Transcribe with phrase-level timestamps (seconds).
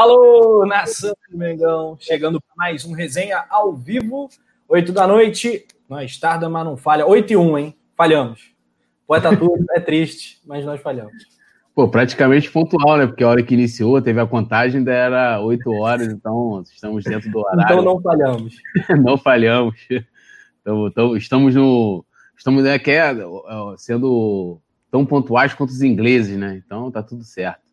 [0.00, 4.30] Alô, nação do Mengão, chegando para mais um resenha ao vivo,
[4.66, 5.66] 8 da noite.
[5.86, 7.06] Nós tarda, mas não falha.
[7.06, 7.76] 8 e 1, hein?
[7.94, 8.54] Falhamos.
[9.06, 11.12] Poeta tudo, é triste, mas nós falhamos.
[11.74, 13.06] Pô, praticamente pontual, né?
[13.06, 17.30] Porque a hora que iniciou, teve a contagem, ainda era 8 horas, então estamos dentro
[17.30, 17.62] do horário.
[17.62, 18.56] Então não falhamos.
[19.04, 19.76] não falhamos.
[20.62, 22.06] Então, então, estamos no.
[22.34, 23.14] Estamos né, que é,
[23.76, 26.62] sendo tão pontuais quanto os ingleses, né?
[26.64, 27.68] Então tá tudo certo.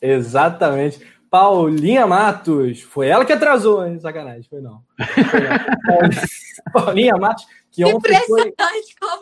[0.00, 1.17] Exatamente.
[1.30, 3.98] Paulinha Matos, foi ela que atrasou, hein?
[4.00, 4.82] Sacanagem, foi não.
[6.72, 8.54] Paulinha Matos, que ontem foi,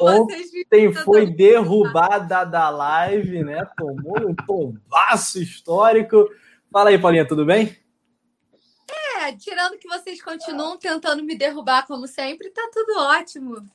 [0.01, 3.66] ontem foi derrubada da live, né?
[3.77, 6.29] Tomou um tombaço histórico.
[6.71, 7.77] Fala aí, Paulinha, tudo bem?
[9.18, 13.66] É, tirando que vocês continuam tentando me derrubar como sempre, tá tudo ótimo.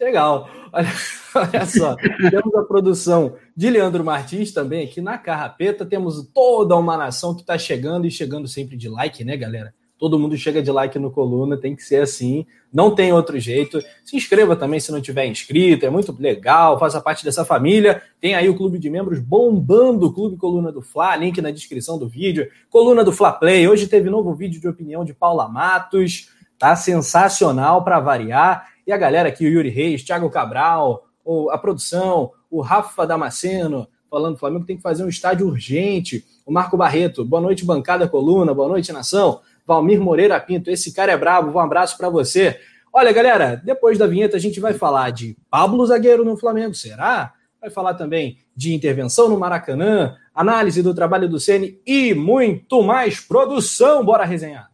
[0.00, 0.48] Legal.
[0.74, 0.88] Olha,
[1.34, 1.94] olha só,
[2.30, 5.84] temos a produção de Leandro Martins também aqui na Carrapeta.
[5.84, 9.74] Temos toda uma nação que está chegando e chegando sempre de like, né, galera?
[10.02, 13.80] Todo mundo chega de like no coluna, tem que ser assim, não tem outro jeito.
[14.04, 18.02] Se inscreva também se não tiver inscrito, é muito legal, faça parte dessa família.
[18.20, 22.00] Tem aí o clube de membros bombando, o Clube Coluna do Fla, link na descrição
[22.00, 22.48] do vídeo.
[22.68, 23.68] Coluna do Fla Play.
[23.68, 28.71] Hoje teve novo vídeo de opinião de Paula Matos, tá sensacional para variar.
[28.86, 31.04] E a galera aqui, o Yuri Reis, Thiago Cabral,
[31.50, 36.24] a produção, o Rafa Damasceno, falando que o Flamengo tem que fazer um estádio urgente.
[36.44, 39.40] O Marco Barreto, boa noite, bancada coluna, boa noite, nação.
[39.66, 42.58] Valmir Moreira Pinto, esse cara é brabo, um abraço para você.
[42.92, 47.32] Olha, galera, depois da vinheta a gente vai falar de Pablo Zagueiro no Flamengo, será?
[47.60, 53.20] Vai falar também de intervenção no Maracanã, análise do trabalho do Ceni e muito mais
[53.20, 54.04] produção.
[54.04, 54.71] Bora resenhar.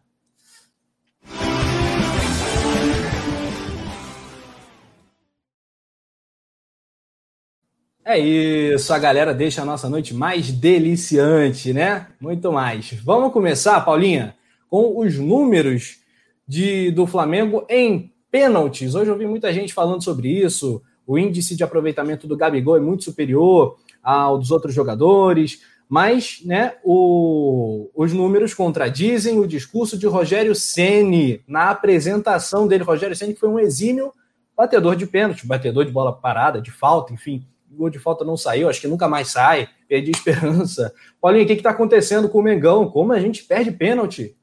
[8.11, 12.07] É isso, a galera deixa a nossa noite mais deliciante, né?
[12.19, 12.91] Muito mais.
[13.03, 14.35] Vamos começar, Paulinha,
[14.67, 15.99] com os números
[16.47, 18.95] de, do Flamengo em pênaltis.
[18.95, 20.81] Hoje eu vi muita gente falando sobre isso.
[21.05, 26.77] O índice de aproveitamento do Gabigol é muito superior ao dos outros jogadores, mas né,
[26.83, 32.83] o, os números contradizem o discurso de Rogério Ceni na apresentação dele.
[32.83, 34.11] Rogério Ceni foi um exímio
[34.57, 37.45] batedor de pênalti, batedor de bola parada, de falta, enfim
[37.79, 40.93] gol de falta não saiu, acho que nunca mais sai, perdi esperança.
[41.19, 42.89] Paulinho, o que está acontecendo com o Mengão?
[42.89, 44.35] Como a gente perde pênalti?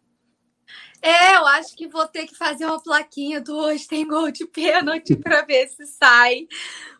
[1.03, 4.45] É, eu acho que vou ter que fazer uma plaquinha do hoje tem gol de
[4.47, 6.49] pênalti para ver se sai,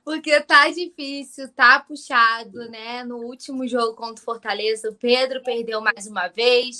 [0.05, 3.03] porque tá difícil, tá puxado, né?
[3.03, 6.79] No último jogo contra o Fortaleza, o Pedro perdeu mais uma vez.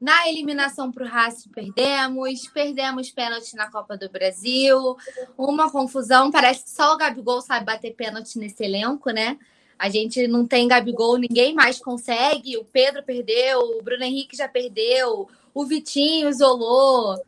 [0.00, 4.96] Na eliminação para o Racing perdemos, perdemos pênalti na Copa do Brasil,
[5.36, 6.30] uma confusão.
[6.30, 9.38] Parece que só o Gabigol sabe bater pênalti nesse elenco, né?
[9.78, 12.56] A gente não tem Gabigol, ninguém mais consegue.
[12.56, 17.18] O Pedro perdeu, o Bruno Henrique já perdeu, o Vitinho isolou,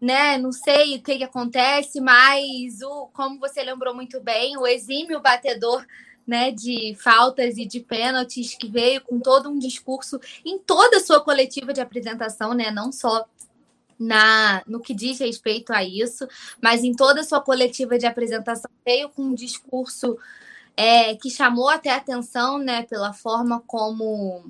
[0.00, 0.38] né?
[0.38, 5.20] Não sei o que, que acontece, mas o, como você lembrou muito bem, o exímio
[5.20, 5.84] batedor
[6.26, 11.00] né, de faltas e de pênaltis, que veio com todo um discurso em toda a
[11.00, 13.26] sua coletiva de apresentação, né, não só
[13.98, 16.26] na no que diz respeito a isso,
[16.60, 20.18] mas em toda a sua coletiva de apresentação veio com um discurso
[20.76, 24.44] é, que chamou até atenção, né, pela forma como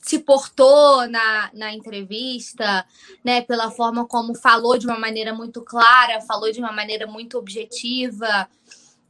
[0.00, 2.86] se portou na, na entrevista,
[3.22, 7.36] né, pela forma como falou de uma maneira muito clara, falou de uma maneira muito
[7.36, 8.48] objetiva,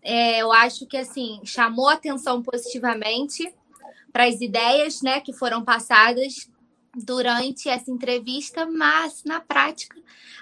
[0.02, 3.52] é, eu acho que assim chamou atenção positivamente
[4.12, 6.50] para as ideias né, que foram passadas
[6.94, 9.96] durante essa entrevista, mas na prática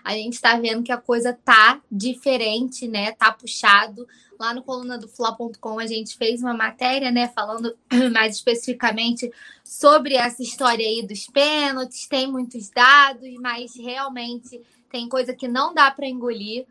[0.04, 3.10] a gente está vendo que a coisa tá diferente, né?
[3.10, 4.06] Tá puxado.
[4.38, 7.76] Lá no coluna do Fla.com a gente fez uma matéria, né, falando
[8.12, 9.32] mais especificamente
[9.64, 14.60] sobre essa história aí dos pênaltis, tem muitos dados, mas realmente
[14.90, 16.66] tem coisa que não dá para engolir.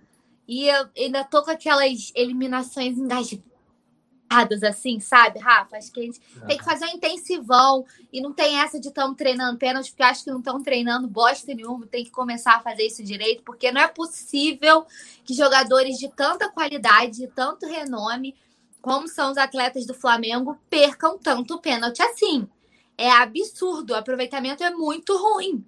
[0.47, 5.77] E eu ainda tô com aquelas eliminações engajadas, assim, sabe, Rafa?
[5.77, 6.47] Acho que a gente uhum.
[6.47, 7.85] tem que fazer um intensivão.
[8.13, 11.07] E não tem essa de estamos treinando pênalti, porque eu acho que não estão treinando
[11.07, 11.87] bosta nenhuma.
[11.87, 14.85] Tem que começar a fazer isso direito, porque não é possível
[15.23, 18.35] que jogadores de tanta qualidade, de tanto renome,
[18.81, 22.47] como são os atletas do Flamengo, percam tanto pênalti assim.
[22.95, 23.93] É absurdo.
[23.93, 25.65] O aproveitamento é muito ruim.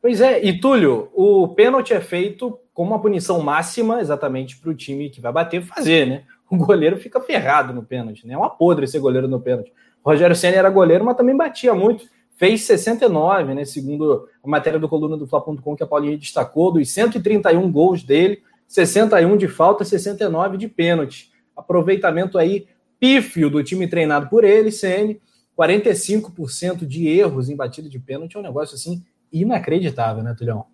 [0.00, 4.74] Pois é, e Túlio, o pênalti é feito como uma punição máxima exatamente para o
[4.74, 6.22] time que vai bater fazer, né?
[6.50, 8.32] O goleiro fica ferrado no pênalti, né?
[8.32, 9.70] É uma podre ser goleiro no pênalti.
[10.02, 12.06] O Rogério Senna era goleiro, mas também batia muito.
[12.38, 13.66] Fez 69, né?
[13.66, 18.42] Segundo a matéria do coluna do Fla.com que a Paulinha destacou, dos 131 gols dele,
[18.66, 21.30] 61 de falta, 69 de pênalti.
[21.54, 22.66] Aproveitamento aí
[22.98, 25.20] pífio do time treinado por ele, Ceni
[25.54, 30.64] 45% de erros em batida de pênalti é um negócio assim inacreditável, né, Tulhão?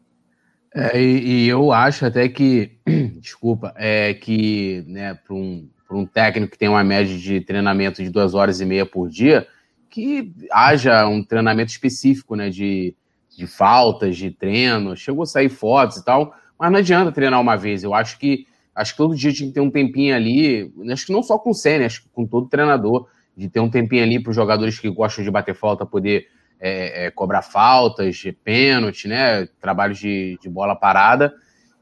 [0.78, 2.72] É, e, e, eu acho até que,
[3.18, 8.10] desculpa, é que né, para um, um técnico que tem uma média de treinamento de
[8.10, 9.46] duas horas e meia por dia,
[9.88, 12.94] que haja um treinamento específico né, de,
[13.34, 14.94] de faltas, de treino.
[14.94, 17.82] Chegou a sair fotos e tal, mas não adianta treinar uma vez.
[17.82, 21.12] Eu acho que acho que todo dia tinha que ter um tempinho ali, acho que
[21.12, 24.22] não só com o Senna, acho que com todo treinador, de ter um tempinho ali
[24.22, 26.26] para os jogadores que gostam de bater falta poder
[26.60, 29.46] é, é, cobrar faltas, pênalti, né?
[29.60, 31.34] Trabalhos de, de bola parada.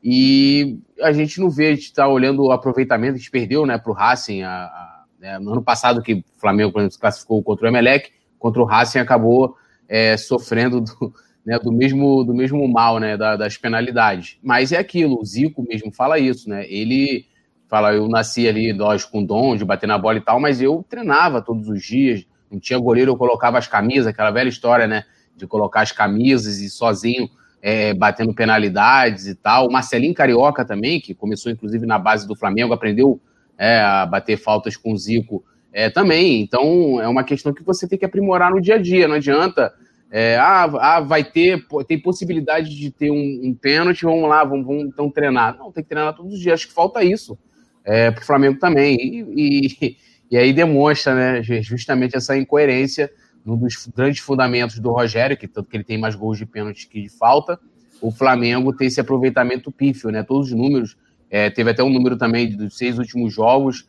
[0.06, 3.78] E a gente não vê, a gente está olhando o aproveitamento, a gente perdeu né,
[3.78, 7.42] para o Racing a, a, né, no ano passado, que o Flamengo, quando se classificou
[7.42, 9.56] contra o Emelec, contra o Racing acabou
[9.88, 14.38] é, sofrendo do, né, do, mesmo, do mesmo mal né, da, das penalidades.
[14.42, 16.66] Mas é aquilo, o Zico mesmo fala isso, né?
[16.68, 17.24] Ele
[17.66, 20.84] fala, eu nasci ali, nós com dom de bater na bola e tal, mas eu
[20.86, 25.04] treinava todos os dias, não tinha goleiro, eu colocava as camisas, aquela velha história, né?
[25.36, 27.28] De colocar as camisas e sozinho
[27.60, 29.66] é, batendo penalidades e tal.
[29.66, 33.18] O Marcelinho Carioca também, que começou inclusive na base do Flamengo, aprendeu
[33.56, 35.42] é, a bater faltas com o Zico
[35.72, 36.42] é, também.
[36.42, 39.08] Então é uma questão que você tem que aprimorar no dia a dia.
[39.08, 39.72] Não adianta.
[40.10, 44.64] É, ah, ah, vai ter, tem possibilidade de ter um, um pênalti, vamos lá, vamos,
[44.64, 45.56] vamos, então treinar.
[45.58, 47.36] Não, tem que treinar todos os dias, acho que falta isso
[47.84, 48.96] é, para o Flamengo também.
[49.36, 49.96] E,
[50.30, 53.10] e aí demonstra né, justamente essa incoerência
[53.44, 56.88] num dos grandes fundamentos do Rogério, que tanto que ele tem mais gols de pênalti
[56.88, 57.60] que de falta,
[58.00, 60.22] o Flamengo tem esse aproveitamento pífio, né?
[60.22, 60.96] Todos os números,
[61.30, 63.86] é, teve até um número também dos seis últimos jogos,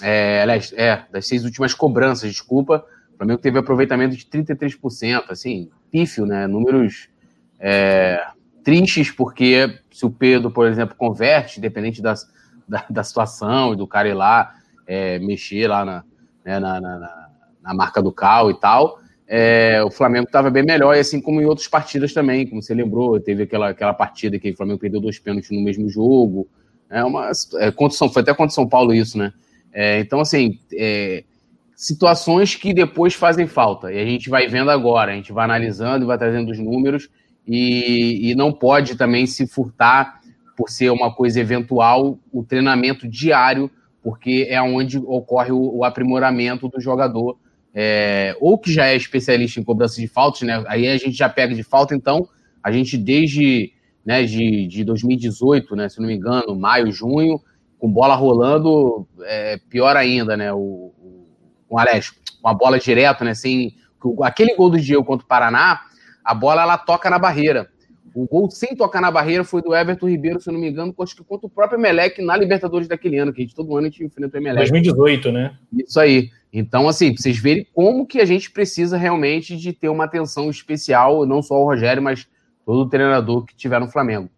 [0.00, 5.68] é, aliás, é, das seis últimas cobranças, desculpa, o Flamengo teve aproveitamento de 33%, assim,
[5.90, 6.46] pífio, né?
[6.46, 7.08] Números
[7.58, 8.24] é,
[8.64, 12.28] tristes, porque se o Pedro, por exemplo, converte, independente das,
[12.68, 14.54] da, da situação e do cara ir lá
[14.86, 16.04] é, mexer lá na,
[16.44, 17.28] né, na, na,
[17.62, 21.40] na, marca do Cal e tal, é, o Flamengo estava bem melhor, e assim como
[21.40, 25.00] em outras partidas também, como você lembrou, teve aquela, aquela partida que o Flamengo perdeu
[25.00, 26.46] dois pênaltis no mesmo jogo,
[26.90, 29.32] é uma, é, contra foi até contra São Paulo isso, né?
[29.72, 31.24] É, então, assim, é,
[31.74, 36.04] situações que depois fazem falta, e a gente vai vendo agora, a gente vai analisando
[36.04, 37.08] e vai trazendo os números,
[37.46, 40.20] e, e não pode também se furtar
[40.56, 43.70] por ser uma coisa eventual, o treinamento diário,
[44.02, 47.38] porque é onde ocorre o, o aprimoramento do jogador,
[47.74, 50.62] é, ou que já é especialista em cobrança de faltas, né?
[50.66, 52.28] Aí a gente já pega de falta, então
[52.62, 53.72] a gente desde
[54.04, 57.40] né, de, de 2018, né, se não me engano, maio, junho,
[57.78, 60.52] com bola rolando, é, pior ainda, né?
[60.52, 61.26] O, o,
[61.68, 63.34] com Alex, com a bola direto, né?
[63.34, 63.74] Sem,
[64.22, 65.80] aquele gol do Diego contra o Paraná,
[66.24, 67.71] a bola ela toca na barreira.
[68.14, 71.16] O gol sem tocar na barreira foi do Everton Ribeiro, se não me engano, acho
[71.16, 73.90] que contra o próprio Emelec na Libertadores daquele ano, que a gente todo ano a
[73.90, 74.70] gente enfrenta o Emelec.
[74.70, 75.56] 2018, né?
[75.72, 76.30] Isso aí.
[76.52, 81.24] Então, assim, vocês verem como que a gente precisa realmente de ter uma atenção especial,
[81.24, 82.26] não só o Rogério, mas
[82.66, 84.28] todo o treinador que tiver no Flamengo.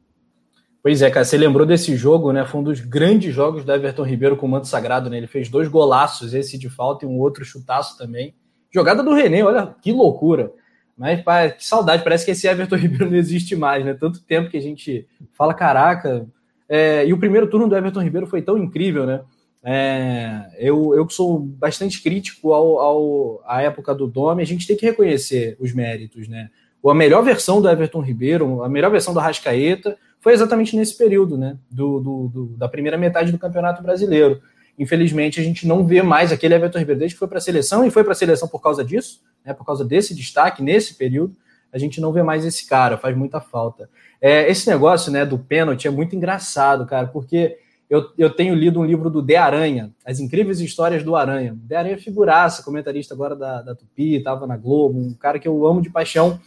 [0.83, 2.45] Pois é, cara, você lembrou desse jogo, né?
[2.45, 5.17] Foi um dos grandes jogos do Everton Ribeiro com o manto sagrado, né?
[5.17, 8.35] Ele fez dois golaços, esse de falta e um outro chutaço também.
[8.71, 10.53] Jogada do René, olha que loucura.
[10.97, 13.95] Mas, pá, que saudade, parece que esse Everton Ribeiro não existe mais, né?
[13.95, 16.27] Tanto tempo que a gente fala, caraca.
[16.69, 19.21] É, e o primeiro turno do Everton Ribeiro foi tão incrível, né?
[19.67, 24.77] É, eu, eu sou bastante crítico ao, ao, à época do Dome, a gente tem
[24.77, 26.51] que reconhecer os méritos, né?
[26.87, 31.39] A melhor versão do Everton Ribeiro, a melhor versão do Rascaeta, foi exatamente nesse período,
[31.39, 31.57] né?
[31.71, 34.41] Do, do, do, da primeira metade do Campeonato Brasileiro.
[34.79, 37.87] Infelizmente, a gente não vê mais aquele Everton Ribeiro desde que foi para a seleção,
[37.87, 41.37] e foi para a seleção por causa disso, né, por causa desse destaque nesse período,
[41.73, 43.91] a gente não vê mais esse cara, faz muita falta.
[44.21, 47.59] É, esse negócio né, do pênalti é muito engraçado, cara, porque
[47.91, 51.57] eu, eu tenho lido um livro do De Aranha, As Incríveis Histórias do Aranha.
[51.57, 55.49] De Aranha é figuraça, comentarista agora da, da Tupi, estava na Globo, um cara que
[55.49, 56.41] eu amo de paixão.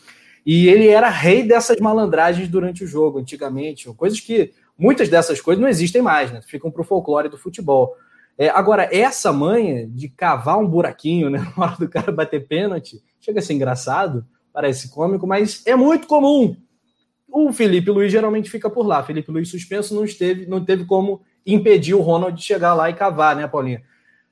[0.46, 5.62] E ele era rei dessas malandragens durante o jogo, antigamente, coisas que muitas dessas coisas
[5.62, 6.42] não existem mais, né?
[6.42, 7.96] Ficam para o folclore do futebol.
[8.38, 13.02] É, agora, essa manha de cavar um buraquinho né, na hora do cara bater pênalti,
[13.20, 16.56] chega a ser engraçado, parece cômico, mas é muito comum.
[17.28, 19.04] O Felipe Luiz geralmente fica por lá.
[19.04, 22.94] Felipe Luiz suspenso não esteve, não teve como impedir o Ronald de chegar lá e
[22.94, 23.84] cavar, né, Paulinha?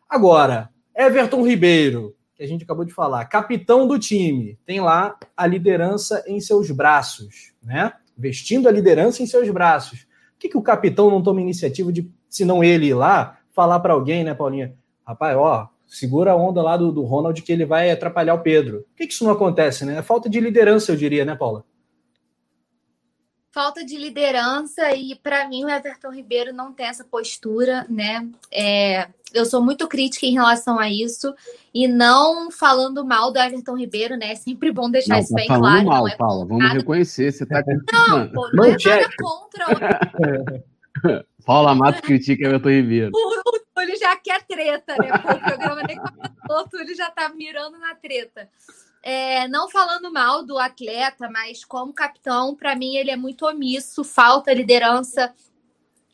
[0.10, 5.48] Agora, Everton Ribeiro, que a gente acabou de falar, capitão do time, tem lá a
[5.48, 7.94] liderança em seus braços, né?
[8.18, 10.00] Vestindo a liderança em seus braços.
[10.34, 13.80] Por que, que o capitão não toma iniciativa de, se não ele ir lá, falar
[13.80, 14.76] para alguém, né, Paulinha?
[15.08, 18.82] Rapaz, ó, segura a onda lá do, do Ronald que ele vai atrapalhar o Pedro.
[18.82, 19.98] Por que, que isso não acontece, né?
[19.98, 21.64] É falta de liderança, eu diria, né, Paula?
[23.56, 28.28] falta de liderança e para mim o Everton Ribeiro não tem essa postura, né?
[28.52, 31.34] É, eu sou muito crítica em relação a isso
[31.74, 34.34] e não falando mal do Everton Ribeiro, né?
[34.34, 35.86] É sempre bom deixar não, isso tá bem claro.
[35.86, 39.66] Mal, não é Paula, vamos reconhecer, você tá Não, pô, não, não é nada contra.
[41.46, 43.12] Paula Matos critica Everton Ribeiro.
[43.14, 45.10] O, o Túlio já quer treta, né?
[45.14, 48.50] O programa nem começou, o Túlio já tá mirando na treta.
[49.04, 54.04] É, não falando mal do atleta, mas como capitão, para mim ele é muito omisso,
[54.04, 55.32] falta liderança.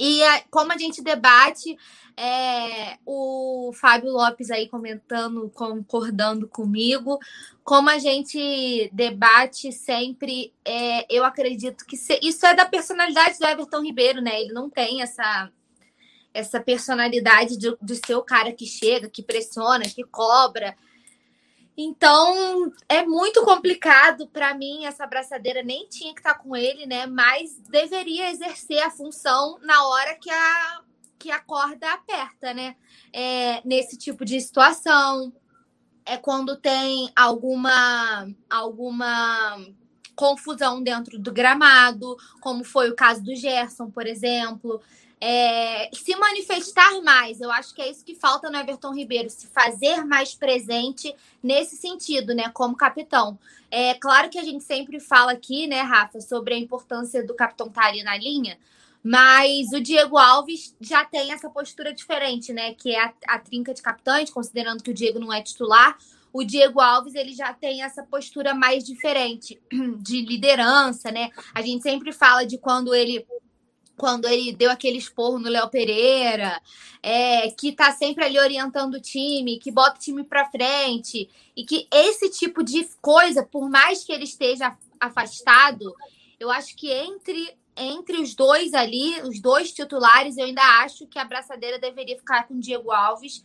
[0.04, 1.78] E como a gente debate,
[2.18, 7.20] é, o Fábio Lopes aí comentando, concordando comigo,
[7.64, 13.46] como a gente debate sempre, é, eu acredito que se, isso é da personalidade do
[13.46, 14.42] Everton Ribeiro, né?
[14.42, 15.52] Ele não tem essa
[16.34, 20.76] essa personalidade de, de ser o cara que chega, que pressiona, que cobra.
[21.78, 26.86] Então, é muito complicado para mim essa abraçadeira nem tinha que estar tá com ele,
[26.86, 27.06] né?
[27.06, 30.82] Mas deveria exercer a função na hora que a
[31.18, 32.76] que a corda aperta, né?
[33.14, 35.34] É, nesse tipo de situação.
[36.04, 39.64] É quando tem alguma alguma
[40.16, 44.82] confusão dentro do gramado, como foi o caso do Gerson, por exemplo
[45.24, 47.40] é, se manifestar mais.
[47.40, 51.78] Eu acho que é isso que falta no Everton Ribeiro, se fazer mais presente nesse
[51.78, 53.38] sentido, né, como capitão.
[53.70, 57.68] É claro que a gente sempre fala aqui, né, Rafa, sobre a importância do capitão
[57.68, 58.58] estar ali na linha,
[59.04, 63.76] mas o Diego Alves já tem essa postura diferente, né, que é a, a trinca
[63.76, 65.98] de capitães, considerando que o Diego não é titular.
[66.34, 69.62] O Diego Alves ele já tem essa postura mais diferente
[70.00, 71.30] de liderança, né?
[71.54, 73.26] A gente sempre fala de quando ele
[74.02, 76.60] quando ele deu aquele esporro no Léo Pereira,
[77.04, 81.64] é, que tá sempre ali orientando o time, que bota o time para frente, e
[81.64, 85.96] que esse tipo de coisa, por mais que ele esteja afastado,
[86.40, 91.20] eu acho que entre entre os dois ali, os dois titulares, eu ainda acho que
[91.20, 93.44] a braçadeira deveria ficar com o Diego Alves,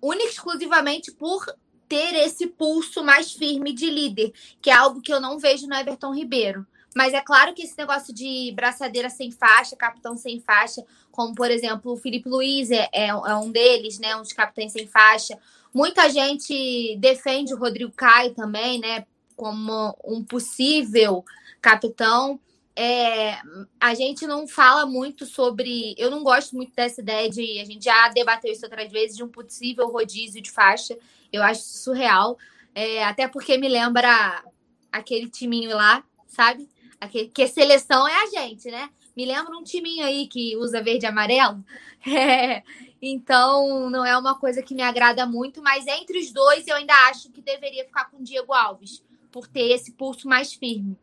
[0.00, 1.44] única exclusivamente por
[1.88, 5.74] ter esse pulso mais firme de líder, que é algo que eu não vejo no
[5.74, 6.64] Everton Ribeiro.
[6.98, 11.48] Mas é claro que esse negócio de braçadeira sem faixa, capitão sem faixa, como por
[11.48, 14.16] exemplo o Felipe Luiz é, é, é um deles, né?
[14.16, 15.38] Um dos capitães sem faixa.
[15.72, 19.06] Muita gente defende o Rodrigo Caio também, né?
[19.36, 21.24] Como um possível
[21.62, 22.40] capitão.
[22.74, 23.38] É,
[23.78, 25.94] a gente não fala muito sobre.
[25.96, 27.60] Eu não gosto muito dessa ideia de.
[27.60, 30.98] A gente já debateu isso outras vezes, de um possível rodízio de faixa.
[31.32, 32.36] Eu acho surreal.
[32.74, 34.42] É, até porque me lembra
[34.90, 36.68] aquele timinho lá, sabe?
[37.00, 38.88] Aqui, que seleção é a gente, né?
[39.16, 41.64] Me lembra um timinho aí que usa verde e amarelo.
[42.06, 42.62] É,
[43.02, 46.94] então, não é uma coisa que me agrada muito, mas entre os dois eu ainda
[47.10, 49.02] acho que deveria ficar com o Diego Alves,
[49.32, 50.96] por ter esse pulso mais firme.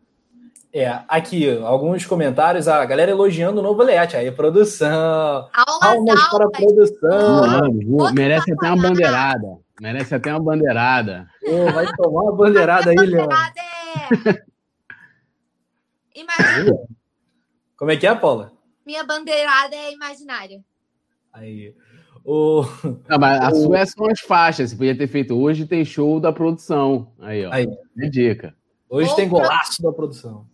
[0.74, 4.16] É, aqui, alguns comentários, a galera elogiando o novo layout.
[4.16, 5.48] Aí, produção.
[5.54, 7.42] Aulas, aulas para a produção.
[7.42, 9.58] Mano, merece até uma bandeirada.
[9.80, 11.28] Merece até uma bandeirada.
[11.42, 13.38] Pô, vai tomar uma bandeirada aí, Leandro.
[16.16, 16.78] Imagina.
[17.78, 18.54] Como é que é, Paula?
[18.86, 20.64] Minha bandeirada é imaginária.
[21.34, 21.76] Aí.
[22.24, 22.64] O...
[23.10, 23.56] Não, mas a o...
[23.64, 24.70] sua é são as faixas.
[24.70, 27.12] Você podia ter feito hoje, tem show da produção.
[27.20, 27.52] Aí, ó.
[27.52, 27.68] Aí.
[28.00, 28.56] É dica.
[28.90, 30.48] Hoje tem golaço da produção.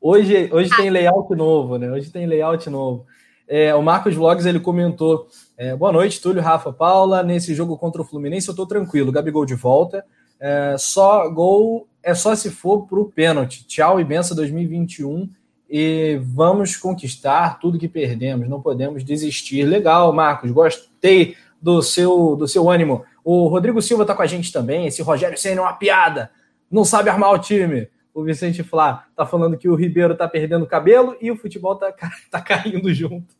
[0.00, 0.76] Hoje, hoje ah.
[0.76, 1.90] tem layout novo, né?
[1.90, 3.06] Hoje tem layout novo.
[3.48, 7.22] É, o Marcos Vlogs ele comentou: é, Boa noite, Túlio, Rafa, Paula.
[7.22, 9.10] Nesse jogo contra o Fluminense, eu tô tranquilo.
[9.10, 10.04] Gabigol de volta.
[10.40, 13.66] É, só gol é só se for para o pênalti.
[13.66, 15.28] Tchau e benção 2021
[15.68, 18.48] e vamos conquistar tudo que perdemos.
[18.48, 19.64] Não podemos desistir.
[19.64, 20.50] Legal, Marcos.
[20.52, 23.04] Gostei do seu do seu ânimo.
[23.24, 24.86] O Rodrigo Silva está com a gente também.
[24.86, 26.30] Esse Rogério Senna é uma piada.
[26.70, 27.88] Não sabe armar o time.
[28.14, 31.92] O Vicente Flá tá falando que o Ribeiro tá perdendo cabelo e o futebol tá,
[32.30, 33.34] tá caindo junto.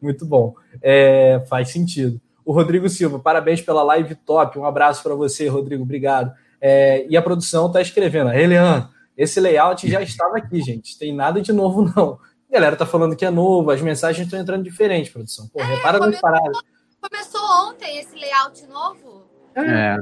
[0.00, 0.54] Muito bom.
[0.82, 2.20] É, faz sentido.
[2.46, 4.56] O Rodrigo Silva, parabéns pela live top.
[4.56, 5.82] Um abraço para você, Rodrigo.
[5.82, 6.32] Obrigado.
[6.60, 10.96] É, e a produção está escrevendo, Elian, esse layout já estava aqui, gente.
[10.96, 12.20] Tem nada de novo, não.
[12.48, 15.48] A galera tá falando que é novo, as mensagens estão entrando diferente, produção.
[15.48, 16.56] Pô, é, repara nas paradas.
[17.00, 19.24] Começou ontem esse layout novo?
[19.56, 19.96] É.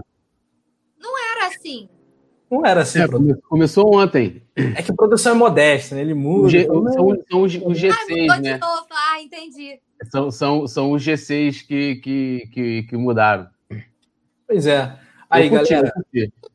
[1.01, 1.89] Não era assim.
[2.51, 3.01] Não era assim.
[3.01, 3.09] É,
[3.49, 4.43] começou ontem.
[4.55, 6.03] É que a produção é modesta, né?
[6.03, 6.51] Ele muda.
[6.51, 6.93] G, são,
[7.31, 8.59] são os, os G6, ah, né?
[8.59, 8.87] Novo.
[8.91, 9.81] Ah, entendi.
[10.11, 13.49] São, são, são os G6 que, que, que, que mudaram.
[14.47, 14.99] Pois é.
[15.29, 15.93] Aí, galera.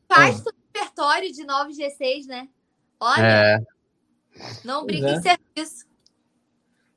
[0.08, 2.48] Faz do repertório de 9 G6, né?
[2.98, 3.22] Olha.
[3.22, 3.58] É.
[4.64, 5.14] Não brinque é.
[5.14, 5.90] em serviço.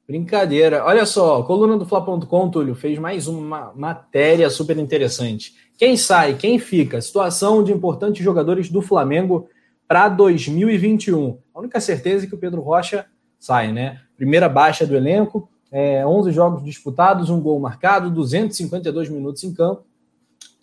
[0.08, 0.84] Brincadeira.
[0.86, 5.56] Olha só, coluna do Fla.com, Túlio, fez mais uma matéria super interessante.
[5.78, 7.02] Quem sai, quem fica?
[7.02, 9.50] Situação de importantes jogadores do Flamengo
[9.88, 11.40] para 2021.
[11.54, 13.06] A única certeza é que o Pedro Rocha
[13.40, 14.02] sai, né?
[14.16, 19.84] Primeira baixa do elenco, é, 11 jogos disputados, um gol marcado, 252 minutos em campo.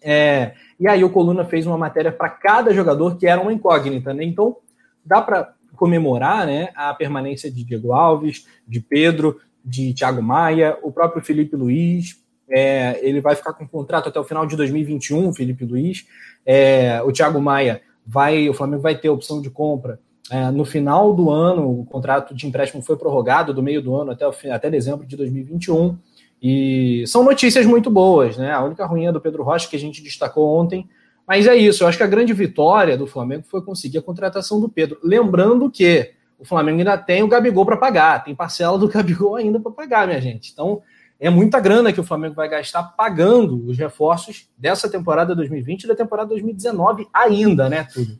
[0.00, 4.14] É, e aí o Coluna fez uma matéria para cada jogador que era uma incógnita,
[4.14, 4.22] né?
[4.22, 4.56] Então
[5.04, 10.92] dá para comemorar né, a permanência de Diego Alves, de Pedro, de Thiago Maia, o
[10.92, 12.16] próprio Felipe Luiz.
[12.48, 16.06] É, ele vai ficar com contrato até o final de 2021, Felipe Luiz.
[16.46, 19.98] É, o Thiago Maia vai, o Flamengo vai ter opção de compra
[20.30, 21.80] é, no final do ano.
[21.80, 25.16] O contrato de empréstimo foi prorrogado do meio do ano até, o, até dezembro de
[25.16, 25.98] 2021.
[26.42, 28.52] E são notícias muito boas, né?
[28.52, 30.88] A única ruim é do Pedro Rocha que a gente destacou ontem.
[31.26, 34.60] Mas é isso, eu acho que a grande vitória do Flamengo foi conseguir a contratação
[34.60, 34.98] do Pedro.
[35.02, 39.60] Lembrando que o Flamengo ainda tem o Gabigol para pagar, tem parcela do Gabigol ainda
[39.60, 40.50] para pagar, minha gente.
[40.52, 40.82] Então,
[41.20, 45.86] é muita grana que o Flamengo vai gastar pagando os reforços dessa temporada 2020 e
[45.86, 48.18] da temporada 2019 ainda, né, tudo.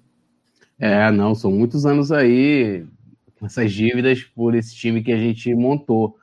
[0.81, 2.87] É, não, são muitos anos aí
[3.39, 6.17] com essas dívidas por esse time que a gente montou.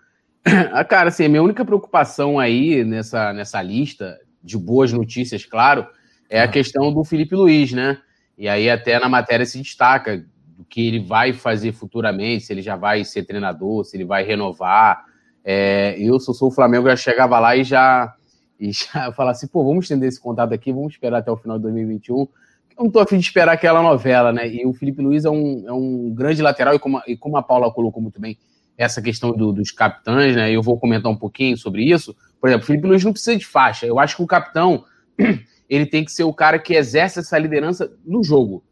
[0.72, 5.86] Ah, cara, assim, a minha única preocupação aí nessa, nessa lista de boas notícias, claro,
[6.30, 6.48] é a ah.
[6.48, 7.98] questão do Felipe Luiz, né?
[8.38, 12.62] E aí até na matéria se destaca do que ele vai fazer futuramente, se ele
[12.62, 15.06] já vai ser treinador, se ele vai renovar.
[15.44, 18.16] É, eu, se eu sou o Flamengo, já chegava lá e já,
[18.60, 21.58] e já falava assim, pô, vamos estender esse contato aqui, vamos esperar até o final
[21.58, 22.28] de 2021.
[22.78, 24.48] Eu não tô afim de esperar aquela novela, né?
[24.48, 27.36] E o Felipe Luiz é um, é um grande lateral, e como, a, e como
[27.36, 28.38] a Paula colocou muito bem,
[28.78, 30.52] essa questão do, dos capitães, né?
[30.52, 32.16] Eu vou comentar um pouquinho sobre isso.
[32.40, 33.88] Por exemplo, o Felipe Luiz não precisa de faixa.
[33.88, 34.86] Eu acho que o capitão
[35.68, 38.64] ele tem que ser o cara que exerce essa liderança no jogo,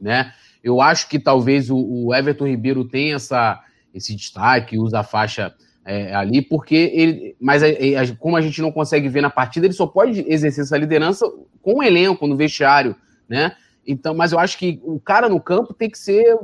[0.00, 0.32] né?
[0.62, 5.54] Eu acho que talvez o, o Everton Ribeiro tenha essa, esse destaque, usa a faixa
[5.84, 7.36] é, ali, porque ele.
[7.38, 10.64] Mas a, a, como a gente não consegue ver na partida, ele só pode exercer
[10.64, 12.96] essa liderança com o elenco, no vestiário,
[13.28, 13.56] né?
[13.86, 16.38] Então, mas eu acho que o cara no campo tem que ser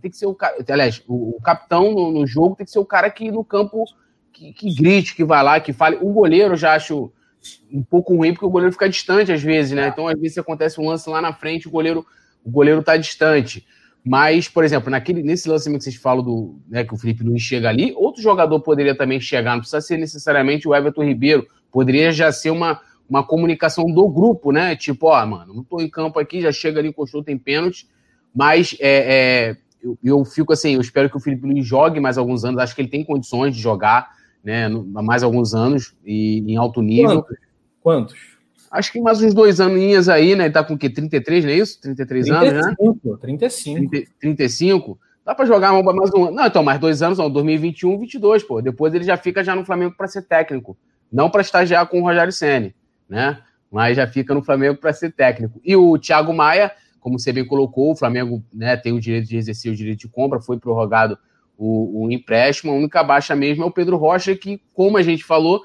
[0.00, 0.56] tem que ser o cara.
[0.68, 3.84] Aliás, o, o capitão no, no, jogo tem que ser o cara que no campo
[4.32, 5.98] que, que, grite, que vai lá, que fale.
[6.00, 7.12] O goleiro eu já acho
[7.72, 9.88] um pouco ruim, porque o goleiro fica distante às vezes, né?
[9.88, 12.04] Então, às vezes acontece um lance lá na frente, o goleiro,
[12.44, 13.66] o goleiro tá distante.
[14.04, 17.42] Mas, por exemplo, naquele, nesse lance que vocês falam do né, que o Felipe Luiz
[17.42, 22.10] chega ali, outro jogador poderia também chegar, não precisa ser necessariamente o Everton Ribeiro, poderia
[22.10, 24.76] já ser uma, uma comunicação do grupo, né?
[24.76, 27.88] Tipo, ó, mano, não tô em campo aqui, já chega ali, encostou, tem pênalti,
[28.32, 32.16] mas é, é eu, eu, fico assim, eu espero que o Felipe Luiz jogue mais
[32.16, 34.10] alguns anos, acho que ele tem condições de jogar,
[34.44, 37.22] né, há mais alguns anos e em alto nível.
[37.22, 37.38] Quantos?
[37.82, 38.40] Quantos?
[38.70, 40.44] Acho que mais uns dois aninhos aí, né?
[40.44, 40.88] Ele tá com o quê?
[40.88, 41.80] 33, não é isso?
[41.80, 43.16] 33 35, anos, né?
[43.20, 43.90] 35.
[43.90, 44.98] 30, 35.
[45.24, 46.36] Dá para jogar mais um ano.
[46.36, 48.62] Não, então, mais dois anos, não, 2021, 22, pô.
[48.62, 50.78] Depois ele já fica já no Flamengo para ser técnico.
[51.10, 52.72] Não para estagiar com o Rogério Senni,
[53.10, 53.42] né?
[53.70, 55.60] Mas já fica no Flamengo para ser técnico.
[55.64, 59.36] E o Thiago Maia, como você bem colocou, o Flamengo né, tem o direito de
[59.36, 61.18] exercer o direito de compra, foi prorrogado
[61.58, 62.72] o, o, empréstimo.
[62.72, 65.62] A única baixa mesmo é o Pedro Rocha, que, como a gente falou,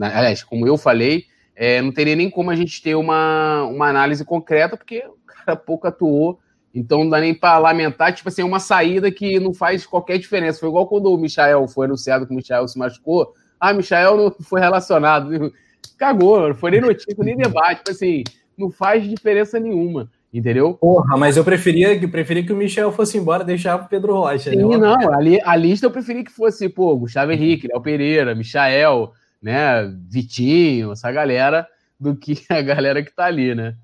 [0.00, 4.24] aliás, como eu falei, é, não teria nem como a gente ter uma, uma análise
[4.24, 6.38] concreta, porque o cara pouco atuou,
[6.74, 8.12] então não dá nem para lamentar.
[8.12, 10.60] Tipo assim, é uma saída que não faz qualquer diferença.
[10.60, 13.32] Foi igual quando o Michael foi anunciado que o Michael se machucou.
[13.58, 15.52] Ah, Michael não foi relacionado.
[15.98, 17.78] Cagou, não foi nem notícia, nem debate.
[17.78, 18.24] Tipo assim,
[18.56, 20.10] não faz diferença nenhuma.
[20.32, 20.74] Entendeu?
[20.74, 24.50] Porra, mas eu preferia, preferia que o Michel fosse embora e deixar o Pedro Rocha.
[24.50, 24.76] Sim, né?
[24.76, 29.90] não, ali, a lista eu preferia que fosse, pô, Gustavo Henrique, Léo Pereira, Michael, né,
[30.10, 31.66] Vitinho, essa galera,
[31.98, 33.76] do que a galera que tá ali, né?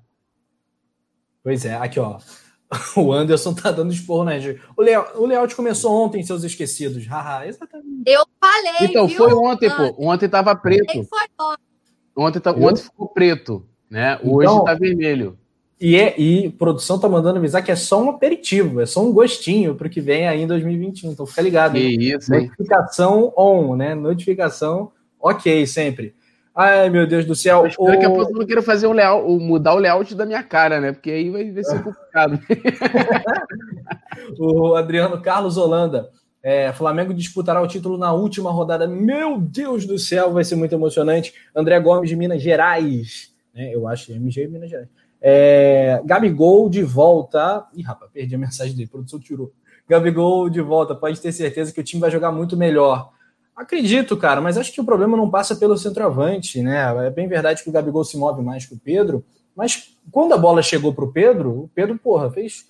[1.43, 2.19] Pois é, aqui ó.
[2.95, 4.59] O Anderson tá dando esporro na né?
[4.75, 7.05] O, Leo, o Leote começou ontem, seus esquecidos.
[7.05, 8.03] Haha, exatamente.
[8.05, 8.89] Eu falei.
[8.89, 9.17] Então, viu?
[9.17, 9.95] foi ontem, pô.
[9.99, 11.03] Ontem tava preto.
[11.05, 11.72] Foi ontem.
[12.15, 14.19] Ontem, tá, ontem ficou preto, né?
[14.23, 15.37] Hoje então, tá vermelho.
[15.81, 19.11] E, é, e produção tá mandando avisar que é só um aperitivo, é só um
[19.11, 21.11] gostinho para o que vem aí em 2021.
[21.11, 21.73] Então fica ligado.
[21.73, 23.93] Que isso, Notificação on, né?
[23.93, 26.15] Notificação ok sempre.
[26.55, 27.65] Ai, meu Deus do céu.
[27.65, 27.99] Eu o...
[27.99, 30.91] que a produção não queira fazer um layout, mudar o layout da minha cara, né?
[30.91, 32.39] Porque aí vai ser complicado.
[34.39, 36.09] o Adriano Carlos Holanda.
[36.43, 38.85] É, Flamengo disputará o título na última rodada.
[38.85, 41.33] Meu Deus do céu, vai ser muito emocionante.
[41.55, 43.33] André Gomes de Minas Gerais.
[43.55, 43.73] Né?
[43.73, 44.89] Eu acho MG Minas Gerais.
[45.21, 47.65] É, Gabigol de volta.
[47.73, 49.53] Ih, rapaz, perdi a mensagem dele, produção tirou.
[49.87, 53.11] Gabigol de volta, pode ter certeza que o time vai jogar muito melhor.
[53.55, 57.05] Acredito, cara, mas acho que o problema não passa pelo centroavante, né?
[57.05, 59.23] É bem verdade que o Gabigol se move mais que o Pedro,
[59.55, 62.65] mas quando a bola chegou para o Pedro, o Pedro, porra, fez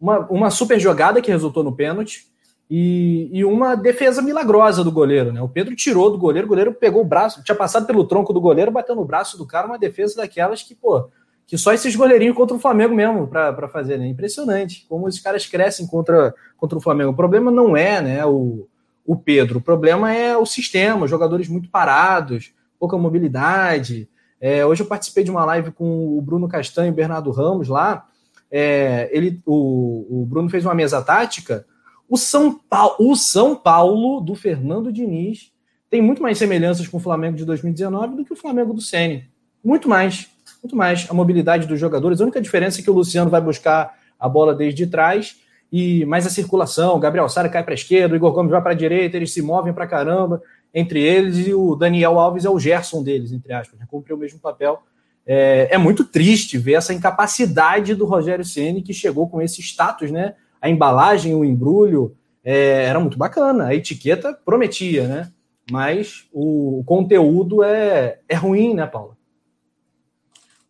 [0.00, 2.26] uma, uma super jogada que resultou no pênalti
[2.70, 5.40] e, e, uma defesa milagrosa do goleiro, né?
[5.40, 8.40] O Pedro tirou do goleiro, o goleiro pegou o braço, tinha passado pelo tronco do
[8.40, 11.08] goleiro, bateu no braço do cara, uma defesa daquelas que, pô,
[11.46, 14.06] que só esses goleirinhos contra o Flamengo mesmo para fazer, né?
[14.06, 17.12] Impressionante como os caras crescem contra, contra o Flamengo.
[17.12, 18.68] O problema não é, né, o,
[19.06, 19.58] o Pedro.
[19.58, 24.06] O problema é o sistema, jogadores muito parados, pouca mobilidade.
[24.38, 27.66] É, hoje eu participei de uma live com o Bruno Castanho e o Bernardo Ramos
[27.66, 28.06] lá.
[28.50, 31.64] É, ele, o, o Bruno fez uma mesa tática.
[32.08, 35.52] O São, Paulo, o São Paulo do Fernando Diniz
[35.90, 39.28] tem muito mais semelhanças com o Flamengo de 2019 do que o Flamengo do Sene.
[39.62, 40.28] Muito mais,
[40.62, 41.06] muito mais.
[41.10, 42.20] A mobilidade dos jogadores.
[42.20, 45.36] A única diferença é que o Luciano vai buscar a bola desde trás
[45.70, 46.96] e mais a circulação.
[46.96, 49.32] O Gabriel Sara cai para a esquerda, o Igor Gomes vai para a direita, eles
[49.32, 50.42] se movem para caramba
[50.72, 53.86] entre eles e o Daniel Alves é o Gerson deles, entre aspas, né?
[53.90, 54.82] cumpriu o mesmo papel.
[55.26, 60.10] É, é, muito triste ver essa incapacidade do Rogério Ceni que chegou com esse status,
[60.10, 60.34] né?
[60.60, 65.32] A embalagem, o embrulho é, era muito bacana, a etiqueta prometia, né?
[65.70, 69.16] Mas o, conteúdo é, é ruim, né, Paula?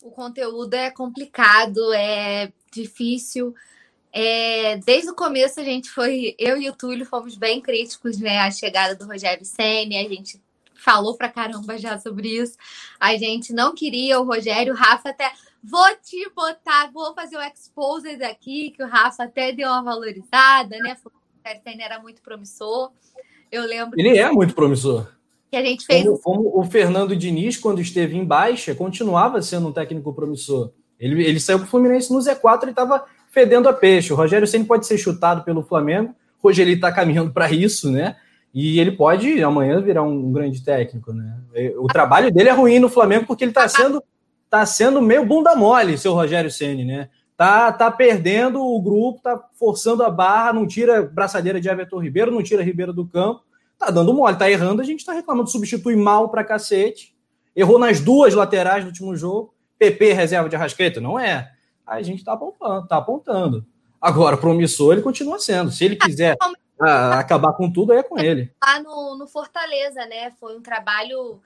[0.03, 3.55] O conteúdo é complicado, é difícil.
[4.13, 8.41] É, desde o começo a gente foi, eu e o Túlio fomos bem críticos, né?
[8.41, 10.41] A chegada do Rogério Senna, a gente
[10.75, 12.57] falou pra caramba já sobre isso.
[12.99, 15.31] A gente não queria o Rogério, o Rafa até.
[15.63, 20.77] Vou te botar, vou fazer o exposed aqui, que o Rafa até deu uma valorizada,
[20.79, 20.97] né?
[21.05, 21.11] O
[21.81, 22.93] era muito promissor.
[23.51, 23.99] Eu lembro.
[23.99, 25.09] Ele é muito promissor.
[25.51, 26.05] Que a gente fez.
[26.05, 30.73] Como, como, o Fernando Diniz, quando esteve em baixa, continuava sendo um técnico promissor.
[31.01, 34.13] Ele, ele saiu pro Fluminense no Z4 e estava fedendo a peixe.
[34.13, 36.15] O Rogério sempre pode ser chutado pelo Flamengo.
[36.43, 38.17] Hoje ele está caminhando para isso, né?
[38.53, 41.39] E ele pode amanhã virar um grande técnico, né?
[41.79, 44.03] O trabalho dele é ruim no Flamengo porque ele está sendo
[44.51, 47.09] tá sendo meio bunda mole, seu Rogério Ceni, né?
[47.37, 52.33] Tá, tá perdendo o grupo, tá forçando a barra, não tira braçadeira de Everton Ribeiro,
[52.33, 53.43] não tira Ribeiro do campo,
[53.79, 57.15] tá dando mole, tá errando, a gente tá reclamando, substitui mal pra cacete.
[57.55, 59.55] Errou nas duas laterais do último jogo.
[59.79, 61.01] PP reserva de Arrascaeta?
[61.01, 61.53] Não é
[61.89, 63.67] a gente está apontando, tá apontando.
[64.01, 65.71] Agora, promissor, ele continua sendo.
[65.71, 66.37] Se ele quiser
[66.81, 68.53] ah, acabar com tudo, aí é com ele.
[68.63, 70.31] Lá no, no Fortaleza, né?
[70.39, 71.41] Foi um trabalho.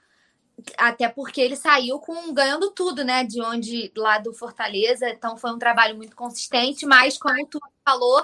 [0.77, 3.23] Até porque ele saiu com ganhando tudo, né?
[3.23, 5.09] De onde lá do Fortaleza.
[5.09, 8.21] Então foi um trabalho muito consistente, mas como tu falou,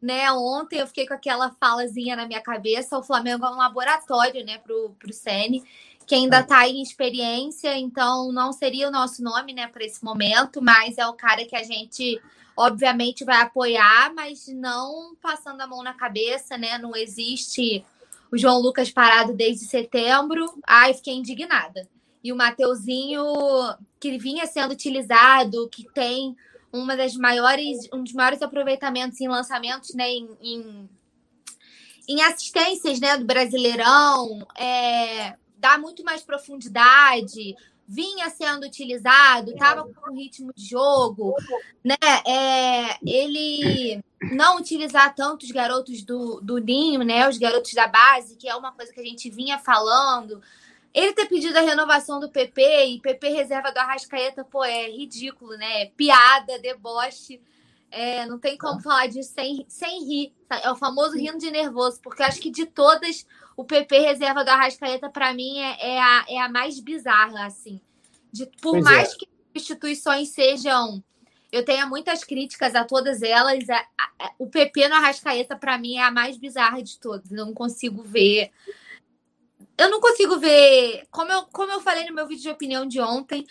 [0.00, 0.30] né?
[0.32, 4.58] Ontem eu fiquei com aquela falazinha na minha cabeça: o Flamengo é um laboratório, né,
[4.58, 5.62] pro, pro Sene
[6.06, 10.62] que ainda está em experiência, então não seria o nosso nome, né, para esse momento,
[10.62, 12.22] mas é o cara que a gente
[12.56, 16.78] obviamente vai apoiar, mas não passando a mão na cabeça, né?
[16.78, 17.84] Não existe
[18.32, 20.46] o João Lucas parado desde setembro.
[20.66, 21.88] Ai, fiquei indignada.
[22.22, 23.24] E o Mateuzinho,
[24.00, 26.36] que vinha sendo utilizado, que tem
[26.72, 30.88] uma das maiores, um dos maiores aproveitamentos em lançamentos, né, em, em,
[32.08, 37.54] em assistências, né, do Brasileirão, é, dá muito mais profundidade,
[37.88, 41.34] vinha sendo utilizado, estava com ritmo de jogo,
[41.84, 41.96] né?
[42.26, 47.28] É, ele não utilizar tanto os garotos do, do Ninho, né?
[47.28, 50.42] Os garotos da base, que é uma coisa que a gente vinha falando.
[50.92, 55.56] Ele ter pedido a renovação do PP e PP reserva do Arrascaeta, pô, é ridículo,
[55.56, 55.86] né?
[55.96, 57.40] Piada, deboche.
[57.96, 60.34] É, não tem como falar disso sem, sem rir.
[60.62, 64.50] É o famoso rindo de nervoso, porque acho que de todas, o PP reserva do
[64.50, 67.80] Arrascaeta, para mim, é, é, a, é a mais bizarra, assim.
[68.30, 69.16] De, por pois mais é.
[69.16, 71.02] que instituições sejam.
[71.50, 73.66] Eu tenho muitas críticas a todas elas.
[73.70, 77.30] A, a, o PP no Arrascaeta, para mim, é a mais bizarra de todas.
[77.30, 78.50] Eu não consigo ver.
[79.78, 81.06] Eu não consigo ver.
[81.10, 83.46] Como eu, como eu falei no meu vídeo de opinião de ontem,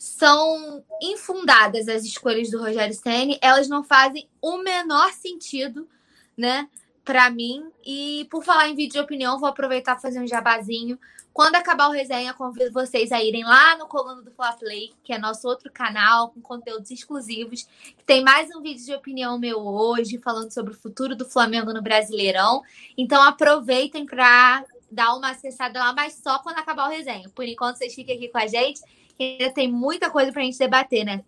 [0.00, 5.86] são infundadas as escolhas do Rogério Ceni, elas não fazem o menor sentido,
[6.34, 6.70] né,
[7.04, 7.70] para mim.
[7.84, 10.98] E por falar em vídeo de opinião, vou aproveitar para fazer um jabazinho.
[11.34, 15.12] Quando acabar o resenha, convido vocês a irem lá no Coluna do Fla Play, que
[15.12, 17.68] é nosso outro canal com conteúdos exclusivos.
[18.06, 21.82] Tem mais um vídeo de opinião meu hoje, falando sobre o futuro do Flamengo no
[21.82, 22.62] Brasileirão.
[22.96, 27.28] Então aproveitem para dar uma acessada lá, mas só quando acabar o resenha.
[27.28, 28.80] Por enquanto, vocês fiquem aqui com a gente
[29.22, 31.22] ainda tem muita coisa para a gente debater, né?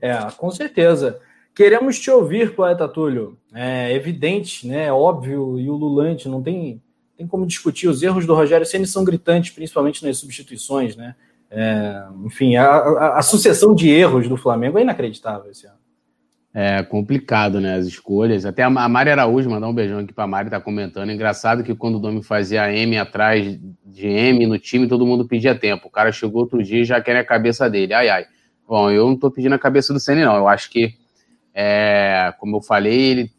[0.00, 1.20] É, com certeza.
[1.54, 3.38] Queremos te ouvir, poeta Túlio.
[3.54, 4.86] É evidente, né?
[4.86, 6.82] É óbvio e ululante, não tem,
[7.16, 7.88] tem como discutir.
[7.88, 11.14] Os erros do Rogério Senna são gritantes, principalmente nas substituições, né?
[11.54, 15.76] É, enfim, a, a, a, sucessão de erros do Flamengo é inacreditável esse ano.
[16.54, 17.76] É complicado, né?
[17.76, 18.44] As escolhas.
[18.44, 21.10] Até a Mari Araújo, mandar um beijão aqui para a Mari, tá comentando.
[21.10, 25.54] Engraçado que quando o Domi fazia M atrás de M no time, todo mundo pedia
[25.54, 25.88] tempo.
[25.88, 27.94] O cara chegou outro dia e já quer a cabeça dele.
[27.94, 28.26] Ai, ai.
[28.68, 30.36] Bom, eu não tô pedindo a cabeça do Senna, não.
[30.36, 30.94] Eu acho que,
[31.54, 33.30] é, como eu falei, ele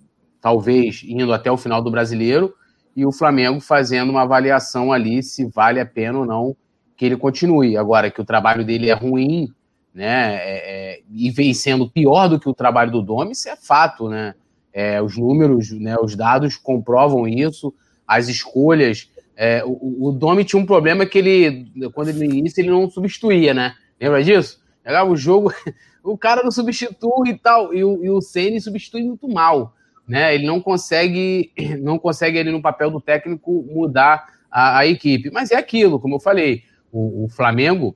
[0.41, 2.54] talvez indo até o final do brasileiro
[2.95, 6.56] e o Flamengo fazendo uma avaliação ali se vale a pena ou não
[6.97, 7.78] que ele continue.
[7.78, 9.47] Agora, que o trabalho dele é ruim
[9.94, 10.36] né?
[10.36, 14.10] É, é, e vem sendo pior do que o trabalho do Domi, isso é fato,
[14.10, 14.34] né?
[14.74, 17.74] É, os números, né, os dados comprovam isso.
[18.08, 19.10] as escolhas.
[19.36, 23.54] É, o, o Domi tinha um problema que ele, quando ele inicia, ele não substituía,
[23.54, 23.76] né?
[24.00, 24.62] Lembra disso?
[24.86, 25.54] Jogava o jogo,
[26.04, 29.76] o cara não substitui e tal, e o, e o Ceni substitui muito mal,
[30.08, 30.34] né?
[30.34, 31.52] Ele não consegue,
[31.82, 35.32] não consegue ele no papel do técnico mudar a, a equipe.
[35.32, 37.96] Mas é aquilo, como eu falei, o, o Flamengo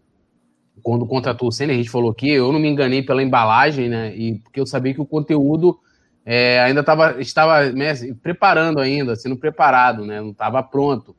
[0.87, 4.15] quando contratou o Senna, a gente falou que eu não me enganei pela embalagem, né?
[4.15, 5.77] E porque eu sabia que o conteúdo
[6.25, 10.21] é, ainda tava, estava né, preparando ainda, sendo preparado, né?
[10.21, 11.13] Não estava pronto.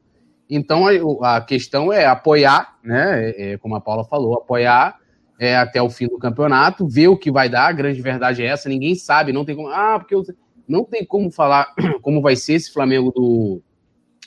[0.49, 0.87] Então
[1.23, 3.29] a, a, questão é apoiar, né?
[3.29, 4.97] É, é, como a Paula falou, apoiar
[5.39, 7.67] é, até o fim do campeonato, ver o que vai dar.
[7.67, 9.69] A grande verdade é essa, ninguém sabe, não tem como.
[9.69, 10.25] Ah, porque eu,
[10.67, 13.61] não tem como falar como vai ser esse Flamengo do,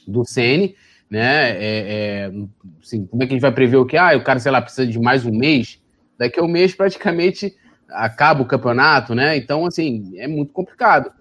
[0.08, 0.76] do Ceni
[1.12, 1.52] né?
[1.52, 2.32] É, é,
[2.82, 3.98] assim, como é que a gente vai prever o que?
[3.98, 5.82] Ah, o cara, sei lá, precisa de mais um mês.
[6.18, 7.54] Daqui a um mês, praticamente,
[7.90, 9.36] acaba o campeonato, né?
[9.36, 11.12] Então, assim, é muito complicado.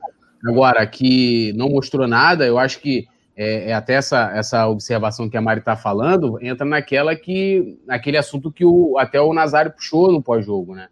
[0.46, 5.37] Agora, que não mostrou nada, eu acho que é, é até essa, essa observação que
[5.37, 10.12] a Mari está falando, entra naquela que, naquele assunto que o, até o Nazário puxou
[10.12, 10.88] no pós-jogo, né?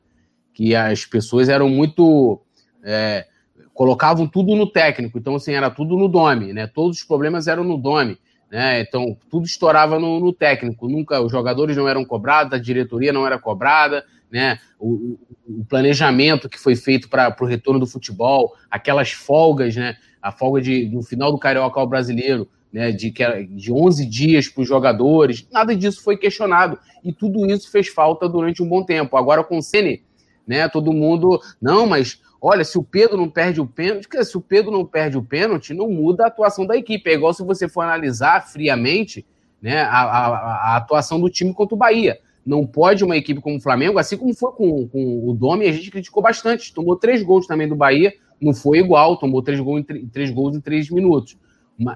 [0.53, 2.41] Que as pessoas eram muito.
[2.83, 3.27] É,
[3.73, 6.67] colocavam tudo no técnico, então, assim, era tudo no Dome, né?
[6.67, 8.19] Todos os problemas eram no Dome.
[8.51, 8.81] Né?
[8.81, 10.89] Então, tudo estourava no, no, técnico.
[10.89, 14.59] Nunca os jogadores não eram cobrados, a diretoria não era cobrada, né?
[14.79, 19.97] O, o planejamento que foi feito para o retorno do futebol, aquelas folgas, né?
[20.21, 22.91] A folga de, no final do Carioca ao brasileiro, né?
[22.91, 23.13] De,
[23.51, 26.79] de 11 dias para os jogadores, nada disso foi questionado.
[27.05, 29.17] E tudo isso fez falta durante um bom tempo.
[29.17, 30.03] Agora com o Ceni,
[30.47, 30.69] né?
[30.71, 34.71] Todo mundo, não, mas Olha, se o Pedro não perde o pênalti, se o Pedro
[34.71, 37.11] não perde o pênalti, não muda a atuação da equipe.
[37.11, 39.27] É igual se você for analisar friamente
[39.61, 42.19] né, a, a, a atuação do time contra o Bahia.
[42.47, 45.73] Não pode uma equipe como o Flamengo, assim como foi com, com o Domi, a
[45.73, 46.73] gente criticou bastante.
[46.73, 50.57] Tomou três gols também do Bahia, não foi igual, tomou três gols em, três gols
[50.57, 51.37] em três minutos,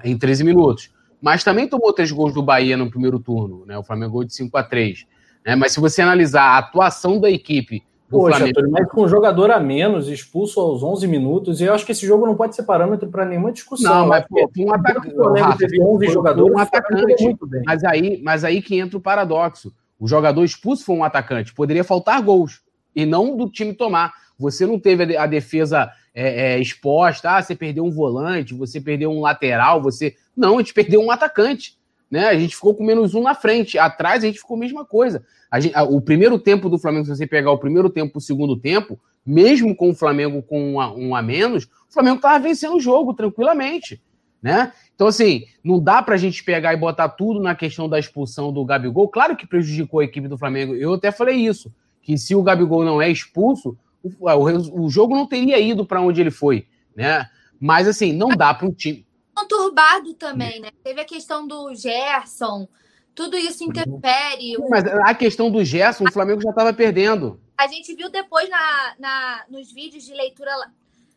[0.03, 0.91] em 13 minutos.
[1.21, 3.77] Mas também tomou três gols do Bahia no primeiro turno, né?
[3.77, 5.05] O Flamengo de 5 a 3
[5.45, 5.55] né?
[5.55, 9.59] Mas se você analisar a atuação da equipe Poxa, Antônio, mas com um jogador a
[9.59, 13.09] menos, expulso aos 11 minutos, e eu acho que esse jogo não pode ser parâmetro
[13.09, 14.01] para nenhuma discussão.
[14.01, 15.57] Não, mas pô, um atacante.
[15.57, 17.23] teve 11 jogadores, um atacante.
[17.23, 17.63] Muito bem.
[17.65, 19.73] Mas aí, mas aí que entra o paradoxo.
[19.99, 22.61] O jogador expulso foi um atacante, poderia faltar gols
[22.95, 24.13] e não do time tomar.
[24.37, 29.11] Você não teve a defesa é, é, exposta, ah, você perdeu um volante, você perdeu
[29.11, 30.15] um lateral, você.
[30.35, 31.77] Não, a gente perdeu um atacante.
[32.09, 32.27] Né?
[32.27, 33.77] A gente ficou com menos um na frente.
[33.77, 35.23] Atrás a gente ficou a mesma coisa.
[35.49, 38.21] A gente, a, o primeiro tempo do Flamengo, se você pegar o primeiro tempo o
[38.21, 42.39] segundo tempo, mesmo com o Flamengo com um a, um a menos, o Flamengo estava
[42.39, 44.01] vencendo o jogo tranquilamente.
[44.41, 44.73] Né?
[44.93, 48.51] Então, assim, não dá para a gente pegar e botar tudo na questão da expulsão
[48.51, 49.07] do Gabigol.
[49.07, 50.75] Claro que prejudicou a equipe do Flamengo.
[50.75, 55.15] Eu até falei isso, que se o Gabigol não é expulso, o, o, o jogo
[55.15, 57.25] não teria ido para onde ele foi, né?
[57.59, 60.69] Mas, assim, não dá para um time conturbado também, né?
[60.83, 62.67] Teve a questão do Gerson,
[63.15, 64.57] tudo isso interfere.
[64.69, 67.39] Mas a questão do Gerson, o Flamengo já estava perdendo.
[67.57, 70.51] A gente viu depois na, na, nos vídeos de leitura,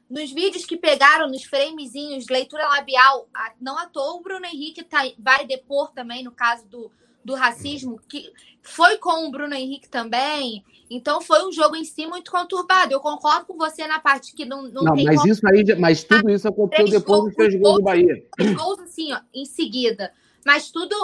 [0.08, 3.28] nos vídeos que pegaram, nos framezinhos, leitura labial,
[3.60, 6.90] não à toa o Bruno Henrique tá, vai depor também no caso do,
[7.24, 10.64] do racismo, que foi com o Bruno Henrique também.
[10.88, 12.92] Então foi um jogo em si muito conturbado.
[12.92, 15.04] Eu concordo com você na parte que não, não, não tem.
[15.04, 15.32] Mas como...
[15.32, 18.26] isso aí, mas tudo isso aconteceu depois dos três gols do Bahia.
[18.56, 20.12] Gols assim, ó, em seguida.
[20.44, 20.94] Mas tudo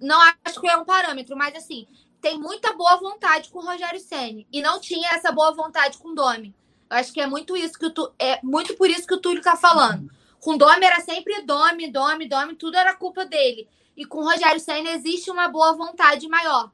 [0.00, 1.86] não acho que é um parâmetro, mas assim,
[2.20, 6.08] tem muita boa vontade com o Rogério Ceni e não tinha essa boa vontade com
[6.08, 6.52] o Domi.
[6.90, 8.12] Eu acho que é muito isso que o tu...
[8.18, 10.10] é muito por isso que o Túlio tá falando.
[10.40, 13.68] Com o Domi era sempre Domi, Domi, Domi, tudo era culpa dele.
[13.96, 16.70] E com o Rogério Senna existe uma boa vontade maior.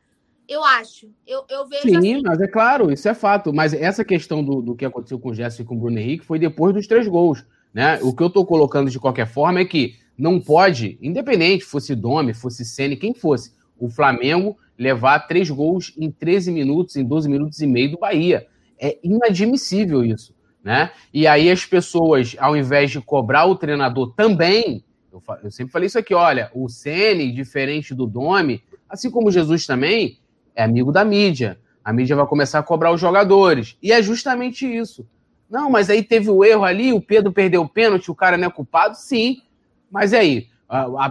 [0.48, 1.10] Eu acho.
[1.26, 1.82] Eu, eu vejo.
[1.88, 2.22] Sim, assim.
[2.22, 3.52] mas é claro, isso é fato.
[3.52, 6.24] Mas essa questão do, do que aconteceu com o Gerson e com o Bruno Henrique
[6.24, 7.44] foi depois dos três gols.
[7.72, 7.98] Né?
[8.02, 12.34] O que eu estou colocando de qualquer forma é que não pode, independente, fosse Domi,
[12.34, 17.60] fosse Senna, quem fosse, o Flamengo levar três gols em 13 minutos, em 12 minutos
[17.60, 18.46] e meio do Bahia.
[18.78, 20.34] É inadmissível isso.
[20.62, 20.90] Né?
[21.12, 25.86] E aí as pessoas, ao invés de cobrar o treinador também eu, eu sempre falei
[25.86, 30.18] isso aqui, olha, o Ceni, diferente do Domi, assim como Jesus também,
[30.54, 31.58] é amigo da mídia.
[31.84, 33.76] A mídia vai começar a cobrar os jogadores.
[33.82, 35.06] E é justamente isso.
[35.50, 38.48] Não, mas aí teve o erro ali, o Pedro perdeu o pênalti, o cara não
[38.48, 38.96] é culpado?
[38.96, 39.42] Sim.
[39.90, 40.48] Mas aí,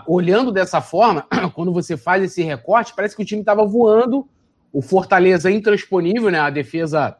[0.07, 4.27] olhando dessa forma, quando você faz esse recorte, parece que o time estava voando,
[4.71, 6.39] o Fortaleza intransponível, né?
[6.39, 7.15] A defesa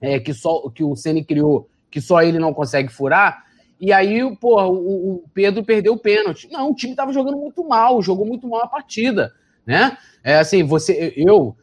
[0.00, 3.44] é, que, só, que o Ceni criou, que só ele não consegue furar.
[3.80, 6.48] E aí, porra, o, o Pedro perdeu o pênalti.
[6.50, 9.32] Não, o time estava jogando muito mal, jogou muito mal a partida,
[9.66, 9.96] né?
[10.22, 11.56] É assim, você, eu,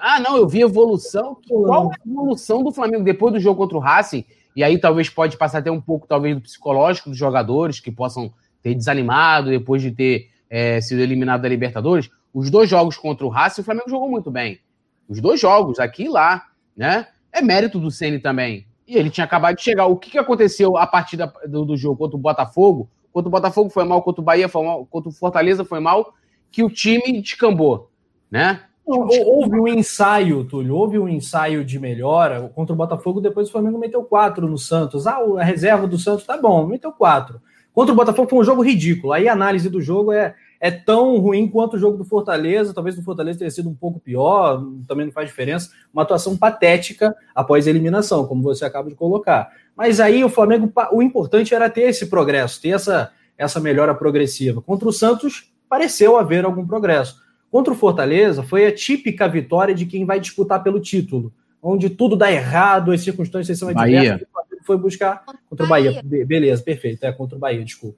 [0.00, 1.36] ah, não, eu vi evolução.
[1.46, 4.24] Qual é a evolução do Flamengo depois do jogo contra o Racing?
[4.54, 8.32] E aí talvez pode passar até um pouco, talvez, do psicológico dos jogadores que possam
[8.62, 12.08] ter desanimado depois de ter é, sido eliminado da Libertadores.
[12.32, 14.60] Os dois jogos contra o Racing, o Flamengo jogou muito bem.
[15.08, 17.06] Os dois jogos, aqui e lá, né?
[17.32, 18.66] É mérito do Ceni também.
[18.86, 19.86] E ele tinha acabado de chegar.
[19.86, 22.88] O que, que aconteceu a partir da, do, do, jogo contra o Botafogo?
[23.12, 26.14] Contra o Botafogo foi mal, contra o Bahia foi mal, contra o Fortaleza foi mal,
[26.50, 27.90] que o time descambou,
[28.30, 28.62] né?
[28.86, 33.78] Houve um ensaio, Túlio, houve um ensaio de melhora contra o Botafogo, depois o Flamengo
[33.78, 35.08] meteu quatro no Santos.
[35.08, 37.40] Ah, a reserva do Santos tá bom, meteu quatro.
[37.76, 39.12] Contra o Botafogo foi um jogo ridículo.
[39.12, 42.72] Aí a análise do jogo é, é tão ruim quanto o jogo do Fortaleza.
[42.72, 45.70] Talvez o Fortaleza tenha sido um pouco pior, também não faz diferença.
[45.92, 49.50] Uma atuação patética após a eliminação, como você acaba de colocar.
[49.76, 54.62] Mas aí o Flamengo, o importante era ter esse progresso, ter essa, essa melhora progressiva.
[54.62, 57.20] Contra o Santos, pareceu haver algum progresso.
[57.50, 62.16] Contra o Fortaleza, foi a típica vitória de quem vai disputar pelo título, onde tudo
[62.16, 64.22] dá errado, as circunstâncias são adversas.
[64.22, 66.02] O foi buscar contra o Bahia.
[66.26, 67.96] Beleza, perfeito, é contra o Bahia, desculpa.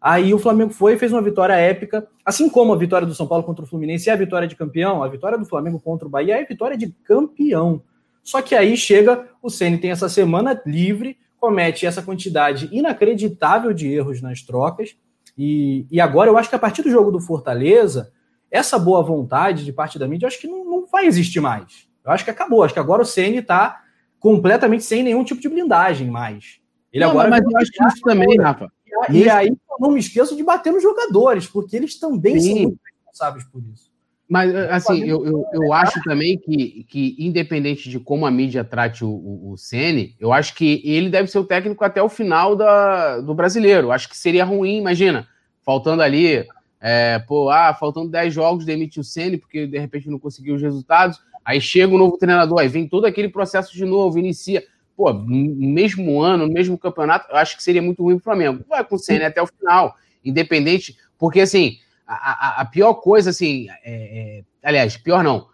[0.00, 3.26] Aí o Flamengo foi e fez uma vitória épica, assim como a vitória do São
[3.26, 6.10] Paulo contra o Fluminense é a vitória de campeão, a vitória do Flamengo contra o
[6.10, 7.82] Bahia é a vitória de campeão.
[8.22, 13.88] Só que aí chega, o Ceni tem essa semana livre, comete essa quantidade inacreditável de
[13.92, 14.96] erros nas trocas,
[15.38, 18.12] e, e agora eu acho que a partir do jogo do Fortaleza,
[18.50, 21.88] essa boa vontade de parte da mídia, eu acho que não, não vai existir mais.
[22.04, 22.64] Eu acho que acabou.
[22.64, 23.82] Acho que agora o Ceni está
[24.18, 26.60] completamente sem nenhum tipo de blindagem mais.
[26.92, 27.30] Ele não, agora.
[27.30, 28.72] Mas eu acho que isso também, Rafa.
[29.10, 32.48] E, e aí eu não me esqueço de bater nos jogadores, porque eles também Sim.
[32.48, 33.87] são muito responsáveis por isso.
[34.28, 39.02] Mas, assim, eu, eu, eu acho também que, que, independente de como a mídia trate
[39.02, 42.54] o, o, o Ceni, eu acho que ele deve ser o técnico até o final
[42.54, 43.90] da, do brasileiro.
[43.90, 45.26] Acho que seria ruim, imagina,
[45.64, 46.46] faltando ali
[46.80, 50.62] é, pô, ah, faltando 10 jogos, demite o Ceni porque de repente não conseguiu os
[50.62, 51.20] resultados.
[51.44, 54.62] Aí chega um novo treinador, aí vem todo aquele processo de novo, inicia.
[54.96, 58.24] Pô, no mesmo ano, no mesmo campeonato, eu acho que seria muito ruim para o
[58.24, 58.64] Flamengo.
[58.68, 61.78] Vai com o Ceni até o final, independente, porque assim,
[62.08, 65.46] a, a, a pior coisa, assim, é, é, aliás, pior não.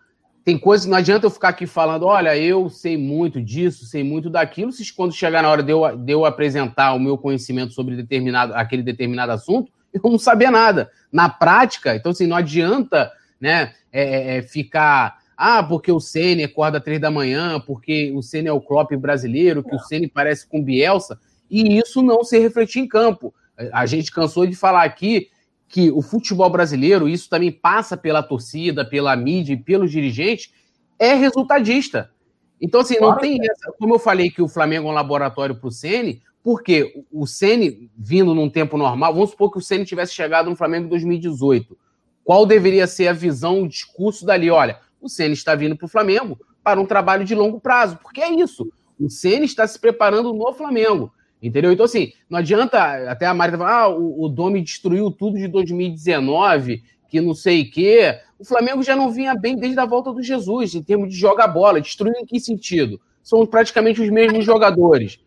[0.45, 4.31] Tem coisa, não adianta eu ficar aqui falando, olha, eu sei muito disso, sei muito
[4.31, 7.97] daquilo, se quando chegar na hora de eu, de eu apresentar o meu conhecimento sobre
[7.97, 10.91] determinado, aquele determinado assunto, eu não sabia nada.
[11.11, 15.19] Na prática, então assim, não adianta né, é, é, é ficar.
[15.37, 19.65] Ah, porque o Ceni acorda três da manhã, porque o Ceni é o Klopp brasileiro,
[19.65, 21.19] que o Ceni parece com Bielsa,
[21.51, 23.35] e isso não se refletir em campo.
[23.73, 25.29] A gente cansou de falar aqui
[25.75, 30.53] que o futebol brasileiro, isso também passa pela torcida, pela mídia e pelos dirigentes,
[31.01, 32.13] é resultadista.
[32.61, 33.73] Então, assim, não tem essa.
[33.77, 37.91] Como eu falei que o Flamengo é um laboratório para o Ceni, porque o Ceni
[37.99, 41.77] vindo num tempo normal, vamos supor que o Ceni tivesse chegado no Flamengo em 2018.
[42.23, 44.49] Qual deveria ser a visão, o discurso dali?
[44.53, 48.21] Olha, o Ceni está vindo para o Flamengo para um trabalho de longo prazo, porque
[48.21, 48.71] é isso.
[48.97, 51.13] O Ceni está se preparando no Flamengo.
[51.47, 51.73] Entendeu?
[51.73, 53.11] Então, assim, não adianta.
[53.11, 57.63] Até a Marita falar, ah, o, o Domi destruiu tudo de 2019, que não sei
[57.63, 58.19] o quê.
[58.39, 61.49] O Flamengo já não vinha bem desde a volta do Jesus, em termos de jogar
[61.49, 61.81] bola.
[61.81, 63.01] Destruiu em que sentido?
[63.23, 65.19] São praticamente os mesmos jogadores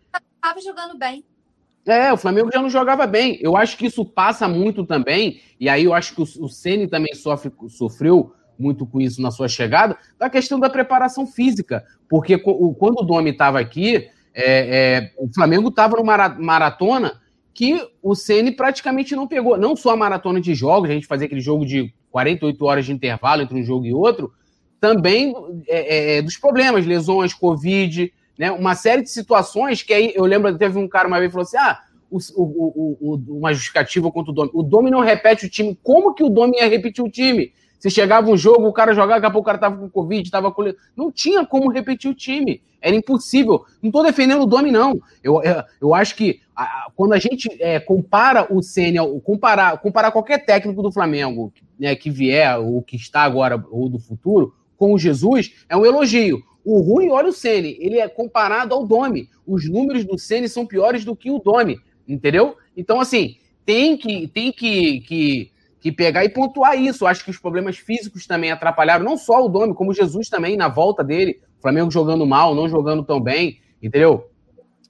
[0.47, 1.23] estava jogando bem.
[1.85, 3.37] É, o Flamengo já não jogava bem.
[3.41, 7.13] Eu acho que isso passa muito também, e aí eu acho que o, Ceni também
[7.13, 11.85] sofre, sofreu muito com isso na sua chegada, da questão da preparação física.
[12.09, 17.19] Porque quando o Domi estava aqui, é, é, o Flamengo estava numa maratona
[17.55, 19.57] que o Ceni praticamente não pegou.
[19.57, 22.93] Não só a maratona de jogos, a gente fazia aquele jogo de 48 horas de
[22.93, 24.31] intervalo entre um jogo e outro,
[24.79, 25.33] também
[25.67, 28.51] é, é, é dos problemas, lesões, Covid, né?
[28.51, 31.47] Uma série de situações que aí eu lembro, teve um cara uma vez que falou
[31.47, 34.51] assim: ah, o, o, o, uma justificativa contra o Domi.
[34.53, 35.75] O Domi não repete o time.
[35.81, 37.51] Como que o Domi ia repetir o time?
[37.79, 40.29] Se chegava um jogo, o cara jogava, daqui a pouco o cara tava com Covid,
[40.31, 40.63] tava com.
[40.95, 42.61] Não tinha como repetir o time.
[42.81, 43.65] Era impossível.
[43.81, 44.99] Não estou defendendo o Domi, não.
[45.23, 50.11] Eu, eu, eu acho que a, quando a gente é, compara o Senna, comparar, comparar
[50.11, 54.93] qualquer técnico do Flamengo né, que vier, ou que está agora, ou do futuro, com
[54.93, 56.41] o Jesus, é um elogio.
[56.63, 59.29] O ruim, olha o Ceni, ele é comparado ao Domi.
[59.45, 62.57] Os números do Ceni são piores do que o Domi, entendeu?
[62.75, 67.05] Então, assim, tem que, tem que, que, que pegar e pontuar isso.
[67.05, 70.67] acho que os problemas físicos também atrapalharam, não só o Domi, como Jesus também, na
[70.67, 71.39] volta dele.
[71.59, 74.29] O Flamengo jogando mal, não jogando tão bem, entendeu?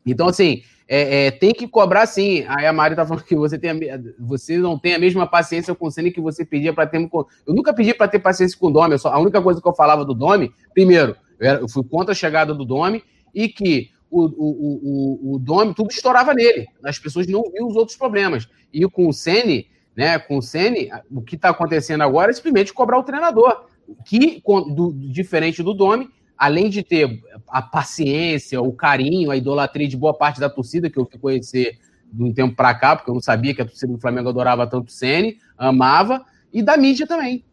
[0.06, 2.46] Então, assim, é, é, tem que cobrar sim.
[2.48, 5.76] Aí a Mari tá falando que você, tem a, você não tem a mesma paciência
[5.76, 6.98] com o Ceni que você pedia para ter.
[6.98, 8.98] Eu nunca pedi para ter paciência com o Domi.
[8.98, 12.54] Só, a única coisa que eu falava do Domi, primeiro, eu fui contra a chegada
[12.54, 16.68] do Domi e que o, o, o, o Domi, tudo estourava nele.
[16.84, 18.48] As pessoas não viam os outros problemas.
[18.74, 19.68] E com o Sene,
[19.98, 23.66] né, com o Sene, o que está acontecendo agora é simplesmente cobrar o treinador.
[24.06, 29.98] Que, do, diferente do Domi, além de ter a paciência, o carinho, a idolatria de
[29.98, 31.80] boa parte da torcida, que eu fui conhecer
[32.12, 34.68] de um tempo para cá, porque eu não sabia que a torcida do Flamengo adorava
[34.68, 36.24] tanto o Ceni, amava,
[36.54, 37.44] e da mídia também.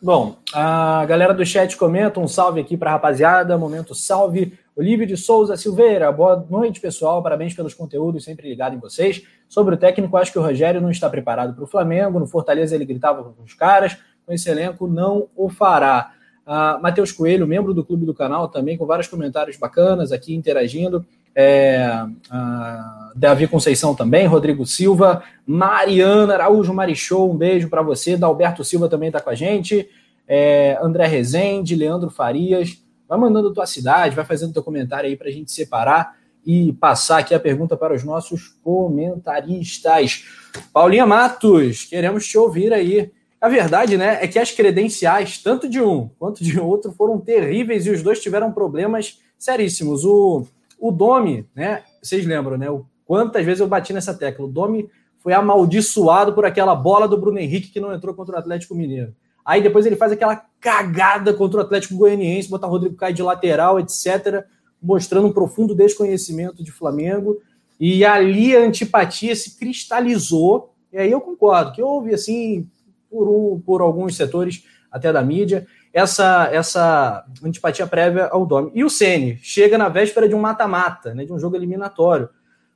[0.00, 4.56] Bom, a galera do chat comenta um salve aqui para a rapaziada, momento salve.
[4.76, 7.22] Olívio de Souza Silveira, boa noite, pessoal.
[7.22, 9.22] Parabéns pelos conteúdos, sempre ligado em vocês.
[9.48, 12.18] Sobre o técnico, acho que o Rogério não está preparado para o Flamengo.
[12.18, 16.12] No Fortaleza ele gritava com os caras, com esse elenco não o fará.
[16.46, 21.04] Uh, Matheus Coelho, membro do clube do canal, também com vários comentários bacanas aqui interagindo.
[21.34, 28.16] É, uh, Davi Conceição também, Rodrigo Silva, Mariana Araújo Marichou, um beijo para você.
[28.16, 29.88] Dalberto Silva também está com a gente.
[30.26, 32.82] É, André Rezende, Leandro Farias.
[33.08, 36.16] Vai mandando tua cidade, vai fazendo teu comentário aí para a gente separar
[36.46, 40.24] e passar aqui a pergunta para os nossos comentaristas.
[40.72, 43.10] Paulinha Matos, queremos te ouvir aí.
[43.40, 47.84] A verdade, né, é que as credenciais, tanto de um quanto de outro, foram terríveis
[47.86, 50.04] e os dois tiveram problemas seríssimos.
[50.04, 50.46] O,
[50.78, 54.46] o Domi, né, vocês lembram, né, o, quantas vezes eu bati nessa tecla.
[54.46, 54.88] O Domi
[55.18, 59.12] foi amaldiçoado por aquela bola do Bruno Henrique que não entrou contra o Atlético Mineiro.
[59.44, 63.22] Aí depois ele faz aquela cagada contra o Atlético Goianiense, botar o Rodrigo Caio de
[63.22, 64.44] lateral, etc.,
[64.82, 67.40] mostrando um profundo desconhecimento de Flamengo.
[67.78, 70.72] E ali a antipatia se cristalizou.
[70.92, 72.68] E aí eu concordo que houve, assim,
[73.10, 78.70] por, um, por alguns setores até da mídia, essa, essa antipatia prévia ao Domi.
[78.74, 82.28] E o Ceni chega na véspera de um mata-mata, né, de um jogo eliminatório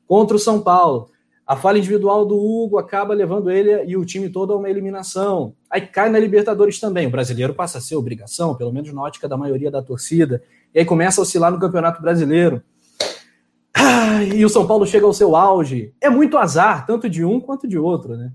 [0.07, 1.11] contra o São Paulo.
[1.47, 5.55] A falha individual do Hugo acaba levando ele e o time todo a uma eliminação.
[5.69, 7.09] Aí cai na Libertadores também.
[7.09, 10.43] O brasileiro passa a ser obrigação, pelo menos na ótica da maioria da torcida.
[10.75, 12.63] E aí começa a oscilar no Campeonato Brasileiro.
[13.75, 15.95] Ah, e o São Paulo chega ao seu auge.
[16.01, 18.33] É muito azar, tanto de um quanto de outro, né?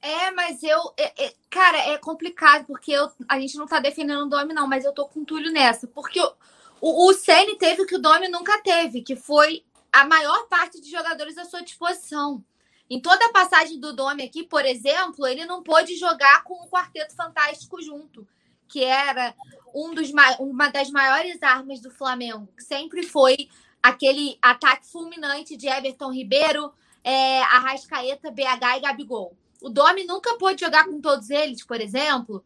[0.00, 0.78] É, mas eu.
[0.96, 4.66] É, é, cara, é complicado, porque eu, a gente não tá defendendo o Domi, não,
[4.66, 5.86] mas eu tô com Túlio nessa.
[5.86, 6.32] Porque o,
[6.80, 9.62] o, o Ceni teve o que o Domi nunca teve, que foi
[9.92, 12.42] a maior parte de jogadores à sua disposição.
[12.88, 16.68] Em toda a passagem do Domi aqui, por exemplo, ele não pôde jogar com o
[16.68, 18.26] Quarteto Fantástico junto,
[18.66, 19.34] que era
[19.74, 23.48] um dos, uma das maiores armas do Flamengo, que sempre foi
[23.82, 29.36] aquele ataque fulminante de Everton Ribeiro, é, Arrascaeta, BH e Gabigol.
[29.62, 32.44] O Domi nunca pôde jogar com todos eles, por exemplo.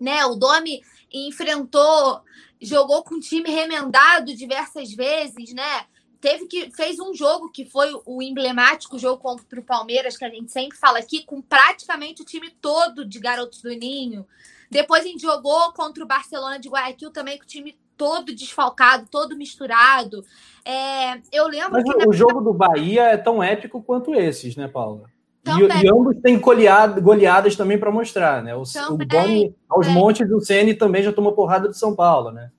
[0.00, 0.24] Né?
[0.24, 0.82] O Domi
[1.12, 2.22] enfrentou,
[2.60, 5.86] jogou com o time remendado diversas vezes, né?
[6.20, 10.28] teve que fez um jogo que foi o emblemático jogo contra o Palmeiras que a
[10.28, 14.26] gente sempre fala aqui com praticamente o time todo de garotos do Ninho.
[14.70, 19.08] Depois a gente jogou contra o Barcelona de Guayaquil também com o time todo desfalcado,
[19.10, 20.24] todo misturado.
[20.64, 22.16] É, eu lembro Mas que o na...
[22.16, 25.10] jogo do Bahia é tão épico quanto esses, né, Paula?
[25.46, 28.54] E, e, ambos têm goleado, goleadas também para mostrar, né?
[28.54, 29.90] O, também, o aos é.
[29.90, 32.50] montes, o Ceni também já tomou porrada do São Paulo, né?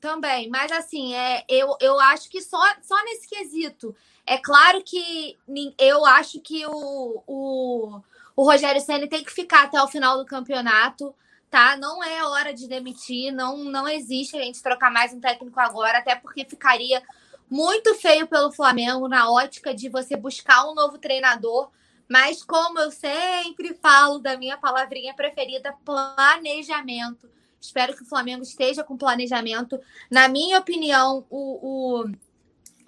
[0.00, 3.94] Também, mas assim, é, eu, eu acho que só, só nesse quesito.
[4.24, 5.36] É claro que
[5.78, 8.00] eu acho que o, o,
[8.36, 11.14] o Rogério Senna tem que ficar até o final do campeonato,
[11.50, 11.76] tá?
[11.76, 15.98] Não é hora de demitir, não, não existe a gente trocar mais um técnico agora,
[15.98, 17.02] até porque ficaria
[17.50, 21.70] muito feio pelo Flamengo na ótica de você buscar um novo treinador.
[22.08, 27.28] Mas como eu sempre falo da minha palavrinha preferida, planejamento
[27.60, 29.80] Espero que o Flamengo esteja com planejamento.
[30.10, 32.10] Na minha opinião, o, o,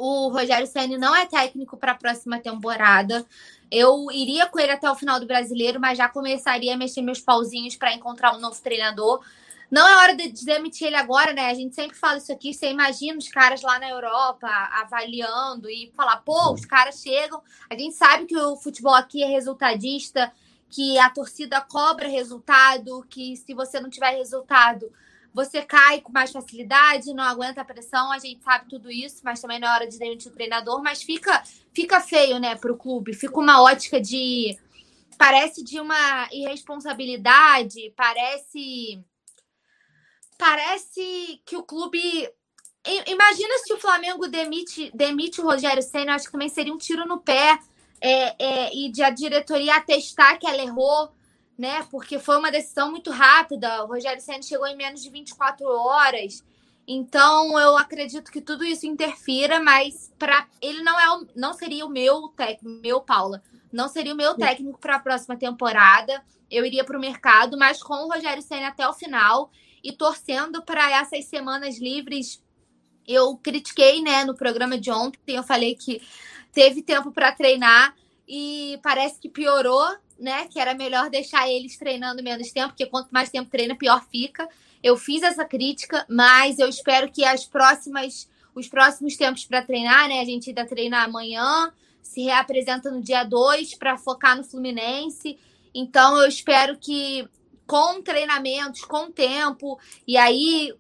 [0.01, 3.25] o Rogério Senna não é técnico para a próxima temporada.
[3.71, 7.21] Eu iria com ele até o final do brasileiro, mas já começaria a mexer meus
[7.21, 9.23] pauzinhos para encontrar um novo treinador.
[9.71, 11.51] Não é hora de demitir ele agora, né?
[11.51, 12.55] A gente sempre fala isso aqui.
[12.55, 17.43] Você imagina os caras lá na Europa avaliando e falar, pô, os caras chegam.
[17.69, 20.33] A gente sabe que o futebol aqui é resultadista
[20.71, 24.91] que a torcida cobra resultado, que se você não tiver resultado,
[25.33, 29.41] você cai com mais facilidade, não aguenta a pressão, a gente sabe tudo isso, mas
[29.41, 32.77] também não é hora de demitir o treinador, mas fica, fica feio, né, para o
[32.77, 34.59] clube, fica uma ótica de.
[35.17, 39.05] Parece de uma irresponsabilidade, parece.
[40.37, 42.01] Parece que o clube.
[43.07, 47.07] Imagina se o Flamengo demite, demite o Rogério Senna, acho que também seria um tiro
[47.07, 47.59] no pé
[48.01, 51.13] é, é, e de a diretoria atestar que ela errou,
[51.61, 51.87] né?
[51.91, 53.85] Porque foi uma decisão muito rápida.
[53.85, 56.43] O Rogério Senna chegou em menos de 24 horas.
[56.89, 61.85] Então, eu acredito que tudo isso interfira, mas para ele não é o, não seria
[61.85, 66.25] o meu técnico, meu Paula, não seria o meu técnico para a próxima temporada.
[66.51, 69.51] Eu iria para o mercado, mas com o Rogério Senna até o final
[69.85, 72.43] e torcendo para essas semanas livres.
[73.07, 76.01] Eu critiquei, né, no programa de ontem, eu falei que
[76.55, 77.95] teve tempo para treinar
[78.27, 79.87] e parece que piorou,
[80.21, 80.47] né?
[80.47, 84.49] Que era melhor deixar eles treinando menos tempo, porque quanto mais tempo treina, pior fica.
[84.83, 90.09] Eu fiz essa crítica, mas eu espero que as próximas os próximos tempos para treinar,
[90.09, 90.21] né?
[90.21, 95.39] A gente ainda treina amanhã, se reapresenta no dia 2 para focar no Fluminense.
[95.75, 97.29] Então eu espero que
[97.67, 100.75] com treinamentos, com tempo, e aí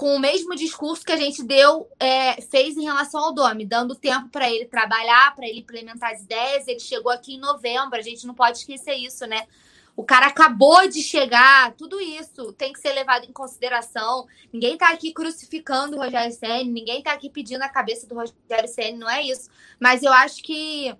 [0.00, 3.94] com o mesmo discurso que a gente deu, é, fez em relação ao Domi, dando
[3.94, 6.66] tempo para ele trabalhar, para ele implementar as ideias.
[6.66, 9.46] Ele chegou aqui em novembro, a gente não pode esquecer isso, né?
[9.94, 14.26] O cara acabou de chegar, tudo isso tem que ser levado em consideração.
[14.50, 18.68] Ninguém tá aqui crucificando o Rogério Senna, ninguém tá aqui pedindo a cabeça do Rogério
[18.68, 19.50] Senna, não é isso.
[19.78, 20.96] Mas eu acho que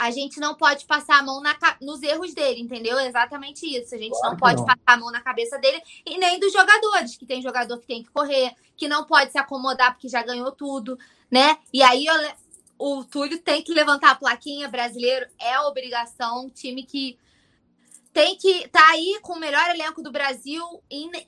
[0.00, 2.98] a gente não pode passar a mão na, nos erros dele, entendeu?
[2.98, 3.94] É exatamente isso.
[3.94, 4.64] A gente claro não pode não.
[4.64, 8.02] passar a mão na cabeça dele e nem dos jogadores, que tem jogador que tem
[8.02, 10.98] que correr, que não pode se acomodar porque já ganhou tudo,
[11.30, 11.58] né?
[11.70, 12.14] E aí eu,
[12.78, 17.18] o Túlio tem que levantar a plaquinha brasileiro, é obrigação, time que
[18.10, 20.64] tem que estar tá aí com o melhor elenco do Brasil.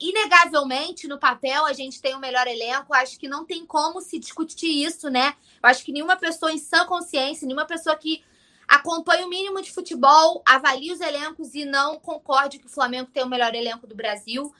[0.01, 2.93] Inegavelmente, no papel, a gente tem o melhor elenco.
[2.93, 5.35] Acho que não tem como se discutir isso, né?
[5.61, 8.21] Eu acho que nenhuma pessoa em sã consciência, nenhuma pessoa que
[8.67, 13.23] acompanha o mínimo de futebol, avalie os elencos e não concorde que o Flamengo tem
[13.23, 14.53] o melhor elenco do Brasil.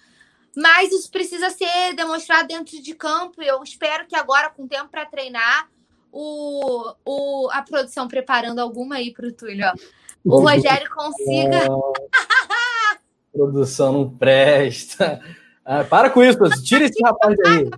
[0.56, 3.42] Mas isso precisa ser demonstrado dentro de campo.
[3.42, 5.68] Eu espero que agora, com tempo para treinar,
[6.12, 9.74] o, o, a produção preparando alguma aí para o Túlio, ó
[10.26, 11.68] o Rogério consiga.
[13.32, 15.22] produção não presta.
[15.66, 17.70] Ah, para com isso, tira esse rapaz aí.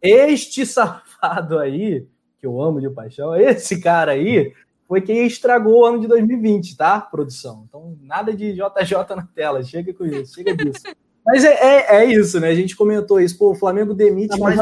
[0.00, 2.06] Este safado aí,
[2.38, 4.52] que eu amo de paixão, esse cara aí
[4.88, 7.66] foi quem estragou o ano de 2020, tá, produção?
[7.68, 10.82] Então, nada de JJ na tela, chega com isso, chega disso.
[11.24, 12.48] Mas é, é, é, isso, né?
[12.48, 13.36] A gente comentou isso.
[13.36, 14.58] Pô, o Flamengo demite mais.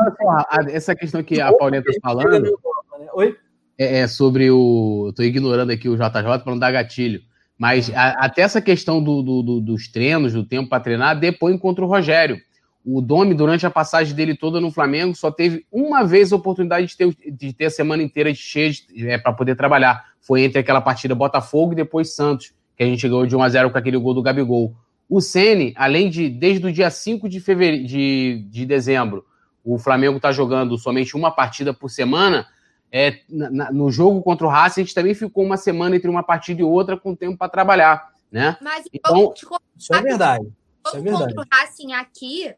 [0.68, 2.42] essa questão que a Paulinha tá falando.
[2.42, 3.08] Né?
[3.14, 3.36] Oi?
[3.78, 5.08] é, é, sobre o.
[5.10, 7.20] Estou ignorando aqui o JJ para não dar gatilho.
[7.58, 11.56] Mas a, até essa questão do, do, do, dos treinos, do tempo para treinar, depõe
[11.58, 12.38] contra o Rogério.
[12.84, 16.86] O Domi, durante a passagem dele toda no Flamengo, só teve uma vez a oportunidade
[16.86, 20.04] de ter, de ter a semana inteira cheia é, para poder trabalhar.
[20.26, 23.48] Foi entre aquela partida Botafogo e depois Santos, que a gente ganhou de 1 a
[23.48, 24.74] 0 com aquele gol do Gabigol.
[25.08, 29.24] O Ceni, além de, desde o dia 5 de, fevereiro, de, de dezembro,
[29.64, 32.48] o Flamengo está jogando somente uma partida por semana,
[32.90, 36.24] é, na, no jogo contra o Racing, a gente também ficou uma semana entre uma
[36.24, 38.56] partida e outra com tempo para trabalhar, né?
[38.60, 39.32] Mas então,
[39.76, 40.44] isso é verdade.
[40.84, 41.34] Isso é verdade.
[41.34, 42.52] contra o Racing aqui,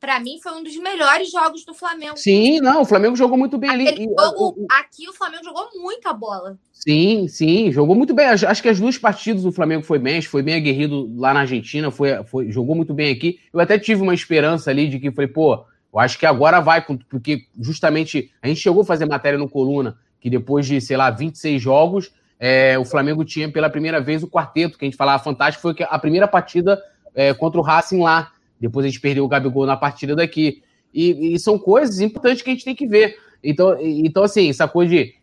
[0.00, 2.16] para mim, foi um dos melhores jogos do Flamengo.
[2.16, 3.84] Sim, não, o Flamengo jogou muito bem ali.
[4.18, 6.58] Jogo, e, aqui o Flamengo jogou muita bola.
[6.72, 8.26] Sim, sim, jogou muito bem.
[8.26, 11.90] Acho que as duas partidas do Flamengo foi bem, foi bem aguerrido lá na Argentina,
[11.90, 13.38] foi, foi, jogou muito bem aqui.
[13.52, 16.80] Eu até tive uma esperança ali de que foi, pô, eu acho que agora vai,
[16.82, 21.10] porque justamente a gente chegou a fazer matéria no Coluna, que depois de, sei lá,
[21.10, 25.22] 26 jogos, é, o Flamengo tinha pela primeira vez o quarteto, que a gente falava
[25.22, 26.82] fantástico, foi a primeira partida
[27.14, 28.32] é, contra o Racing lá.
[28.60, 30.62] Depois a gente perdeu o Gabigol na partida daqui.
[30.92, 33.16] E, e, são coisas importantes que a gente tem que ver.
[33.42, 35.14] Então, então assim, coisa de.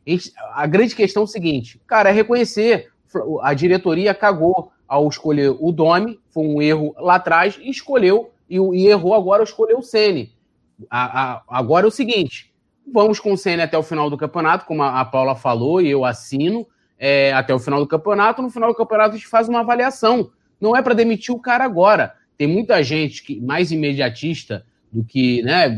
[0.53, 2.89] A, grande questão é o seguinte, cara, é reconhecer.
[3.41, 8.57] A diretoria cagou ao escolher o Domi, foi um erro lá atrás, e escolheu, e,
[8.57, 10.31] e errou agora ao escolher o Sene.
[10.89, 12.53] A, a, agora é o seguinte:
[12.91, 15.89] vamos com o CN até o final do campeonato, como a, a Paula falou, e
[15.89, 16.65] eu assino,
[16.97, 18.41] é, até o final do campeonato.
[18.41, 20.31] No final do campeonato, a gente faz uma avaliação.
[20.59, 22.13] Não é para demitir o cara agora.
[22.37, 25.77] Tem muita gente que mais imediatista do que, né?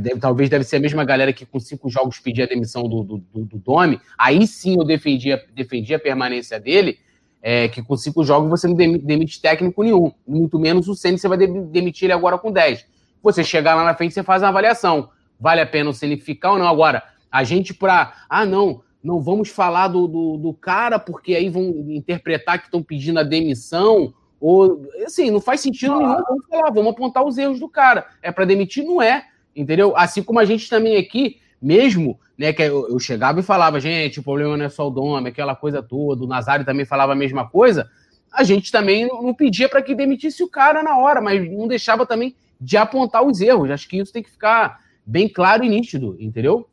[0.00, 3.02] Deve, talvez deve ser a mesma galera que com cinco jogos pedia a demissão do,
[3.02, 4.00] do, do, do Domi.
[4.16, 6.98] Aí sim eu defendia, defendia a permanência dele.
[7.42, 10.12] É, que com cinco jogos você não demite técnico nenhum.
[10.26, 12.84] Muito menos o Senna, você vai demitir ele agora com 10.
[13.22, 15.10] Você chegar lá na frente, você faz uma avaliação.
[15.38, 16.66] Vale a pena você ficar ou não?
[16.66, 18.14] Agora, a gente para.
[18.28, 22.82] Ah, não, não vamos falar do, do, do, cara, porque aí vão interpretar que estão
[22.82, 24.12] pedindo a demissão.
[24.40, 25.98] Ou assim, não faz sentido ah.
[25.98, 26.22] nenhum.
[26.28, 28.06] Vamos falar, vamos apontar os erros do cara.
[28.22, 29.24] É para demitir, não é.
[29.54, 29.96] Entendeu?
[29.96, 34.20] Assim como a gente também aqui, mesmo, né, que eu, eu chegava e falava, gente,
[34.20, 37.16] o problema não é só o Dome, aquela coisa toda, o Nazário também falava a
[37.16, 37.88] mesma coisa,
[38.30, 42.04] a gente também não pedia para que demitisse o cara na hora, mas não deixava
[42.04, 43.70] também de apontar os erros.
[43.70, 46.68] Acho que isso tem que ficar bem claro e nítido, entendeu?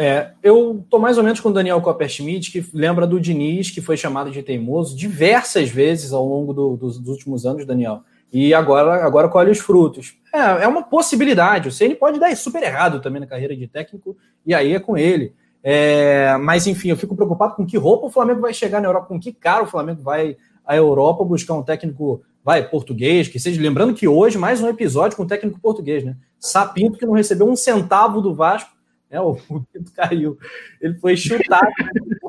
[0.00, 3.80] É, eu tô mais ou menos com o Daniel Copperschmidt, que lembra do Diniz, que
[3.80, 8.02] foi chamado de teimoso diversas vezes ao longo do, dos, dos, últimos anos, Daniel.
[8.32, 10.16] E agora, agora colhe os frutos.
[10.32, 11.68] É, é uma possibilidade.
[11.68, 14.96] O Ceni pode dar super errado também na carreira de técnico, e aí é com
[14.96, 15.34] ele.
[15.64, 19.08] É, mas enfim, eu fico preocupado com que roupa o Flamengo vai chegar na Europa,
[19.08, 23.60] com que cara o Flamengo vai à Europa buscar um técnico vai, português, que seja.
[23.60, 26.16] Lembrando que hoje, mais um episódio com técnico português, né?
[26.38, 28.70] Sapinto, que não recebeu um centavo do Vasco,
[29.10, 29.20] né?
[29.20, 29.36] O,
[29.72, 30.38] Pinto caiu.
[30.80, 31.66] Ele foi chutado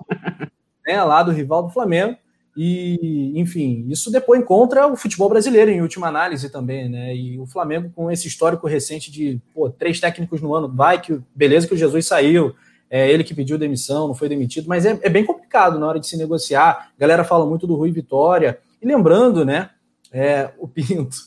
[0.86, 2.17] né, lá do rival do Flamengo.
[2.57, 7.15] E, enfim, isso depois encontra o futebol brasileiro em última análise também, né?
[7.15, 11.21] E o Flamengo com esse histórico recente de pô, três técnicos no ano, vai que
[11.34, 12.53] beleza que o Jesus saiu,
[12.89, 15.99] é ele que pediu demissão, não foi demitido, mas é, é bem complicado na hora
[15.99, 16.91] de se negociar.
[16.97, 18.59] A galera fala muito do Rui Vitória.
[18.82, 19.69] E lembrando, né,
[20.11, 21.17] é, o Pinto.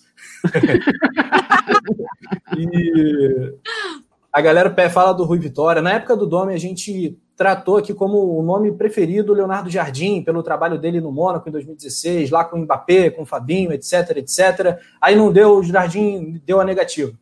[2.59, 3.55] e
[4.33, 5.83] a galera fala do Rui Vitória.
[5.83, 10.43] Na época do Dome, a gente tratou aqui como o nome preferido Leonardo Jardim, pelo
[10.43, 14.79] trabalho dele no Mônaco em 2016, lá com o Mbappé, com o Fabinho, etc, etc.
[15.01, 17.13] Aí não deu, o Jardim deu a negativa.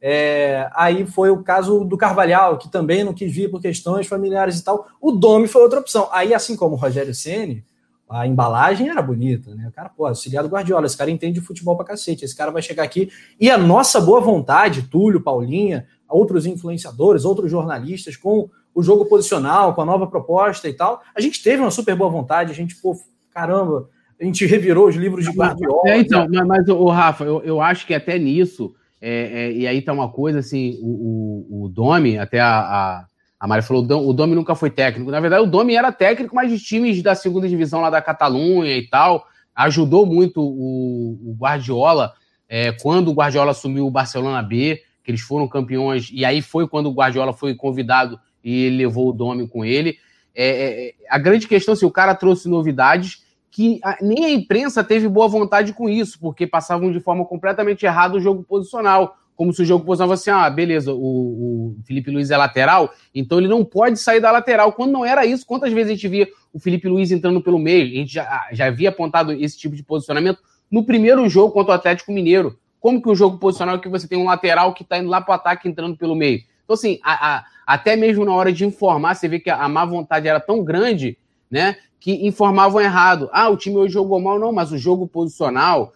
[0.00, 4.60] É, aí foi o caso do Carvalhal, que também não quis vir por questões familiares
[4.60, 4.86] e tal.
[5.00, 6.08] O Domi foi outra opção.
[6.12, 7.64] Aí, assim como o Rogério Ceni,
[8.08, 9.68] a embalagem era bonita, né?
[9.68, 12.24] O cara, pô, auxiliar do Guardiola, esse cara entende de futebol pra cacete.
[12.24, 17.50] Esse cara vai chegar aqui e a nossa boa vontade, Túlio, Paulinha, outros influenciadores, outros
[17.50, 21.70] jornalistas, com o jogo posicional, com a nova proposta e tal, a gente teve uma
[21.70, 22.96] super boa vontade, a gente, pô,
[23.30, 23.88] caramba,
[24.20, 25.82] a gente revirou os livros de Guardiola.
[25.86, 29.66] É, então, mas, mas o Rafa, eu, eu acho que até nisso é, é, e
[29.66, 33.06] aí tá uma coisa assim, o, o, o Domi, até a, a,
[33.38, 35.10] a Mari falou, o Domi nunca foi técnico.
[35.10, 38.76] Na verdade, o Domi era técnico, mas de times da segunda divisão lá da Catalunha
[38.76, 39.24] e tal.
[39.54, 42.12] Ajudou muito o, o Guardiola
[42.48, 46.68] é, quando o Guardiola assumiu o Barcelona B, que eles foram campeões, e aí foi
[46.68, 49.96] quando o Guardiola foi convidado e ele levou o Domi com ele.
[50.34, 50.48] É,
[50.88, 54.84] é, a grande questão, se assim, o cara trouxe novidades, que a, nem a imprensa
[54.84, 59.16] teve boa vontade com isso, porque passavam de forma completamente errada o jogo posicional.
[59.34, 62.92] Como se o jogo posicional fosse assim: ah, beleza, o, o, Felipe Luiz é lateral,
[63.14, 64.74] então ele não pode sair da lateral.
[64.74, 67.86] Quando não era isso, quantas vezes a gente via o Felipe Luiz entrando pelo meio?
[67.86, 70.38] A gente já, já havia apontado esse tipo de posicionamento
[70.70, 72.58] no primeiro jogo contra o Atlético Mineiro.
[72.80, 75.20] Como que o jogo posicional é que você tem um lateral que está indo lá
[75.20, 76.42] para o ataque entrando pelo meio?
[76.64, 79.68] Então, assim, a, a, até mesmo na hora de informar, você vê que a, a
[79.68, 81.18] má vontade era tão grande,
[81.50, 81.76] né?
[82.00, 83.28] que informavam errado.
[83.32, 85.92] Ah, o time hoje jogou mal, não, mas o jogo posicional,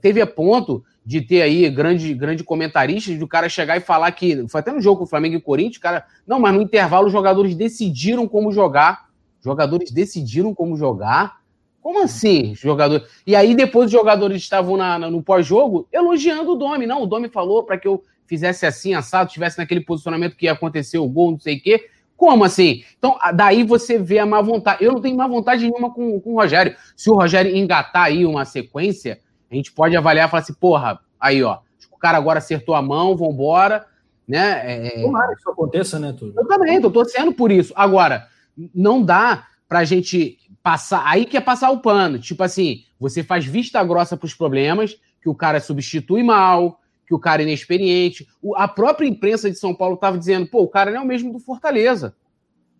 [0.00, 4.10] teve a ponto de ter aí grande, grande comentarista, de o cara chegar e falar
[4.12, 4.46] que.
[4.48, 6.04] Foi até no jogo com o Flamengo e Corinthians, cara.
[6.26, 9.06] Não, mas no intervalo os jogadores decidiram como jogar.
[9.40, 11.41] Jogadores decidiram como jogar.
[11.82, 13.04] Como assim, jogador?
[13.26, 16.86] E aí depois os jogadores estavam na, na, no pós-jogo elogiando o Domi.
[16.86, 20.52] Não, o Domi falou para que eu fizesse assim, assado, tivesse naquele posicionamento que ia
[20.52, 21.88] acontecer o gol, não sei o quê.
[22.16, 22.84] Como assim?
[22.96, 24.84] Então, daí você vê a má vontade.
[24.84, 26.76] Eu não tenho má vontade nenhuma com, com o Rogério.
[26.96, 29.20] Se o Rogério engatar aí uma sequência,
[29.50, 31.58] a gente pode avaliar e falar assim, porra, aí, ó,
[31.90, 33.84] o cara agora acertou a mão, vambora,
[34.26, 34.62] né?
[34.64, 35.00] É...
[35.00, 36.34] é Tomara que isso aconteça, né, Túlio?
[36.36, 37.72] Eu também, tô torcendo por isso.
[37.74, 38.28] Agora,
[38.72, 42.18] não dá pra gente passar, aí que é passar o pano.
[42.18, 47.18] Tipo assim, você faz vista grossa pros problemas, que o cara substitui mal, que o
[47.18, 48.26] cara é inexperiente.
[48.40, 51.06] O, a própria imprensa de São Paulo estava dizendo, pô, o cara não é o
[51.06, 52.14] mesmo do Fortaleza.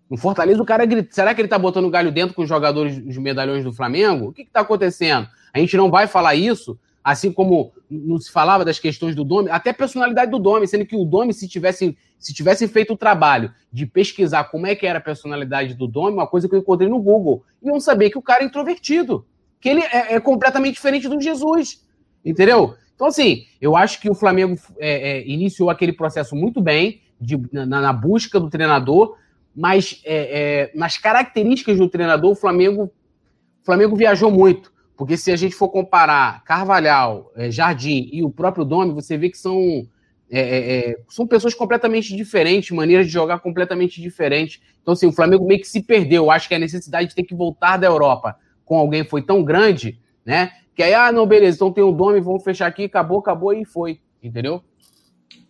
[0.08, 1.08] No Fortaleza, o cara grita.
[1.12, 4.28] Será que ele tá botando o galho dentro com os jogadores, os medalhões do Flamengo?
[4.28, 5.28] O que, que tá acontecendo?
[5.52, 9.50] A gente não vai falar isso, assim como não se falava das questões do Dome,
[9.50, 12.96] até a personalidade do Dome, sendo que o Dome, se tivesse, se tivesse feito o
[12.96, 16.60] trabalho de pesquisar como é que era a personalidade do Dome, uma coisa que eu
[16.60, 19.26] encontrei no Google, iam saber que o cara é introvertido,
[19.60, 21.82] que ele é, é completamente diferente do Jesus,
[22.24, 22.74] entendeu?
[22.94, 27.40] Então, assim, eu acho que o Flamengo é, é, iniciou aquele processo muito bem de,
[27.52, 29.16] na, na busca do treinador,
[29.54, 34.71] mas é, é, nas características do treinador, o Flamengo, o Flamengo viajou muito.
[35.02, 39.30] Porque se a gente for comparar Carvalhal, é, Jardim e o próprio Domi, você vê
[39.30, 39.84] que são,
[40.30, 44.60] é, são pessoas completamente diferentes, maneiras de jogar completamente diferentes.
[44.80, 46.26] Então, assim, o Flamengo meio que se perdeu.
[46.26, 49.42] Eu acho que a necessidade de ter que voltar da Europa com alguém foi tão
[49.42, 50.52] grande, né?
[50.72, 53.64] Que aí, ah, não, beleza, então tem o Dome, vamos fechar aqui, acabou, acabou e
[53.64, 53.98] foi.
[54.22, 54.62] Entendeu?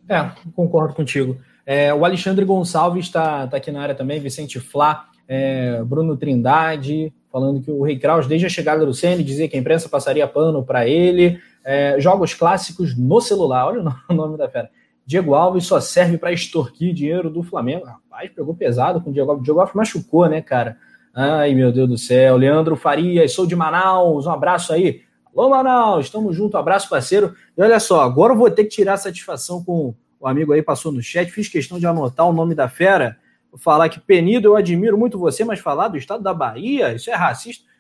[0.09, 1.37] É, concordo contigo.
[1.67, 7.13] É, o Alexandre Gonçalves está tá aqui na área também, Vicente Flá, é, Bruno Trindade,
[7.33, 10.29] falando que o Rei Kraus, desde a chegada do Ceni, dizia que a imprensa passaria
[10.29, 11.41] pano para ele.
[11.65, 14.71] É, jogos clássicos no celular, olha o nome da fera.
[15.07, 17.87] Diego Alves só serve para extorquir dinheiro do Flamengo.
[17.87, 19.45] Rapaz, pegou pesado com o Diego Alves.
[19.45, 20.77] Diego Alves machucou, né, cara?
[21.15, 22.37] Ai, meu Deus do céu.
[22.37, 24.27] Leandro Farias, sou de Manaus.
[24.27, 25.03] Um abraço aí.
[25.35, 27.35] Alô, Manaus, estamos juntos, abraço, parceiro.
[27.57, 30.93] E olha só, agora eu vou ter que tirar satisfação com o amigo aí, passou
[30.93, 33.17] no chat, fiz questão de anotar o nome da fera,
[33.59, 37.15] falar que Penido, eu admiro muito você, mas falar do estado da Bahia, isso é
[37.15, 37.65] racista.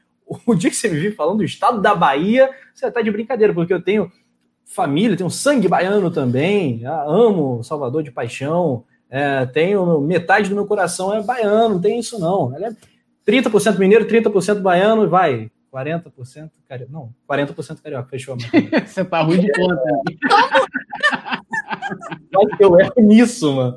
[0.46, 3.52] O dia que você me viu falando do estado da Bahia, você tá de brincadeira,
[3.52, 4.10] porque eu tenho
[4.64, 11.12] família, tenho sangue baiano também, amo Salvador de paixão, é, tenho metade do meu coração
[11.12, 12.54] é baiano, não tem isso não.
[12.54, 12.76] Ela é
[13.26, 16.92] 30% mineiro, 30% baiano, vai, 40% carioca.
[16.92, 18.36] Não, 40% carioca, fechou.
[18.86, 19.82] Você tá ruim de conta.
[22.32, 23.76] Mas eu erro nisso, mano.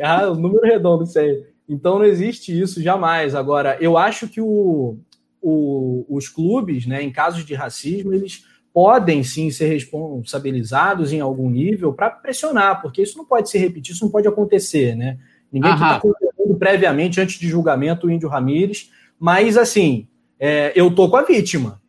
[0.00, 1.44] Ah, o número redondo isso aí.
[1.68, 3.34] Então não existe isso jamais.
[3.34, 4.98] Agora, eu acho que o,
[5.40, 11.50] o, os clubes, né, em casos de racismo, eles podem sim ser responsabilizados em algum
[11.50, 15.18] nível para pressionar, porque isso não pode se repetir, isso não pode acontecer, né?
[15.52, 20.06] Ninguém está condenando previamente, antes de julgamento, o Índio Ramírez, mas assim,
[20.38, 21.80] é, eu tô com a vítima.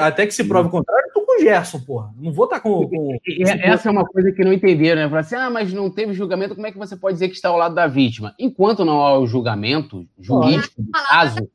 [0.00, 2.12] Até que se prove o contrário, eu tô com o Gerson, porra.
[2.16, 3.18] Não vou estar tá com, com,
[3.62, 5.08] Essa é uma coisa que não entenderam, né?
[5.08, 7.48] Falar assim, ah, mas não teve julgamento, como é que você pode dizer que está
[7.48, 8.34] ao lado da vítima?
[8.38, 11.48] Enquanto não há o julgamento jurídico do caso,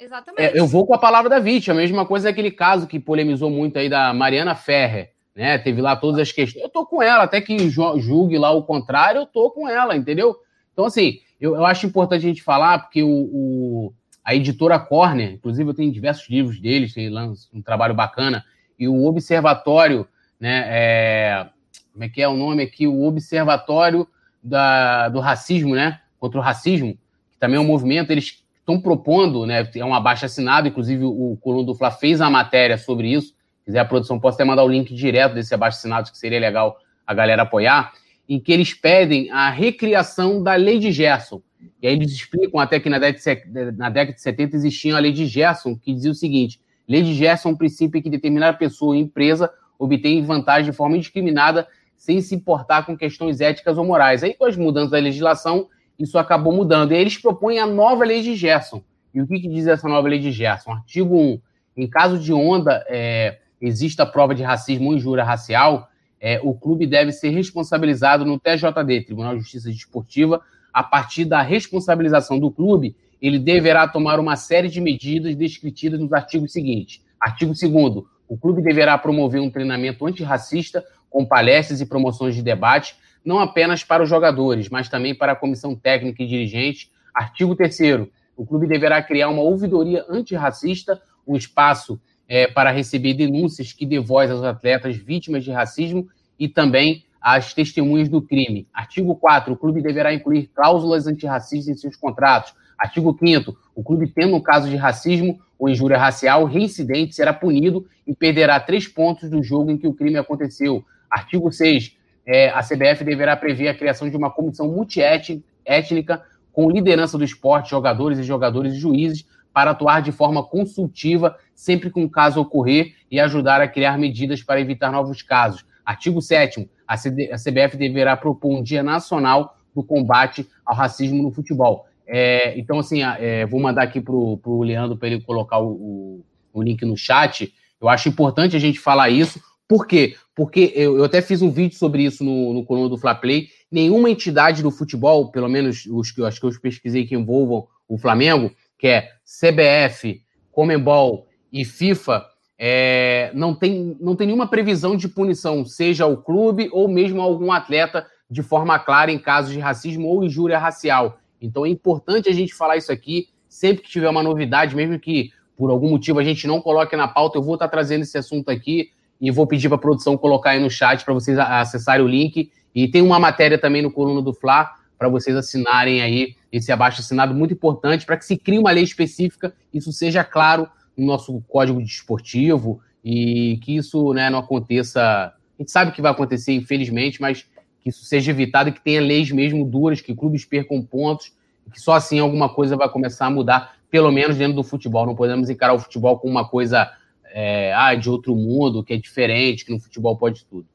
[0.00, 0.56] Exatamente.
[0.56, 1.74] É, eu vou com a palavra da vítima.
[1.74, 5.58] A mesma coisa é aquele caso que polemizou muito aí da Mariana Ferrer, né?
[5.58, 6.62] Teve lá todas as questões.
[6.62, 10.34] Eu tô com ela, até que julgue lá o contrário, eu tô com ela, entendeu?
[10.72, 13.94] Então, assim, eu, eu acho importante a gente falar, porque o, o
[14.24, 17.10] a editora Corner, inclusive eu tenho diversos livros deles, tem
[17.52, 18.44] um trabalho bacana,
[18.80, 20.08] e o Observatório,
[20.40, 20.64] né?
[20.66, 21.46] É,
[21.92, 22.86] como é que é o nome aqui?
[22.86, 24.08] O Observatório
[24.42, 26.00] da, do Racismo, né?
[26.18, 26.94] Contra o Racismo,
[27.30, 29.68] que também é um movimento, eles estão propondo, né?
[29.74, 33.34] É um abaixo assinado, inclusive o Coluna do Fla fez a matéria sobre isso.
[33.58, 36.40] Se quiser a produção, posso até mandar o link direto desse abaixo assinado, que seria
[36.40, 37.92] legal a galera apoiar,
[38.26, 41.42] em que eles pedem a recriação da lei de Gerson.
[41.82, 45.00] E aí eles explicam até que na década de, na década de 70 existia a
[45.00, 46.60] lei de Gerson, que dizia o seguinte:
[46.90, 50.96] lei de Gerson é um princípio que determinada pessoa ou empresa obtém vantagem de forma
[50.96, 51.66] indiscriminada
[51.96, 54.22] sem se importar com questões éticas ou morais.
[54.22, 55.68] Aí, com as mudanças da legislação,
[55.98, 56.92] isso acabou mudando.
[56.92, 58.82] E aí eles propõem a nova lei de Gerson.
[59.14, 60.72] E o que, que diz essa nova lei de Gerson?
[60.72, 61.40] Artigo 1.
[61.76, 65.88] Em caso de onda é, exista prova de racismo ou injúria racial,
[66.20, 70.40] é, o clube deve ser responsabilizado no TJD, Tribunal de Justiça Desportiva.
[70.72, 76.12] A partir da responsabilização do clube, ele deverá tomar uma série de medidas descritas nos
[76.12, 77.02] artigos seguintes.
[77.20, 82.94] Artigo 2 o clube deverá promover um treinamento antirracista com palestras e promoções de debate
[83.24, 86.90] não apenas para os jogadores, mas também para a comissão técnica e dirigente.
[87.14, 93.72] Artigo 3 o clube deverá criar uma ouvidoria antirracista, um espaço é, para receber denúncias
[93.72, 96.08] que dê voz aos atletas vítimas de racismo
[96.38, 98.66] e também às testemunhas do crime.
[98.72, 102.54] Artigo 4 o clube deverá incluir cláusulas antirracistas em seus contratos.
[102.80, 107.86] Artigo 5 o clube tendo um caso de racismo ou injúria racial reincidente será punido
[108.06, 110.82] e perderá três pontos do jogo em que o crime aconteceu.
[111.10, 116.22] Artigo 6 é, a CBF deverá prever a criação de uma comissão multiétnica
[116.52, 121.90] com liderança do esporte, jogadores e jogadores e juízes, para atuar de forma consultiva sempre
[121.90, 125.64] que um caso ocorrer e ajudar a criar medidas para evitar novos casos.
[125.84, 131.30] Artigo 7 a, a CBF deverá propor um dia nacional do combate ao racismo no
[131.30, 131.86] futebol.
[132.12, 136.24] É, então, assim, é, vou mandar aqui para o Leandro para ele colocar o, o,
[136.52, 137.54] o link no chat.
[137.80, 139.40] Eu acho importante a gente falar isso,
[139.70, 140.16] por quê?
[140.34, 143.50] Porque eu, eu até fiz um vídeo sobre isso no, no coluna do Fla Play.
[143.70, 147.96] Nenhuma entidade do futebol, pelo menos os que, acho que eu pesquisei que envolvam o
[147.96, 152.26] Flamengo, que é CBF, Comembol e FIFA,
[152.58, 157.24] é, não, tem, não tem nenhuma previsão de punição, seja ao clube ou mesmo a
[157.24, 161.20] algum atleta, de forma clara em casos de racismo ou injúria racial.
[161.40, 165.32] Então é importante a gente falar isso aqui, sempre que tiver uma novidade, mesmo que
[165.56, 168.50] por algum motivo a gente não coloque na pauta, eu vou estar trazendo esse assunto
[168.50, 172.08] aqui e vou pedir para a produção colocar aí no chat para vocês acessarem o
[172.08, 172.50] link.
[172.74, 177.00] E tem uma matéria também no coluna do Fla para vocês assinarem aí esse abaixo
[177.00, 181.42] assinado muito importante para que se crie uma lei específica, isso seja claro no nosso
[181.48, 185.00] código desportivo e que isso né, não aconteça.
[185.02, 187.46] A gente sabe que vai acontecer, infelizmente, mas
[187.80, 191.32] que isso seja evitado que tenha leis mesmo duras, que clubes percam pontos,
[191.72, 195.06] que só assim alguma coisa vai começar a mudar, pelo menos dentro do futebol.
[195.06, 196.90] Não podemos encarar o futebol como uma coisa
[197.32, 200.66] é, ah, de outro mundo, que é diferente, que no futebol pode tudo.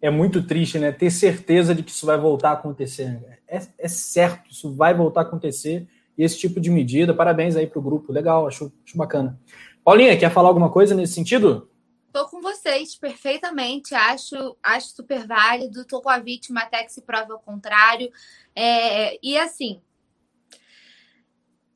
[0.00, 0.92] É muito triste, né?
[0.92, 3.22] Ter certeza de que isso vai voltar a acontecer.
[3.48, 5.86] É, é certo, isso vai voltar a acontecer.
[6.16, 8.12] E esse tipo de medida, parabéns aí para o grupo.
[8.12, 9.38] Legal, acho, acho bacana.
[9.84, 11.68] Paulinha, quer falar alguma coisa nesse sentido?
[12.14, 15.84] Tô com vocês perfeitamente, acho, acho super válido.
[15.84, 18.08] Tô com a vítima até que se prove ao contrário.
[18.54, 19.82] É, e assim,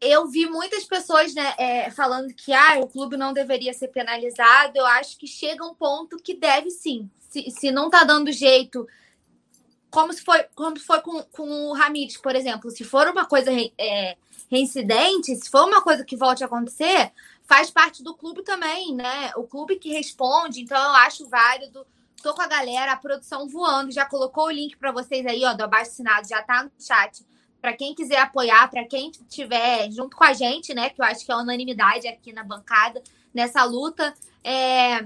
[0.01, 4.79] eu vi muitas pessoas né, é, falando que ah, o clube não deveria ser penalizado.
[4.79, 7.11] Eu acho que chega um ponto que deve sim.
[7.19, 8.87] Se, se não tá dando jeito,
[9.91, 13.51] como se foi, como foi com, com o Ramires, por exemplo, se for uma coisa
[13.77, 14.17] é,
[14.49, 17.11] reincidente, se for uma coisa que volte a acontecer,
[17.49, 19.33] faz parte do clube também, né?
[19.35, 21.85] O clube que responde, então eu acho válido.
[22.23, 25.55] Tô com a galera, a produção voando, já colocou o link para vocês aí, ó,
[25.55, 27.25] do abaixo assinado, já tá no chat
[27.61, 30.91] para quem quiser apoiar, para quem estiver junto com a gente, né?
[30.91, 33.03] Que eu acho que é unanimidade aqui na bancada
[33.35, 34.15] nessa luta.
[34.45, 34.99] É,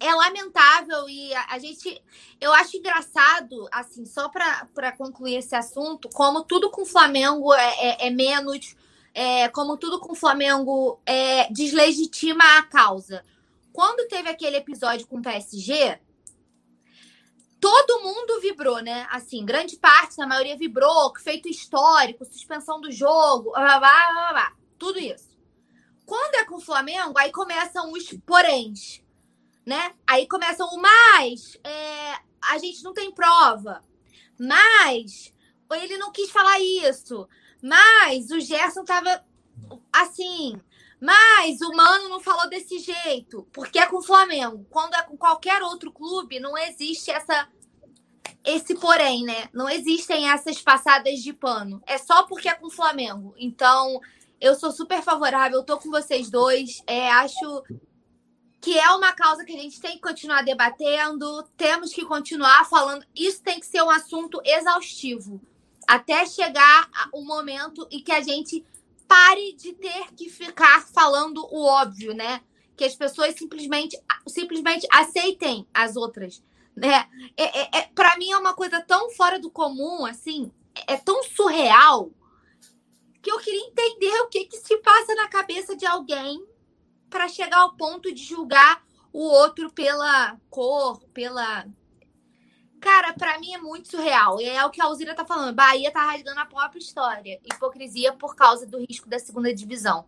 [0.00, 2.00] é lamentável e a, a, gente.
[2.40, 7.74] Eu acho engraçado, assim, só para concluir esse assunto, como tudo com o Flamengo é,
[7.80, 8.76] é, é menos.
[9.18, 13.24] É, como tudo com o Flamengo, é, deslegitima a causa.
[13.72, 15.98] Quando teve aquele episódio com o PSG,
[17.58, 19.08] todo mundo vibrou, né?
[19.10, 24.52] Assim, grande parte, a maioria vibrou, feito histórico, suspensão do jogo, blá, blá, blá, blá,
[24.78, 25.36] tudo isso.
[26.06, 29.02] Quando é com o Flamengo, aí começam os poréns,
[29.66, 29.96] né?
[30.06, 33.82] Aí começam o mais, é, a gente não tem prova,
[34.38, 35.34] mas
[35.72, 37.28] ele não quis falar isso,
[37.62, 39.24] mas o Gerson tava
[39.92, 40.60] assim,
[41.00, 44.66] mas o Mano não falou desse jeito, porque é com o Flamengo.
[44.70, 47.48] Quando é com qualquer outro clube, não existe essa
[48.44, 49.48] esse porém, né?
[49.52, 51.82] Não existem essas passadas de pano.
[51.86, 53.34] É só porque é com o Flamengo.
[53.36, 54.00] Então,
[54.40, 56.82] eu sou super favorável, tô com vocês dois.
[56.86, 57.62] É, acho
[58.60, 63.04] que é uma causa que a gente tem que continuar debatendo, temos que continuar falando.
[63.14, 65.40] Isso tem que ser um assunto exaustivo
[65.88, 68.62] até chegar o momento em que a gente
[69.08, 72.42] pare de ter que ficar falando o óbvio, né?
[72.76, 76.44] Que as pessoas simplesmente, simplesmente aceitem as outras,
[76.76, 77.08] né?
[77.34, 80.52] É, é, é para mim é uma coisa tão fora do comum, assim,
[80.86, 82.10] é tão surreal
[83.22, 86.46] que eu queria entender o que, que se passa na cabeça de alguém
[87.08, 91.66] para chegar ao ponto de julgar o outro pela cor, pela.
[92.80, 94.40] Cara, para mim é muito surreal.
[94.40, 95.54] E é o que a Alzira tá falando.
[95.54, 97.40] Bahia tá rasgando a própria história.
[97.44, 100.06] Hipocrisia por causa do risco da segunda divisão.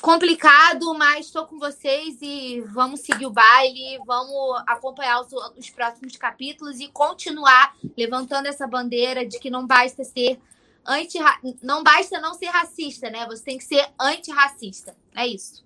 [0.00, 6.16] Complicado, mas estou com vocês e vamos seguir o baile, vamos acompanhar os, os próximos
[6.16, 10.40] capítulos e continuar levantando essa bandeira de que não basta ser
[10.86, 11.18] anti
[11.62, 13.26] não basta não ser racista, né?
[13.26, 14.96] Você tem que ser antirracista.
[15.14, 15.62] É isso.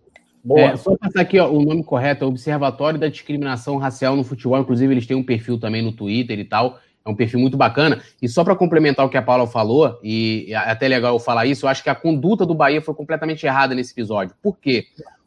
[0.57, 4.59] É, só passar aqui ó, o nome correto, é Observatório da Discriminação Racial no Futebol.
[4.59, 6.79] Inclusive, eles têm um perfil também no Twitter e tal.
[7.05, 8.03] É um perfil muito bacana.
[8.21, 11.47] E só para complementar o que a Paula falou, e é até legal eu falar
[11.47, 14.35] isso, eu acho que a conduta do Bahia foi completamente errada nesse episódio.
[14.43, 14.87] Por quê?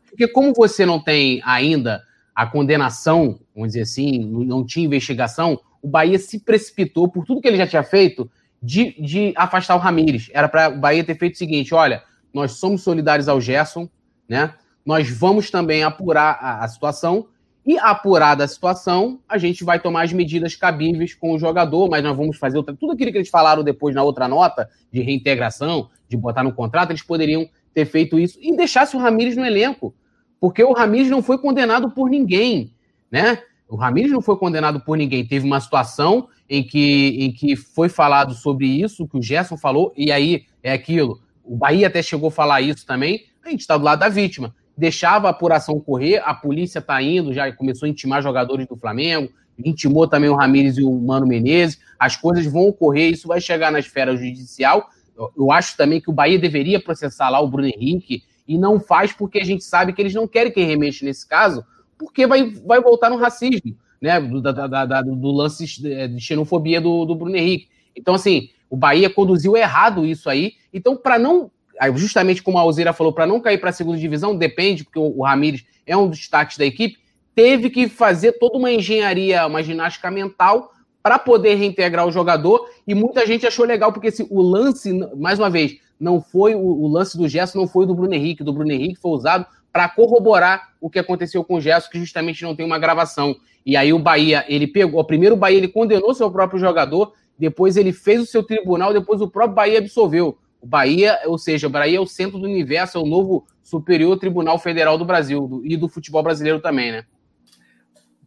[0.10, 2.02] Porque como você não tem ainda
[2.34, 7.48] a condenação, vamos dizer assim, não tinha investigação, o Bahia se precipitou por tudo que
[7.48, 8.30] ele já tinha feito
[8.62, 10.30] de, de afastar o Ramires.
[10.34, 12.04] Era para o Bahia ter feito o seguinte: olha,
[12.34, 13.88] nós somos solidários ao Gerson,
[14.28, 14.54] né?
[14.88, 17.28] Nós vamos também apurar a, a situação
[17.66, 22.02] e apurada a situação, a gente vai tomar as medidas cabíveis com o jogador, mas
[22.02, 25.90] nós vamos fazer outra, tudo aquilo que eles falaram depois na outra nota de reintegração,
[26.08, 29.94] de botar no contrato, eles poderiam ter feito isso e deixasse o Ramires no elenco,
[30.40, 32.72] porque o Ramires não foi condenado por ninguém,
[33.12, 33.44] né?
[33.68, 35.28] O Ramires não foi condenado por ninguém.
[35.28, 39.92] Teve uma situação em que, em que foi falado sobre isso, que o Gerson falou,
[39.98, 41.20] e aí é aquilo.
[41.44, 43.26] O Bahia até chegou a falar isso também.
[43.44, 47.34] A gente está do lado da vítima deixava a apuração correr, a polícia tá indo,
[47.34, 51.80] já começou a intimar jogadores do Flamengo, intimou também o Ramires e o Mano Menezes,
[51.98, 54.90] as coisas vão ocorrer, isso vai chegar na esfera judicial.
[55.36, 59.12] Eu acho também que o Bahia deveria processar lá o Bruno Henrique e não faz
[59.12, 61.66] porque a gente sabe que eles não querem que remexa nesse caso,
[61.98, 64.22] porque vai, vai voltar no racismo, né?
[64.22, 67.68] Do, da, da, do lance de xenofobia do, do Bruno Henrique.
[67.96, 70.54] Então, assim, o Bahia conduziu errado isso aí.
[70.72, 71.50] Então, para não
[71.96, 75.22] justamente como a Alzeira falou, para não cair para a segunda divisão, depende, porque o,
[75.22, 76.98] Ramires é um dos destaques da equipe,
[77.36, 80.72] teve que fazer toda uma engenharia, uma ginástica mental
[81.02, 85.40] para poder reintegrar o jogador, e muita gente achou legal, porque se o lance, mais
[85.40, 88.54] uma vez, não foi o, o lance do Gerson, não foi do Bruno Henrique, do
[88.54, 92.56] Bruno Henrique foi usado para corroborar o que aconteceu com o Gerson, que justamente não
[92.56, 93.36] tem uma gravação.
[93.66, 97.78] E aí o Bahia, ele pegou, primeiro o Bahia ele condenou seu próprio jogador, depois
[97.78, 100.38] ele fez o seu tribunal, depois o próprio Bahia absolveu.
[100.62, 104.18] O Bahia, ou seja, o Bahia é o centro do universo, é o novo Superior
[104.18, 107.06] Tribunal Federal do Brasil do, e do futebol brasileiro também, né?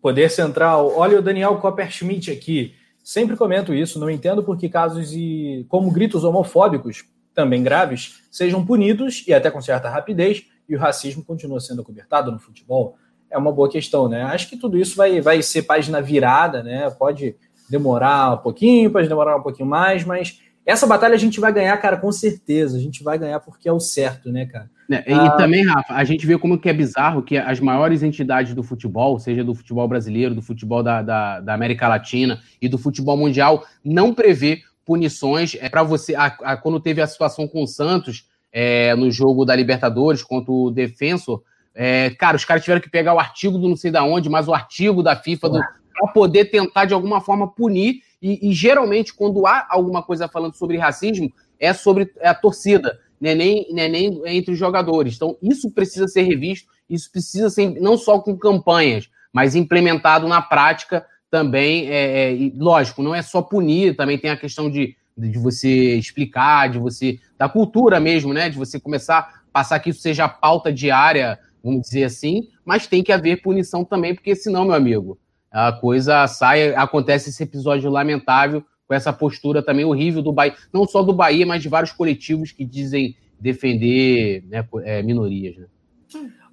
[0.01, 0.93] Poder Central.
[0.97, 2.74] Olha o Daniel Copperschmidt aqui.
[3.03, 7.05] Sempre comento isso, não entendo por que casos e como gritos homofóbicos,
[7.35, 12.31] também graves, sejam punidos e até com certa rapidez, e o racismo continua sendo cobertado
[12.31, 12.97] no futebol.
[13.31, 14.22] É uma boa questão, né?
[14.22, 16.91] Acho que tudo isso vai, vai ser página virada, né?
[16.91, 17.37] Pode
[17.68, 21.76] demorar um pouquinho, pode demorar um pouquinho mais, mas essa batalha a gente vai ganhar,
[21.78, 22.76] cara, com certeza.
[22.76, 24.70] A gente vai ganhar porque é o certo, né, cara?
[24.90, 28.02] É, e ah, também, Rafa, a gente vê como que é bizarro que as maiores
[28.02, 32.68] entidades do futebol, seja do futebol brasileiro, do futebol da, da, da América Latina e
[32.68, 35.56] do futebol mundial, não prevê punições.
[35.61, 36.14] É para você.
[36.14, 40.52] A, a, quando teve a situação com o Santos é, no jogo da Libertadores contra
[40.52, 41.42] o Defensor,
[41.74, 44.48] é, cara, os caras tiveram que pegar o artigo do não sei da onde, mas
[44.48, 49.46] o artigo da FIFA para poder tentar de alguma forma punir e, e, geralmente, quando
[49.46, 53.34] há alguma coisa falando sobre racismo, é sobre a torcida, né?
[53.34, 55.16] nem, nem entre os jogadores.
[55.16, 60.42] Então, isso precisa ser revisto, isso precisa ser não só com campanhas, mas implementado na
[60.42, 61.88] prática também.
[61.88, 66.68] É, é, lógico, não é só punir, também tem a questão de, de você explicar,
[66.68, 67.18] de você.
[67.38, 68.50] da cultura mesmo, né?
[68.50, 72.86] De você começar a passar que isso seja a pauta diária, vamos dizer assim, mas
[72.86, 75.18] tem que haver punição também, porque senão, meu amigo,
[75.51, 80.86] a coisa sai, acontece esse episódio lamentável com essa postura também horrível do Bahia, não
[80.86, 85.57] só do Bahia, mas de vários coletivos que dizem defender né, é, minorias.
[85.57, 85.66] Né?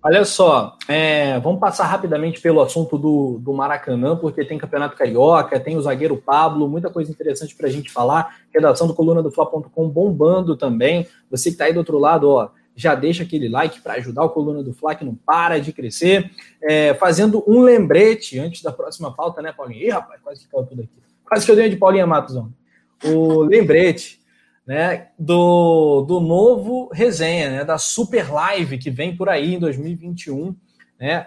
[0.03, 5.59] Olha só, é, vamos passar rapidamente pelo assunto do, do Maracanã, porque tem Campeonato Carioca,
[5.59, 8.37] tem o zagueiro Pablo, muita coisa interessante para a gente falar.
[8.53, 11.07] Redação do coluna do Fla.com bombando também.
[11.29, 14.29] Você que está aí do outro lado, ó, já deixa aquele like para ajudar o
[14.29, 16.29] Coluna do Fla, que não para de crescer.
[16.61, 19.83] É, fazendo um lembrete antes da próxima pauta, né, Paulinho?
[19.83, 20.91] Ih, rapaz, quase que caiu tudo aqui.
[21.27, 22.47] Quase que eu dei de Paulinha Matos, ó.
[23.03, 24.19] O lembrete
[24.65, 30.55] né, do, do novo resenha, né, da Super Live que vem por aí em 2021,
[30.99, 31.25] né,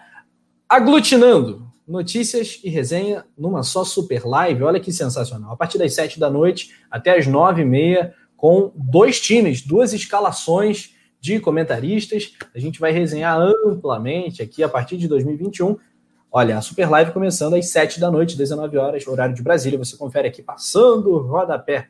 [0.68, 4.62] aglutinando notícias e resenha numa só Super Live.
[4.62, 5.52] Olha que sensacional.
[5.52, 9.92] A partir das sete da noite até as nove e meia, com dois times, duas
[9.92, 12.32] escalações de comentaristas.
[12.54, 15.76] A gente vai resenhar amplamente aqui a partir de 2021.
[16.32, 19.78] Olha, a Super Live começando às 7 da noite, 19 horas, horário de Brasília.
[19.78, 21.88] Você confere aqui passando o rodapé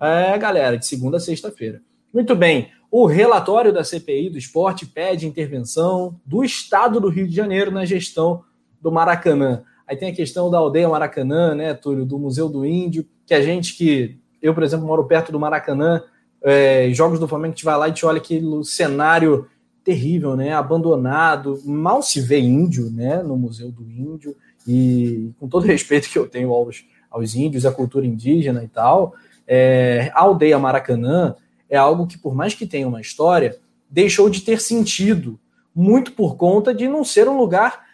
[0.00, 1.82] é, galera, de segunda a sexta-feira.
[2.12, 2.70] Muito bem.
[2.90, 7.84] O relatório da CPI do esporte pede intervenção do Estado do Rio de Janeiro na
[7.84, 8.42] gestão
[8.80, 9.62] do Maracanã.
[9.86, 13.42] Aí tem a questão da aldeia Maracanã, né, Túlio, do Museu do Índio, que a
[13.42, 16.02] gente que, eu, por exemplo, moro perto do Maracanã,
[16.42, 19.46] é, jogos do Flamengo, a gente vai lá e te olha aquele cenário
[19.82, 24.36] terrível, né, abandonado, mal se vê índio, né, no Museu do Índio,
[24.66, 29.14] e com todo respeito que eu tenho aos, aos índios, à cultura indígena e tal,
[29.46, 31.34] é, a aldeia Maracanã
[31.68, 35.38] é algo que, por mais que tenha uma história, deixou de ter sentido,
[35.74, 37.84] muito por conta de não ser um lugar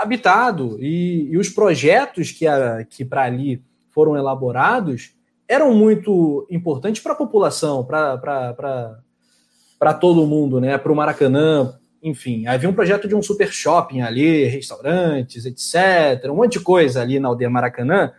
[0.00, 0.76] habitado.
[0.80, 2.44] E, e os projetos que,
[2.90, 5.14] que para ali foram elaborados
[5.52, 9.02] eram muito importantes para a população, para
[10.00, 10.78] todo mundo, né?
[10.78, 11.74] para o Maracanã.
[12.02, 16.30] Enfim, havia um projeto de um super shopping ali, restaurantes, etc.
[16.30, 18.12] Um monte de coisa ali na aldeia Maracanã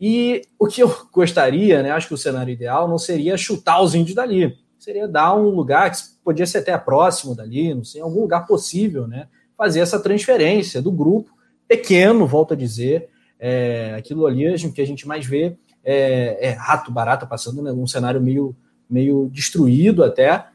[0.00, 3.94] e o que eu gostaria, né, acho que o cenário ideal não seria chutar os
[3.94, 8.20] índios dali, seria dar um lugar que podia ser até próximo dali, não sei, algum
[8.20, 11.30] lugar possível, né, fazer essa transferência do grupo
[11.66, 13.08] pequeno, volto a dizer,
[13.38, 17.86] é, aquilo ali que a gente mais vê é, é rato barata passando, né, um
[17.86, 18.56] cenário meio,
[18.88, 20.46] meio destruído até,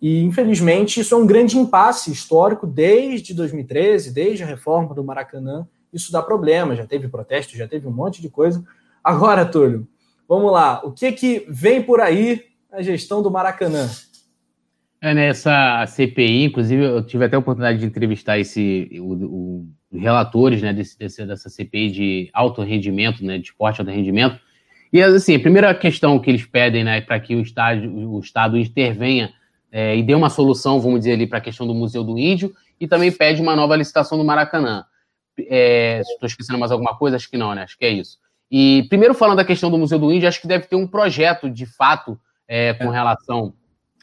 [0.00, 5.66] e infelizmente isso é um grande impasse histórico desde 2013, desde a reforma do Maracanã,
[5.92, 8.64] isso dá problema, já teve protesto, já teve um monte de coisa,
[9.08, 9.88] Agora, Túlio,
[10.28, 10.82] vamos lá.
[10.84, 13.88] O que que vem por aí na gestão do Maracanã?
[15.00, 20.60] É nessa CPI, inclusive eu tive até a oportunidade de entrevistar esse o, o relatores,
[20.60, 24.38] né, desse, dessa CPI de alto rendimento, né, de esporte alto rendimento.
[24.92, 28.58] E assim, a primeira questão que eles pedem, né, para que o estado, o estado
[28.58, 29.32] intervenha
[29.70, 32.54] é, e dê uma solução, vamos dizer ali, para a questão do Museu do Índio,
[32.80, 34.84] e também pede uma nova licitação do Maracanã.
[35.38, 37.16] É, Estou esquecendo mais alguma coisa?
[37.16, 37.62] Acho que não, né?
[37.62, 38.18] Acho que é isso.
[38.50, 41.50] E primeiro falando da questão do Museu do Índio, acho que deve ter um projeto
[41.50, 43.52] de fato é, com relação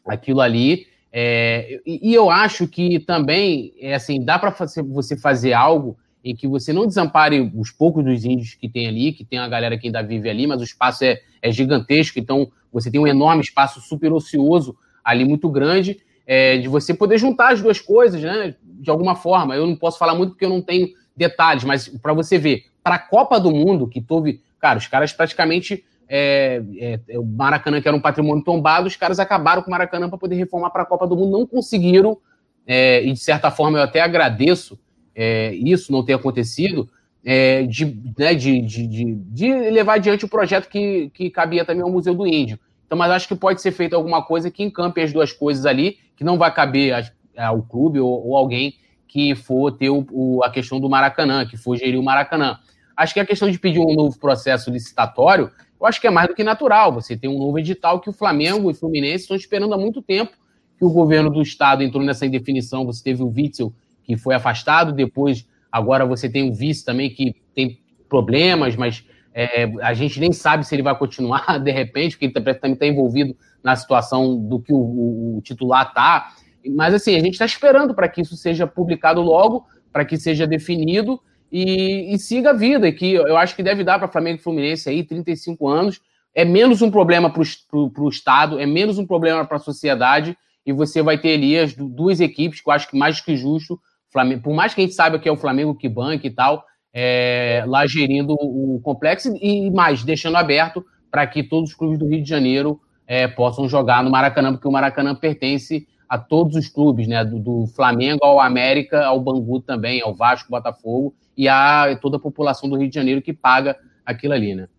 [0.08, 0.88] àquilo ali.
[1.12, 6.36] É, e, e, eu acho que também é assim, dá para você fazer algo em
[6.36, 9.78] que você não desampare os poucos dos índios que tem ali, que tem a galera
[9.78, 13.43] que ainda vive ali, mas o espaço é, é gigantesco, então você tem um enorme
[13.43, 18.55] espaço super ocioso ali, muito grande, é, de você poder juntar as duas coisas, né?
[18.63, 19.55] De alguma forma.
[19.55, 22.95] Eu não posso falar muito porque eu não tenho detalhes, mas para você ver, para
[22.95, 24.41] a Copa do Mundo, que teve.
[24.59, 25.86] Cara, os caras praticamente.
[26.07, 29.71] É, é, é, o Maracanã, que era um patrimônio tombado, os caras acabaram com o
[29.71, 32.19] Maracanã para poder reformar para a Copa do Mundo, não conseguiram,
[32.67, 34.78] é, e de certa forma eu até agradeço
[35.16, 36.89] é, isso não ter acontecido,
[37.24, 37.86] é, de,
[38.18, 42.28] né, de, de, de, levar adiante o projeto que, que cabia também ao Museu do
[42.28, 42.59] Índio.
[42.86, 45.97] Então, mas acho que pode ser feita alguma coisa que encampe as duas coisas ali,
[46.16, 48.76] que não vai caber ao clube ou, ou alguém
[49.07, 52.59] que for ter o, o, a questão do Maracanã, que for gerir o Maracanã.
[52.95, 55.49] Acho que a questão de pedir um novo processo licitatório,
[55.80, 56.93] eu acho que é mais do que natural.
[56.93, 60.01] Você tem um novo edital que o Flamengo e o Fluminense estão esperando há muito
[60.01, 60.34] tempo
[60.78, 62.86] que o governo do estado entrou nessa indefinição.
[62.86, 63.74] Você teve o Witzel,
[64.06, 69.03] que foi afastado, depois, agora você tem o vice também, que tem problemas, mas
[69.34, 72.86] é, a gente nem sabe se ele vai continuar de repente, porque ele também está
[72.86, 76.32] envolvido na situação do que o, o, o titular está.
[76.74, 80.47] Mas assim, a gente está esperando para que isso seja publicado logo, para que seja
[80.47, 81.20] definido
[81.51, 84.89] e, e siga a vida, que eu acho que deve dar para Flamengo e Fluminense
[84.89, 86.01] aí, 35 anos.
[86.34, 90.74] É menos um problema para o Estado, é menos um problema para a sociedade, e
[90.74, 93.80] você vai ter ali as duas equipes, que eu acho que mais que justo,
[94.16, 96.63] Flamengo, por mais que a gente saiba que é o Flamengo que banca e tal,
[96.93, 102.07] é, lá gerindo o complexo e mais, deixando aberto para que todos os clubes do
[102.07, 106.70] Rio de Janeiro é, possam jogar no Maracanã, porque o Maracanã pertence a todos os
[106.70, 107.26] clubes, né?
[107.26, 112.20] Do, do, Flamengo ao América, ao Bangu também, ao Vasco, Botafogo e a toda a
[112.20, 114.70] população do Rio de Janeiro que paga aquilo ali, né?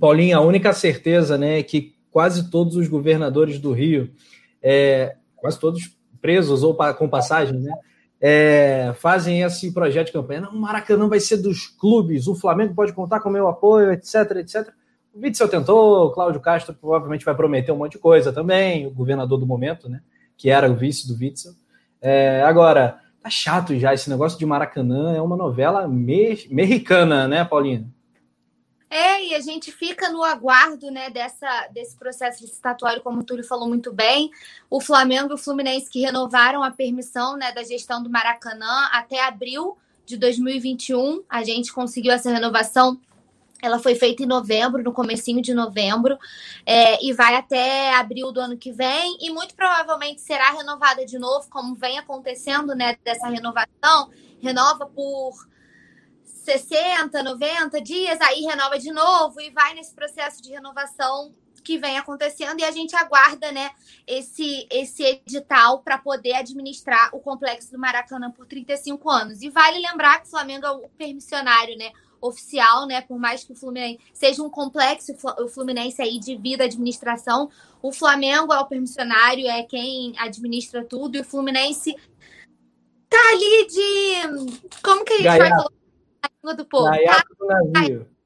[0.00, 4.10] Paulinho, a única certeza, né, é que quase todos os governadores do Rio,
[4.62, 7.72] é, quase todos presos ou com passagem, né,
[8.24, 10.42] é, fazem esse projeto de campanha.
[10.42, 13.90] Não, o Maracanã vai ser dos clubes, o Flamengo pode contar com o meu apoio,
[13.90, 14.68] etc, etc.
[15.12, 18.90] O Witzel tentou, o Cláudio Castro provavelmente vai prometer um monte de coisa também, o
[18.90, 20.00] governador do momento, né?
[20.36, 21.52] Que era o vice do Witzel.
[22.00, 27.44] É, agora, tá chato já esse negócio de Maracanã, é uma novela me mexicana, né,
[27.44, 27.86] Paulinha?
[28.94, 33.42] É, e a gente fica no aguardo né, dessa, desse processo licitatório, como o Túlio
[33.42, 34.30] falou muito bem.
[34.68, 39.24] O Flamengo e o Fluminense que renovaram a permissão né, da gestão do Maracanã até
[39.24, 41.22] abril de 2021.
[41.26, 43.00] A gente conseguiu essa renovação.
[43.62, 46.18] Ela foi feita em novembro, no comecinho de novembro,
[46.66, 51.18] é, e vai até abril do ano que vem, e muito provavelmente será renovada de
[51.18, 54.10] novo, como vem acontecendo né, dessa renovação.
[54.42, 55.50] Renova por
[56.42, 61.32] 60, 90 dias, aí renova de novo e vai nesse processo de renovação
[61.62, 63.70] que vem acontecendo e a gente aguarda, né,
[64.04, 69.42] esse esse edital para poder administrar o complexo do Maracanã por 35 anos.
[69.42, 73.52] E vale lembrar que o Flamengo é o permissionário, né, oficial, né, por mais que
[73.52, 77.48] o Fluminense seja um complexo, o Fluminense aí divida a administração,
[77.80, 81.94] o Flamengo é o permissionário, é quem administra tudo e o Fluminense
[83.08, 85.81] tá ali de como que a gente vai colocar
[86.28, 86.90] língua do povo.
[87.38, 88.08] do navio.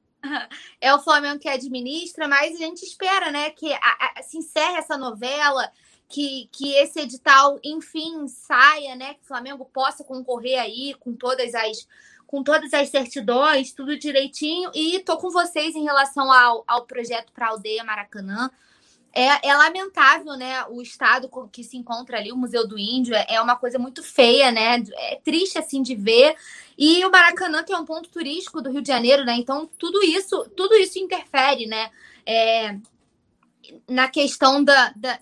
[0.81, 3.79] É o Flamengo que administra, mas a gente espera, né, que a,
[4.17, 5.71] a, se encerre essa novela,
[6.09, 11.53] que, que esse edital, enfim, saia, né, que o Flamengo possa concorrer aí com todas
[11.53, 11.87] as
[12.25, 14.69] com todas as certidões, tudo direitinho.
[14.75, 18.51] E tô com vocês em relação ao, ao projeto para a aldeia Maracanã.
[19.17, 20.63] É, é, lamentável, né?
[20.67, 24.03] O estado que se encontra ali, o Museu do Índio, é, é uma coisa muito
[24.03, 24.83] feia, né?
[24.95, 26.35] É triste assim de ver.
[26.77, 29.33] E o Maracanã, que é um ponto turístico do Rio de Janeiro, né?
[29.33, 31.89] Então, tudo isso, tudo isso interfere, né?
[32.27, 32.77] É,
[33.89, 35.19] na questão da, da,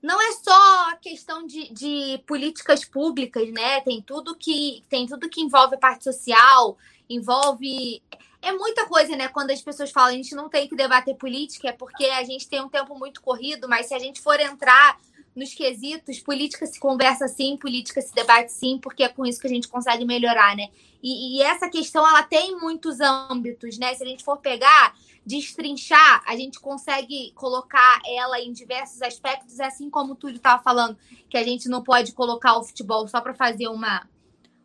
[0.00, 3.82] Não é só a questão de, de políticas públicas, né?
[3.82, 6.78] Tem tudo que tem tudo que envolve a parte social,
[7.10, 8.02] envolve
[8.42, 9.28] é muita coisa, né?
[9.28, 12.48] Quando as pessoas falam a gente não tem que debater política, é porque a gente
[12.48, 14.98] tem um tempo muito corrido, mas se a gente for entrar
[15.34, 19.46] nos quesitos, política se conversa sim, política se debate sim, porque é com isso que
[19.46, 20.68] a gente consegue melhorar, né?
[21.02, 23.94] E, e, essa questão, ela tem muitos âmbitos, né?
[23.94, 29.88] Se a gente for pegar, destrinchar, a gente consegue colocar ela em diversos aspectos, assim
[29.88, 30.96] como o Túlio estava falando,
[31.30, 34.06] que a gente não pode colocar o futebol só para fazer uma,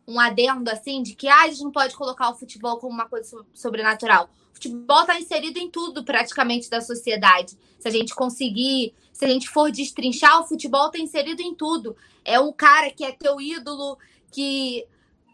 [0.08, 3.08] um adendo, assim, de que ah, a gente não pode colocar o futebol como uma
[3.08, 4.30] coisa sobrenatural.
[4.50, 7.56] O futebol está inserido em tudo, praticamente, da sociedade.
[7.78, 11.96] Se a gente conseguir se a gente for destrinchar, o futebol está inserido em tudo.
[12.24, 13.98] É um cara que é teu ídolo,
[14.30, 14.86] que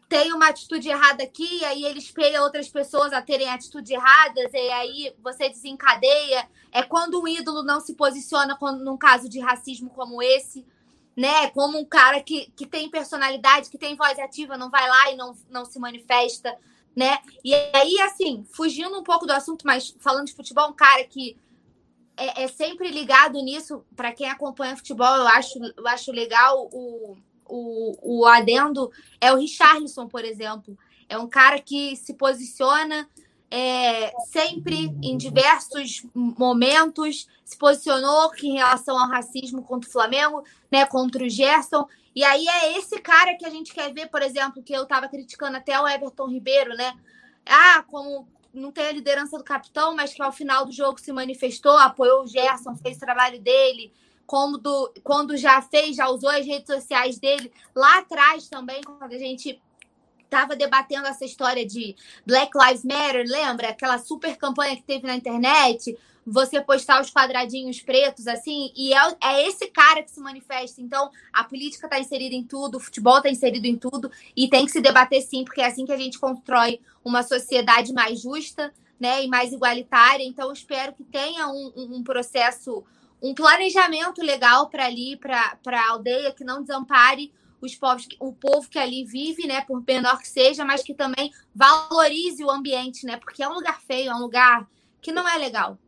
[0.09, 4.55] tem uma atitude errada aqui, e aí ele espelha outras pessoas a terem atitudes erradas,
[4.55, 6.49] e aí você desencadeia.
[6.73, 10.65] É quando um ídolo não se posiciona quando, num caso de racismo como esse,
[11.17, 11.49] né?
[11.51, 15.17] Como um cara que, que tem personalidade, que tem voz ativa, não vai lá e
[15.17, 16.57] não, não se manifesta,
[16.95, 17.19] né?
[17.45, 21.37] E aí, assim, fugindo um pouco do assunto, mas falando de futebol, um cara que
[22.17, 23.85] é, é sempre ligado nisso.
[23.95, 28.91] Para quem acompanha futebol, eu acho, eu acho legal o, o, o adendo.
[29.21, 30.77] É o Richarlison, por exemplo.
[31.09, 33.09] É um cara que se posiciona
[33.57, 40.85] é, sempre em diversos momentos, se posicionou em relação ao racismo contra o Flamengo, né,
[40.85, 41.87] contra o Gerson.
[42.17, 45.07] E aí é esse cara que a gente quer ver, por exemplo, que eu estava
[45.07, 46.95] criticando até o Everton Ribeiro, né?
[47.47, 51.13] Ah, como não tem a liderança do capitão, mas que ao final do jogo se
[51.13, 53.93] manifestou, apoiou o Gerson, fez o trabalho dele,
[54.27, 57.53] como do, quando já fez, já usou as redes sociais dele.
[57.73, 59.63] Lá atrás também, quando a gente
[60.35, 61.95] estava debatendo essa história de
[62.27, 63.69] Black Lives Matter, lembra?
[63.69, 65.97] Aquela super campanha que teve na internet,
[66.27, 70.81] você postar os quadradinhos pretos, assim, e é, é esse cara que se manifesta.
[70.81, 74.67] Então, a política está inserida em tudo, o futebol está inserido em tudo, e tem
[74.67, 78.75] que se debater sim, porque é assim que a gente constrói uma sociedade mais justa
[78.99, 80.25] né, e mais igualitária.
[80.25, 82.83] Então, espero que tenha um, um, processo,
[83.23, 87.31] um planejamento legal para ali, para a aldeia, que não desampare
[87.65, 91.33] os povos, o povo que ali vive, né, por menor que seja, mas que também
[91.55, 94.67] valorize o ambiente, né, porque é um lugar feio, é um lugar
[95.01, 95.79] que não é legal.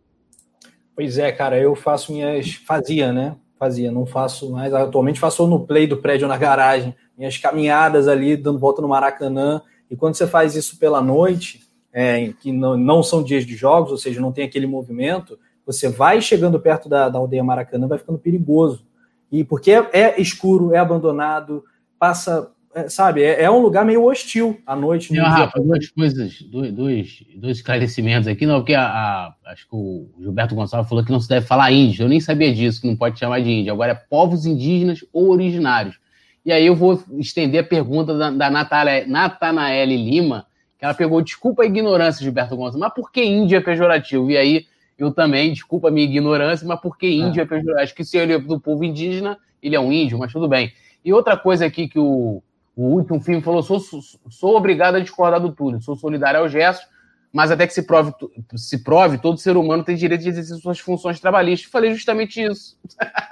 [0.97, 2.55] Pois é, cara, eu faço minhas.
[2.55, 3.37] Fazia, né?
[3.59, 4.73] Fazia, não faço mais.
[4.73, 9.61] Atualmente faço no play do prédio na garagem, minhas caminhadas ali, dando volta no Maracanã.
[9.91, 11.63] E quando você faz isso pela noite,
[11.93, 15.87] é, que não, não são dias de jogos, ou seja, não tem aquele movimento, você
[15.87, 18.86] vai chegando perto da, da aldeia Maracanã, vai ficando perigoso.
[19.31, 21.65] E porque é, é escuro, é abandonado,
[21.99, 25.13] passa, é, sabe, é, é, um lugar meio hostil à noite.
[25.13, 29.75] Não, Rafa, duas coisas, dois, dois, dois esclarecimentos aqui, não, porque a, a, acho que
[29.75, 32.87] o Gilberto Gonçalves falou que não se deve falar índio, eu nem sabia disso, que
[32.87, 35.99] não pode chamar de índio, agora é povos indígenas ou originários.
[36.45, 40.47] E aí eu vou estender a pergunta da, da Natanaele Lima,
[40.79, 44.31] que ela pegou, desculpa a ignorância, Gilberto Gonçalves, mas por que índio é pejorativo?
[44.31, 44.67] E aí
[44.99, 47.81] eu também, desculpa a minha ignorância, mas por que índio é, é pejorativo?
[47.81, 50.73] Acho que se ele é do povo indígena, ele é um índio, mas tudo bem.
[51.05, 52.43] E outra coisa aqui que o,
[52.75, 56.87] o último filme falou: sou, sou, obrigado a discordar do Túlio, sou solidário ao gesto,
[57.33, 58.13] mas até que se prove,
[58.57, 61.71] se prove, todo ser humano tem direito de exercer suas funções trabalhistas.
[61.71, 62.79] Falei justamente isso.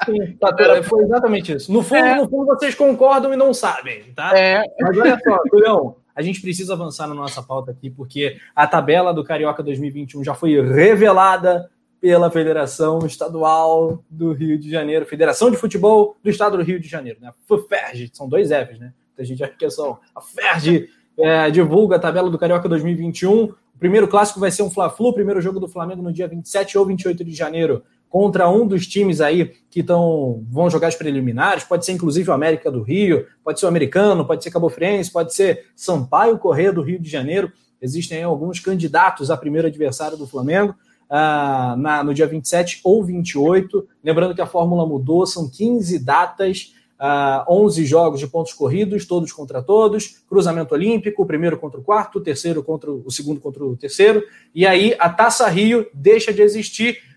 [0.04, 0.54] Sim, tá,
[0.84, 1.72] foi exatamente isso.
[1.72, 2.14] No fundo, é.
[2.14, 4.38] no fundo, vocês concordam e não sabem, tá?
[4.38, 4.62] É.
[4.80, 9.12] Mas olha só, Tulião, a gente precisa avançar na nossa pauta aqui, porque a tabela
[9.12, 11.70] do Carioca 2021 já foi revelada
[12.00, 16.86] pela Federação Estadual do Rio de Janeiro, Federação de Futebol do Estado do Rio de
[16.86, 17.32] Janeiro, né?
[17.48, 18.92] FUFERJ, são dois Fs, né?
[19.18, 20.88] A gente acha que é só a FERJ
[21.18, 23.44] é, divulga a tabela do Carioca 2021.
[23.44, 26.84] O primeiro clássico vai ser um Fla-Flu, primeiro jogo do Flamengo no dia 27 ou
[26.84, 27.82] 28 de janeiro
[28.14, 32.32] contra um dos times aí que tão, vão jogar as preliminares, pode ser inclusive o
[32.32, 36.72] América do Rio, pode ser o Americano, pode ser Cabo Friense, pode ser Sampaio Correia
[36.72, 37.52] do Rio de Janeiro.
[37.82, 40.76] Existem alguns candidatos a primeiro adversário do Flamengo.
[41.06, 43.84] Uh, na, no dia 27 ou 28.
[44.02, 49.06] Lembrando que a fórmula mudou, são 15 datas, uh, ah, 11 jogos de pontos corridos,
[49.06, 53.64] todos contra todos, cruzamento olímpico, o primeiro contra o quarto, terceiro contra o segundo contra
[53.64, 54.22] o terceiro,
[54.54, 57.13] e aí a Taça Rio deixa de existir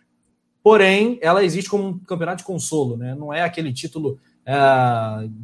[0.67, 3.15] porém ela existe como um campeonato de consolo, né?
[3.15, 4.53] Não é aquele título é,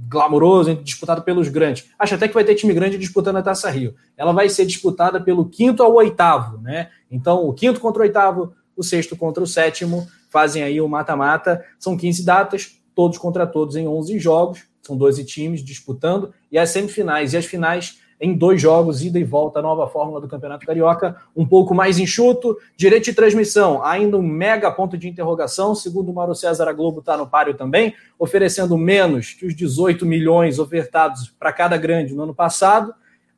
[0.09, 1.85] glamouroso disputado pelos grandes.
[1.97, 3.95] Acho até que vai ter time grande disputando a Taça Rio.
[4.17, 6.89] Ela vai ser disputada pelo quinto ao oitavo, né?
[7.09, 11.63] Então, o quinto contra o oitavo, o sexto contra o sétimo, fazem aí o mata-mata.
[11.79, 14.63] São 15 datas, todos contra todos em 11 jogos.
[14.81, 16.33] São 12 times disputando.
[16.51, 20.29] E as semifinais e as finais em dois jogos, ida e volta, nova fórmula do
[20.29, 22.57] Campeonato Carioca, um pouco mais enxuto.
[22.77, 25.75] Direito de transmissão, ainda um mega ponto de interrogação.
[25.75, 30.05] Segundo o Mauro César, a Globo está no páreo também, oferecendo menos que os 18
[30.05, 32.93] milhões ofertados para cada grande no ano passado.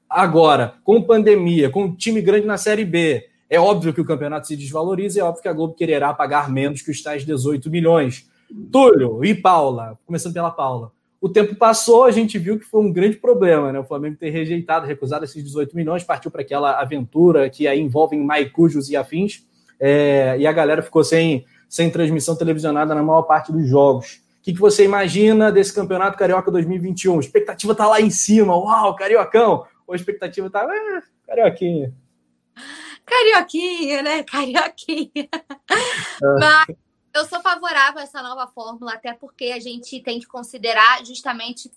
[0.08, 4.46] Agora, com pandemia, com um time grande na Série B, é óbvio que o campeonato
[4.46, 8.30] se desvaloriza, é óbvio que a Globo quererá pagar menos que os tais 18 milhões.
[8.72, 10.95] Túlio e Paula, começando pela Paula
[11.26, 13.80] o tempo passou, a gente viu que foi um grande problema, né?
[13.80, 18.16] O Flamengo ter rejeitado, recusado esses 18 milhões, partiu para aquela aventura que aí envolve
[18.16, 19.44] Maicujos e afins,
[19.80, 24.22] é, e a galera ficou sem, sem transmissão televisionada na maior parte dos jogos.
[24.40, 27.18] O que, que você imagina desse Campeonato Carioca 2021?
[27.18, 29.66] A expectativa tá lá em cima, uau, Cariocão!
[29.88, 31.92] Ou a expectativa tá, ah, Carioquinha.
[33.04, 34.22] Carioquinha, né?
[34.22, 35.10] Carioquinha.
[35.16, 36.40] É.
[36.40, 36.85] Mas
[37.16, 41.72] eu sou favorável a essa nova fórmula, até porque a gente tem que considerar, justamente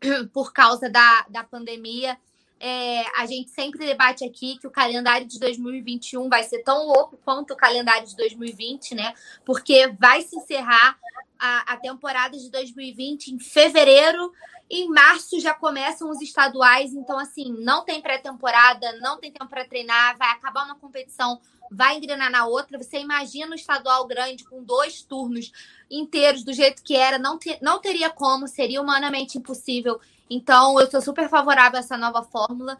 [0.34, 2.18] por causa da, da pandemia,
[2.58, 7.16] é, a gente sempre debate aqui que o calendário de 2021 vai ser tão louco
[7.24, 9.14] quanto o calendário de 2020, né?
[9.44, 10.98] Porque vai se encerrar
[11.38, 14.32] a, a temporada de 2020 em fevereiro.
[14.68, 19.64] Em março já começam os estaduais, então assim, não tem pré-temporada, não tem tempo para
[19.64, 21.40] treinar, vai acabar uma competição
[21.70, 22.78] vai engrenar na outra.
[22.78, 25.52] Você imagina o estadual grande com dois turnos
[25.90, 30.00] inteiros do jeito que era, não, te, não teria como, seria humanamente impossível.
[30.28, 32.78] Então, eu sou super favorável a essa nova fórmula.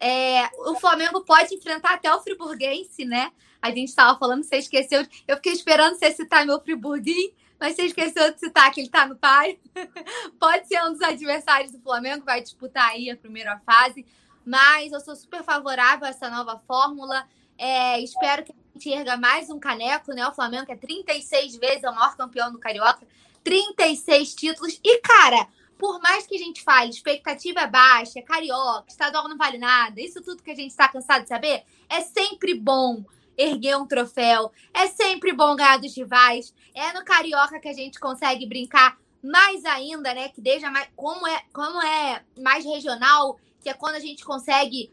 [0.00, 3.32] É, o Flamengo pode enfrentar até o Friburguense, né?
[3.60, 5.04] A gente estava falando, você esqueceu.
[5.26, 9.06] Eu fiquei esperando você citar meu Friburguinho, mas você esqueceu de citar que ele está
[9.06, 9.58] no pai.
[10.38, 14.06] pode ser um dos adversários do Flamengo, vai disputar aí a primeira fase.
[14.44, 17.26] Mas eu sou super favorável a essa nova fórmula.
[17.56, 20.26] É, espero que a gente erga mais um caneco, né?
[20.26, 23.06] O Flamengo que é 36 vezes o maior campeão do Carioca,
[23.42, 24.80] 36 títulos.
[24.82, 25.48] E, cara,
[25.78, 30.20] por mais que a gente fale, expectativa é baixa, carioca, estadual não vale nada, isso
[30.22, 33.04] tudo que a gente está cansado de saber, é sempre bom
[33.38, 36.52] erguer um troféu, é sempre bom ganhar dos rivais.
[36.74, 40.28] É no carioca que a gente consegue brincar mais ainda, né?
[40.28, 44.92] Que deixa mais como é, como é mais regional, que é quando a gente consegue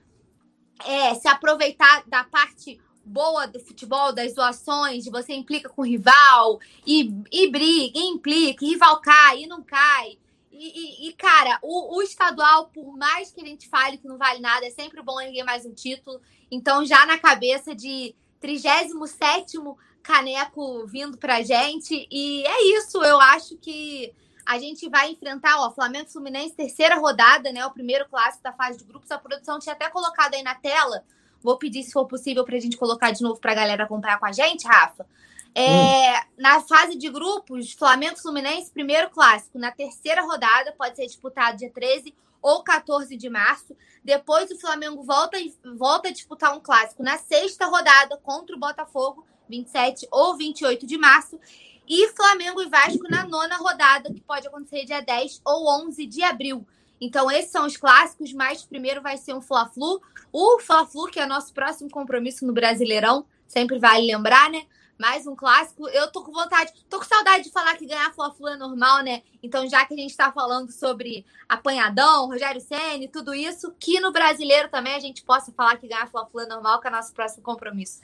[0.85, 6.59] é, se aproveitar da parte boa do futebol, das doações, você implica com o rival,
[6.85, 10.17] e, e briga, e implica, e rival cai, e não cai.
[10.51, 14.17] E, e, e, cara, o, o, estadual, por mais que a gente fale que não
[14.17, 16.19] vale nada, é sempre bom erguer mais um título.
[16.49, 18.15] Então, já na cabeça de
[18.45, 19.57] 37
[20.03, 22.07] caneco vindo pra gente.
[22.11, 24.13] E é isso, eu acho que
[24.45, 27.65] a gente vai enfrentar, ó, Flamengo Fluminense, terceira rodada, né?
[27.65, 29.09] O primeiro clássico da fase de grupos.
[29.09, 31.03] A produção tinha até colocado aí na tela.
[31.41, 34.19] Vou pedir, se for possível, para a gente colocar de novo para a galera acompanhar
[34.19, 35.07] com a gente, Rafa.
[35.55, 36.23] É, hum.
[36.37, 39.57] Na fase de grupos, Flamengo Fluminense, primeiro clássico.
[39.57, 42.13] Na terceira rodada, pode ser disputado dia 13
[42.45, 43.75] ou 14 de março.
[44.03, 45.35] Depois o Flamengo volta,
[45.75, 50.95] volta a disputar um clássico na sexta rodada contra o Botafogo, 27 ou 28 de
[50.95, 51.39] março.
[51.87, 56.21] E Flamengo e Vasco na nona rodada, que pode acontecer dia 10 ou 11 de
[56.21, 56.63] abril.
[57.01, 59.99] Então, esses são os clássicos, mas primeiro vai ser um Fla-Flu.
[60.31, 64.67] O Fla-Flu, que é nosso próximo compromisso no Brasileirão, sempre vale lembrar, né?
[64.97, 65.89] Mais um clássico.
[65.89, 69.21] Eu tô com vontade, tô com saudade de falar que ganhar Fla-Flu é normal, né?
[69.43, 74.13] Então, já que a gente tá falando sobre apanhadão, Rogério Ceni, tudo isso, que no
[74.13, 77.43] brasileiro também a gente possa falar que ganhar Fla-Flu é normal, que é nosso próximo
[77.43, 78.01] compromisso.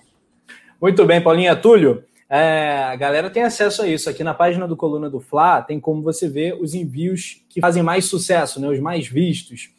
[0.81, 1.55] Muito bem, Paulinha.
[1.55, 4.09] Túlio, é, a galera tem acesso a isso.
[4.09, 7.83] Aqui na página do Coluna do Fla tem como você ver os envios que fazem
[7.83, 9.69] mais sucesso, né, os mais vistos.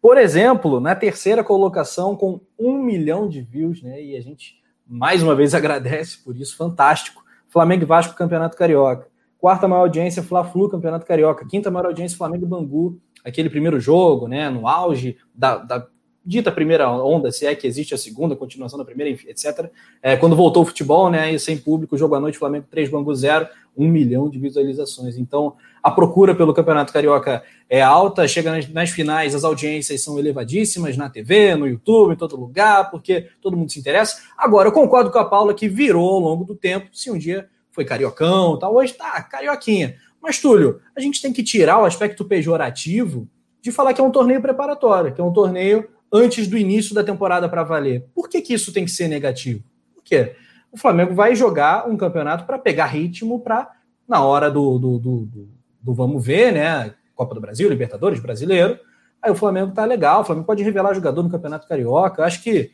[0.00, 4.59] Por exemplo, na terceira colocação, com um milhão de views, né, e a gente
[4.90, 7.22] mais uma vez agradece por isso, fantástico.
[7.48, 9.08] Flamengo e Vasco, Campeonato Carioca.
[9.38, 11.46] Quarta maior audiência, Fla-Flu, Campeonato Carioca.
[11.46, 13.00] Quinta maior audiência, Flamengo e Bangu.
[13.24, 15.86] Aquele primeiro jogo, né, no auge da, da
[16.24, 19.70] dita primeira onda, se é que existe a segunda, continuação da primeira, etc.
[20.02, 23.14] É, quando voltou o futebol, né, e sem público, jogo à noite, Flamengo 3, Bangu
[23.14, 25.16] 0, um milhão de visualizações.
[25.16, 30.18] Então, a procura pelo Campeonato Carioca é alta, chega nas, nas, finais, as audiências são
[30.18, 34.20] elevadíssimas na TV, no YouTube, em todo lugar, porque todo mundo se interessa.
[34.36, 37.48] Agora, eu concordo com a Paula que virou ao longo do tempo, se um dia
[37.70, 39.96] foi cariocão, tal, hoje tá carioquinha.
[40.20, 43.28] Mas, Túlio, a gente tem que tirar o aspecto pejorativo
[43.62, 47.04] de falar que é um torneio preparatório, que é um torneio antes do início da
[47.04, 48.06] temporada para valer.
[48.14, 49.62] Por que, que isso tem que ser negativo?
[49.94, 50.34] Por quê?
[50.72, 53.70] O Flamengo vai jogar um campeonato para pegar ritmo para,
[54.08, 55.48] na hora do, do, do, do,
[55.80, 56.94] do vamos ver, né?
[57.14, 58.78] Copa do Brasil, Libertadores, Brasileiro.
[59.22, 62.24] Aí o Flamengo tá legal, o Flamengo pode revelar jogador no Campeonato Carioca.
[62.24, 62.70] Acho que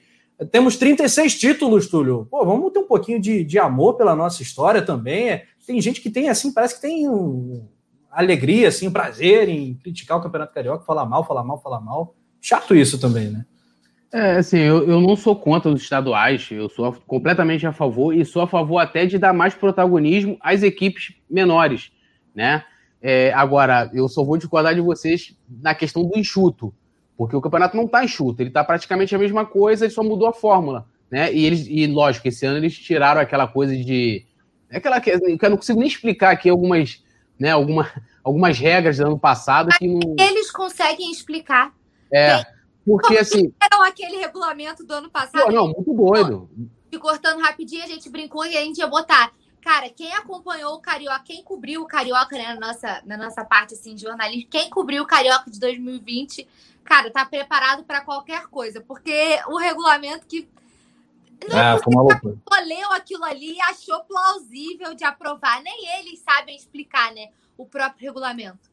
[0.50, 2.26] temos 36 títulos, Túlio.
[2.30, 5.42] Pô, vamos ter um pouquinho de, de amor pela nossa história também.
[5.66, 7.66] Tem gente que tem, assim, parece que tem um,
[8.10, 12.14] alegria, assim, prazer em criticar o Campeonato Carioca, falar mal, falar mal, falar mal
[12.46, 13.44] chato isso também, né?
[14.12, 18.24] É, assim, eu, eu não sou contra os estaduais, eu sou completamente a favor e
[18.24, 21.90] sou a favor até de dar mais protagonismo às equipes menores,
[22.32, 22.64] né?
[23.08, 26.74] É, agora, eu só vou discordar de vocês na questão do enxuto,
[27.16, 30.26] porque o campeonato não está enxuto, ele está praticamente a mesma coisa, ele só mudou
[30.26, 31.32] a fórmula, né?
[31.32, 34.26] E eles, e lógico, esse ano eles tiraram aquela coisa de.
[34.68, 37.00] Aquela que, eu não consigo nem explicar aqui algumas,
[37.38, 37.88] né, alguma,
[38.24, 40.16] algumas regras do ano passado que não...
[40.18, 41.72] Eles conseguem explicar.
[42.12, 42.44] É,
[42.84, 43.52] porque assim.
[43.62, 45.44] Era aquele regulamento do ano passado.
[45.44, 46.50] Pô, não, muito doido.
[46.90, 49.30] E cortando rapidinho, a gente brincou e a gente ia botar.
[49.66, 53.74] Cara, quem acompanhou o Carioca, quem cobriu o Carioca né, na, nossa, na nossa parte
[53.74, 56.46] assim, de jornalismo, quem cobriu o Carioca de 2020,
[56.84, 60.48] cara, tá preparado para qualquer coisa, porque o regulamento que.
[61.48, 62.36] Não é, foi uma loucura.
[62.64, 65.60] leu aquilo ali e achou plausível de aprovar.
[65.64, 67.30] Nem eles sabem explicar, né?
[67.58, 68.70] O próprio regulamento.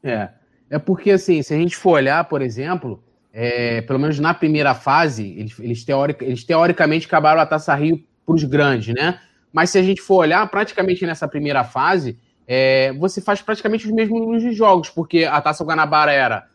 [0.00, 0.28] É.
[0.70, 3.02] É porque, assim, se a gente for olhar, por exemplo,
[3.32, 8.00] é, pelo menos na primeira fase, eles, eles, teoric, eles teoricamente acabaram a Taça Rio
[8.24, 9.20] para os grandes, né?
[9.52, 13.92] Mas se a gente for olhar, praticamente nessa primeira fase, é, você faz praticamente os
[13.92, 16.46] mesmos números de jogos, porque a Taça Guanabara era.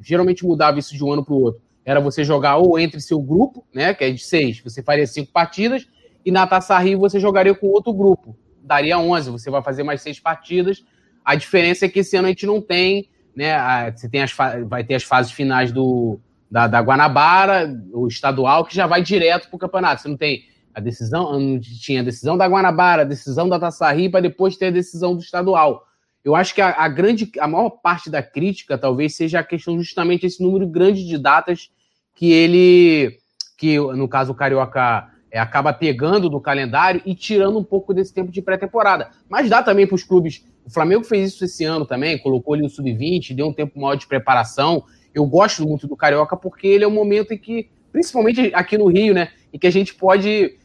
[0.00, 1.62] Geralmente mudava isso de um ano para o outro.
[1.84, 3.94] Era você jogar ou entre seu grupo, né?
[3.94, 5.86] Que é de seis, você faria cinco partidas,
[6.24, 8.36] e na Taça Rio você jogaria com outro grupo.
[8.62, 10.84] Daria onze, você vai fazer mais seis partidas.
[11.24, 13.92] A diferença é que esse ano a gente não tem né?
[13.94, 14.34] Você tem as
[14.66, 16.18] vai ter as fases finais do,
[16.50, 20.00] da, da Guanabara, o estadual, que já vai direto para o campeonato.
[20.00, 20.44] Você não tem
[20.76, 24.66] a decisão, tinha a decisão da Guanabara, a decisão da Taça Rio, para depois ter
[24.66, 25.86] a decisão do estadual.
[26.22, 29.78] Eu acho que a, a, grande, a maior parte da crítica talvez seja a questão
[29.78, 31.70] justamente esse número grande de datas
[32.14, 33.16] que ele,
[33.56, 38.12] que no caso o Carioca é, acaba pegando do calendário e tirando um pouco desse
[38.12, 39.10] tempo de pré-temporada.
[39.28, 42.64] Mas dá também para os clubes o Flamengo fez isso esse ano também, colocou ele
[42.64, 44.82] no sub-20, deu um tempo maior de preparação.
[45.14, 48.88] Eu gosto muito do Carioca porque ele é um momento em que, principalmente aqui no
[48.88, 50.58] Rio, né, em que a gente pode,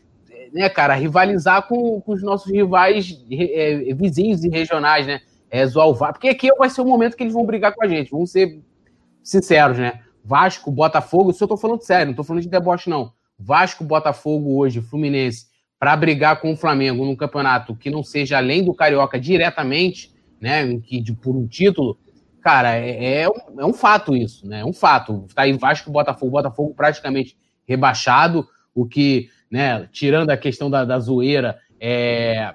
[0.53, 5.21] né, cara, rivalizar com, com os nossos rivais é, vizinhos e regionais, né?
[5.49, 6.13] É, zoar.
[6.13, 8.61] Porque aqui vai ser o momento que eles vão brigar com a gente, vamos ser
[9.23, 10.01] sinceros, né?
[10.23, 13.11] Vasco, Botafogo, isso eu tô falando sério, não tô falando de deboche, não.
[13.37, 15.47] Vasco, Botafogo hoje, Fluminense,
[15.79, 20.77] para brigar com o Flamengo num campeonato que não seja além do Carioca diretamente, né,
[20.79, 21.97] que de, por um título,
[22.41, 24.61] cara, é, é, um, é um fato isso, né?
[24.61, 25.25] É um fato.
[25.33, 27.37] Tá aí Vasco Botafogo, Botafogo praticamente
[27.67, 32.53] rebaixado, o que, né, tirando a questão da, da zoeira, é,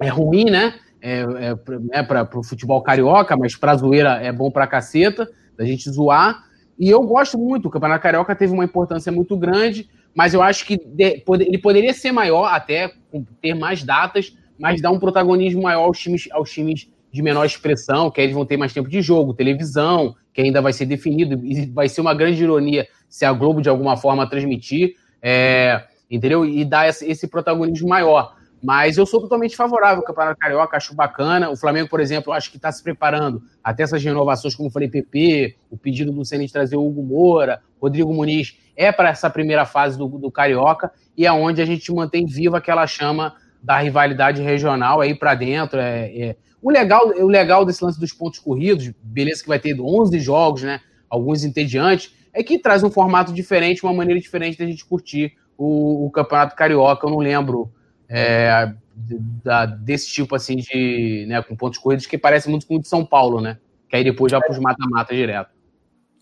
[0.00, 0.74] é ruim, né?
[1.00, 5.64] É, é, é para o futebol carioca, mas para zoeira é bom para caceta, da
[5.64, 6.44] gente zoar.
[6.78, 10.66] E eu gosto muito, o Campeonato Carioca teve uma importância muito grande, mas eu acho
[10.66, 12.92] que de, ele poderia ser maior até,
[13.40, 18.10] ter mais datas, mas dar um protagonismo maior aos times, aos times de menor expressão,
[18.10, 21.66] que eles vão ter mais tempo de jogo, televisão, que ainda vai ser definido, e
[21.66, 26.44] vai ser uma grande ironia se a Globo de alguma forma transmitir, é, entendeu?
[26.44, 28.36] E dar esse, protagonismo maior.
[28.62, 31.50] Mas eu sou totalmente favorável ao Campeonato Carioca, acho bacana.
[31.50, 35.56] O Flamengo, por exemplo, acho que está se preparando até essas renovações, como falei, PP,
[35.70, 39.64] o pedido do Ceni de trazer o Hugo Moura, Rodrigo Muniz, é para essa primeira
[39.64, 44.42] fase do, do Carioca e é onde a gente mantém viva aquela chama da rivalidade
[44.42, 45.78] regional aí para dentro.
[45.78, 49.78] É, é, O, legal, o legal desse lance dos pontos corridos, beleza que vai ter
[49.78, 50.80] 11 jogos, né?
[51.08, 56.06] Alguns entediantes, é que traz um formato diferente, uma maneira diferente da gente curtir o,
[56.06, 57.06] o Campeonato Carioca.
[57.06, 57.70] Eu não lembro
[58.08, 61.26] é, da, desse tipo assim de.
[61.28, 63.58] Né, com pontos corridos, que parece muito com o de São Paulo, né?
[63.88, 65.50] Que aí depois já para os mata-mata direto.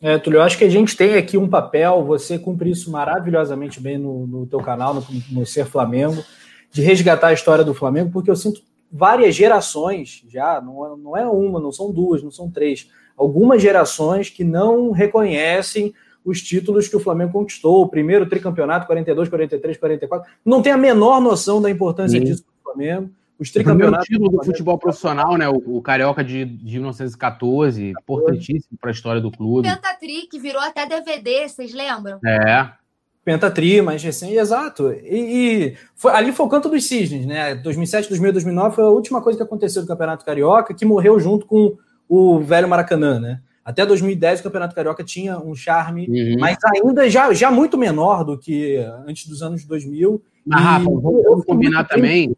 [0.00, 3.80] É, Túlio, eu acho que a gente tem aqui um papel, você cumpre isso maravilhosamente
[3.80, 6.22] bem no, no teu canal, no, no Ser Flamengo,
[6.70, 8.60] de resgatar a história do Flamengo, porque eu sinto
[8.92, 14.28] várias gerações já, não, não é uma, não são duas, não são três, algumas gerações
[14.28, 15.94] que não reconhecem
[16.24, 20.76] os títulos que o Flamengo conquistou, o primeiro tricampeonato, 42, 43, 44, não tem a
[20.76, 22.24] menor noção da importância Sim.
[22.24, 23.10] disso para o Flamengo.
[23.38, 24.06] Os tricampeonatos.
[24.06, 25.48] O título do, futebol profissional, né?
[25.48, 29.68] O, o Carioca de, de 1914, importantíssimo para a história do clube.
[29.68, 32.20] Pentatrick virou até DVD, vocês lembram?
[32.24, 32.70] É.
[33.24, 34.92] Pentatri, mais recente, exato.
[34.92, 37.54] E, e foi, ali foi o canto dos cisnes, né?
[37.54, 41.46] 2007, 2008, 2009 foi a última coisa que aconteceu no Campeonato Carioca, que morreu junto
[41.46, 41.76] com
[42.08, 43.40] o velho Maracanã, né?
[43.64, 46.36] Até 2010 o Campeonato Carioca tinha um charme, uhum.
[46.38, 48.76] mas ainda já, já muito menor do que
[49.06, 50.22] antes dos anos 2000.
[50.44, 52.36] Mas, Rafa, vamos combinar também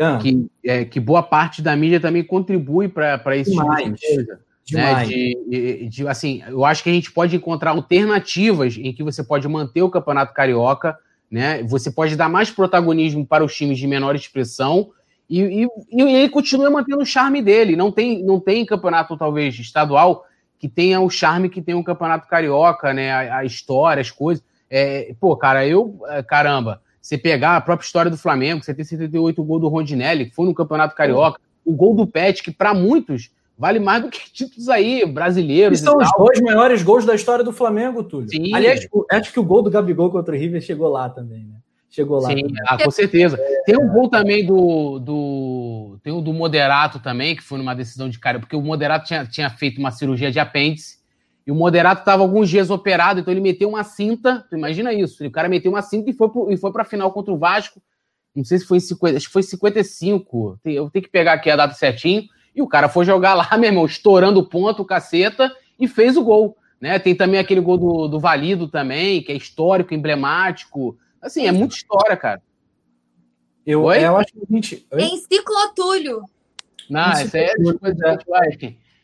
[0.00, 0.18] ah.
[0.20, 3.84] que, é, que boa parte da mídia também contribui para esse Demais.
[3.84, 4.40] tipo de coisa.
[4.72, 5.04] Né?
[5.04, 9.22] De, de, de, assim, eu acho que a gente pode encontrar alternativas em que você
[9.22, 10.98] pode manter o Campeonato Carioca,
[11.30, 11.62] né?
[11.62, 14.90] Você pode dar mais protagonismo para os times de menor expressão
[15.30, 17.76] e, e, e ele continua mantendo o charme dele.
[17.76, 20.24] Não tem, não tem campeonato, talvez, estadual
[20.58, 23.12] que tenha o charme que tem um campeonato carioca, né?
[23.12, 24.44] A, a história, as coisas.
[24.70, 28.84] É, pô, cara, eu, é, caramba, você pegar a própria história do Flamengo, você tem
[28.84, 32.74] 78 gols do Rondinelli, que foi no campeonato carioca, o gol do Pet, que para
[32.74, 35.80] muitos vale mais do que títulos aí brasileiros.
[35.80, 38.28] E são e os dois maiores gols da história do Flamengo, Túlio.
[38.28, 38.54] Sim.
[38.54, 41.56] Aliás, acho que o gol do Gabigol contra o River chegou lá também, né?
[41.96, 42.28] Chegou lá.
[42.28, 43.38] Sim, ah, com certeza.
[43.64, 45.98] Tem um gol também do, do.
[46.02, 49.24] Tem o do Moderato também, que foi numa decisão de cara, porque o Moderato tinha,
[49.24, 50.98] tinha feito uma cirurgia de apêndice.
[51.46, 54.44] E o Moderato estava alguns dias operado, então ele meteu uma cinta.
[54.50, 55.24] Tu imagina isso.
[55.24, 57.80] O cara meteu uma cinta e foi, pro, e foi pra final contra o Vasco.
[58.34, 60.60] Não sei se foi em 50, acho que foi 55.
[60.66, 62.24] Eu tenho que pegar aqui a data certinho.
[62.54, 65.50] E o cara foi jogar lá, meu irmão, estourando o ponto, caceta,
[65.80, 66.58] e fez o gol.
[66.78, 66.98] Né?
[66.98, 70.98] Tem também aquele gol do, do Valido também, que é histórico, emblemático.
[71.26, 72.40] Assim, é muita história, cara.
[73.66, 74.04] Eu, Oi?
[74.04, 74.86] eu acho que a gente.
[74.92, 76.22] Enciclotúlio.
[76.88, 77.52] Não, essa é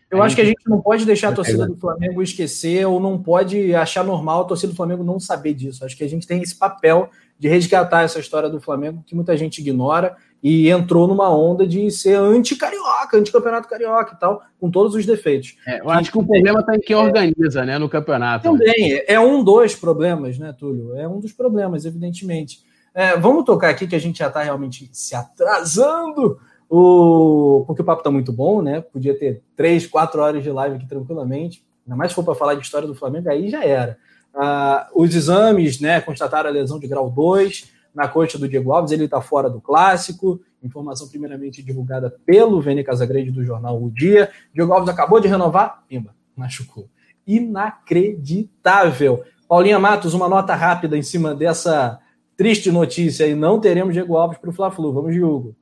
[0.09, 3.21] Eu acho que a gente não pode deixar a torcida do Flamengo esquecer ou não
[3.21, 5.85] pode achar normal a torcida do Flamengo não saber disso.
[5.85, 9.37] Acho que a gente tem esse papel de resgatar essa história do Flamengo que muita
[9.37, 14.95] gente ignora e entrou numa onda de ser anti-carioca, anti-campeonato carioca e tal, com todos
[14.95, 15.57] os defeitos.
[15.67, 18.51] É, eu acho que o problema está em quem organiza, né, no campeonato.
[18.51, 20.97] Também, é um dos problemas, né, Túlio?
[20.97, 22.61] É um dos problemas, evidentemente.
[22.93, 26.39] É, vamos tocar aqui que a gente já está realmente se atrasando,
[26.69, 27.63] o...
[27.67, 28.81] porque o papo está muito bom, né?
[28.81, 32.55] Podia ter três, quatro horas de live aqui tranquilamente, ainda mais se for para falar
[32.55, 33.97] de história do Flamengo, aí já era.
[34.35, 38.93] Uh, os exames, né, constataram a lesão de grau 2, na coxa do Diego Alves,
[38.93, 40.41] ele está fora do clássico.
[40.63, 44.31] Informação primeiramente divulgada pelo Vene Casagrande do jornal O Dia.
[44.55, 46.89] Diego Alves acabou de renovar, pimba, machucou.
[47.27, 49.25] Inacreditável.
[49.49, 52.01] Paulinha Matos, uma nota rápida em cima dessa
[52.37, 54.93] triste notícia e não teremos Diego Alves para o Fla-Flu.
[54.93, 55.55] Vamos de Hugo.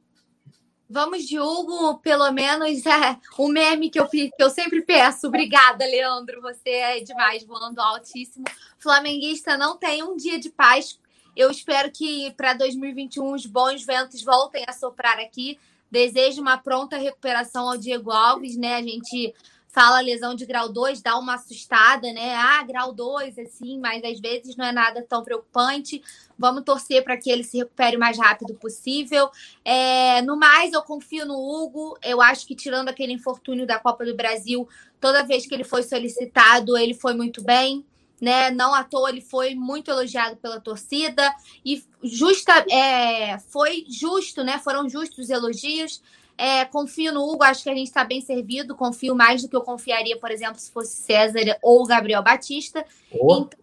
[0.92, 5.28] Vamos de Hugo, pelo menos é o meme que eu, que eu sempre peço.
[5.28, 6.40] Obrigada, Leandro.
[6.40, 8.44] Você é demais, voando altíssimo.
[8.76, 10.98] Flamenguista não tem um dia de paz
[11.36, 15.58] eu espero que para 2021 os bons ventos voltem a soprar aqui.
[15.90, 18.76] Desejo uma pronta recuperação ao Diego Alves, né?
[18.76, 19.34] A gente
[19.72, 22.34] fala lesão de grau 2, dá uma assustada, né?
[22.34, 26.02] Ah, grau 2, assim, mas às vezes não é nada tão preocupante.
[26.38, 29.30] Vamos torcer para que ele se recupere o mais rápido possível.
[29.64, 31.96] É, no mais, eu confio no Hugo.
[32.02, 34.68] Eu acho que, tirando aquele infortúnio da Copa do Brasil,
[35.00, 37.84] toda vez que ele foi solicitado, ele foi muito bem
[38.20, 38.50] né?
[38.50, 41.34] Não à toa ele foi muito elogiado pela torcida
[41.64, 44.58] e justa, é, foi justo, né?
[44.58, 46.02] Foram justos os elogios.
[46.36, 48.74] É, confio no Hugo, acho que a gente está bem servido.
[48.74, 52.84] Confio mais do que eu confiaria, por exemplo, se fosse César ou Gabriel Batista.
[53.12, 53.42] Oh.
[53.42, 53.60] Então,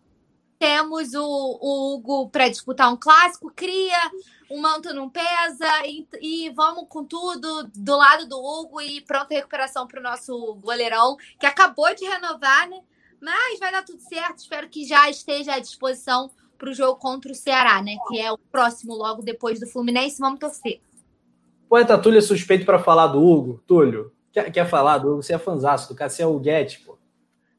[0.59, 4.11] temos o, o Hugo para disputar um clássico, cria,
[4.49, 9.35] um manto não pesa e, e, vamos com tudo do lado do Hugo e pronta
[9.35, 12.81] recuperação para o nosso goleirão, que acabou de renovar, né?
[13.22, 17.31] Mas vai dar tudo certo, espero que já esteja à disposição para o jogo contra
[17.31, 17.95] o Ceará, né?
[18.07, 20.19] Que é o próximo logo depois do Fluminense.
[20.19, 20.80] Vamos torcer.
[21.69, 23.61] Poeta Túlio é suspeito para falar do Hugo.
[23.68, 25.23] Túlio, quer, quer falar do Hugo?
[25.23, 26.98] Você é fanzaço do cara, você é o Guedes, pô.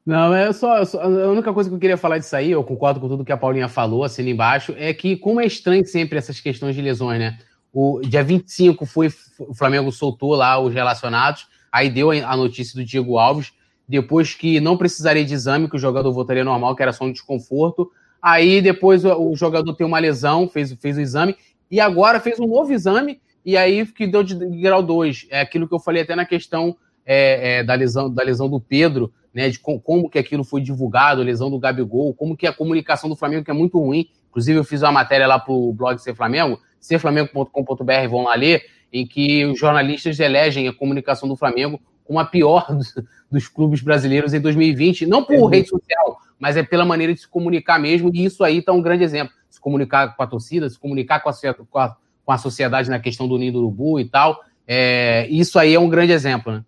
[0.08, 2.98] Não, é só, só, a única coisa que eu queria falar disso aí, eu concordo
[2.98, 6.40] com tudo que a Paulinha falou, assim embaixo, é que como é estranho sempre essas
[6.40, 7.38] questões de lesões, né?
[7.70, 12.86] O dia 25 foi o Flamengo soltou lá os relacionados, aí deu a notícia do
[12.86, 13.52] Diego Alves,
[13.88, 17.12] depois que não precisaria de exame, que o jogador voltaria normal, que era só um
[17.12, 17.90] desconforto.
[18.20, 21.36] Aí depois o, jogador tem uma lesão, fez, fez o exame,
[21.70, 25.28] e agora fez um novo exame, e aí que deu de grau 2.
[25.30, 28.60] É aquilo que eu falei até na questão é, é, da, lesão, da lesão do
[28.60, 32.46] Pedro, né, de com, como que aquilo foi divulgado, a lesão do Gabigol, como que
[32.46, 34.08] a comunicação do Flamengo que é muito ruim.
[34.28, 38.62] Inclusive, eu fiz uma matéria lá para o blog Ser Flamengo, serflamengo.com.br, vão lá ler,
[38.92, 42.94] em que os jornalistas elegem a comunicação do Flamengo como a pior dos,
[43.30, 47.20] dos clubes brasileiros em 2020, não por é rede social, mas é pela maneira de
[47.20, 49.34] se comunicar mesmo, e isso aí está um grande exemplo.
[49.50, 51.32] Se comunicar com a torcida, se comunicar com a,
[51.70, 54.40] com a, com a sociedade na questão do Ninho do Urubu e tal.
[54.66, 56.64] É, isso aí é um grande exemplo, né?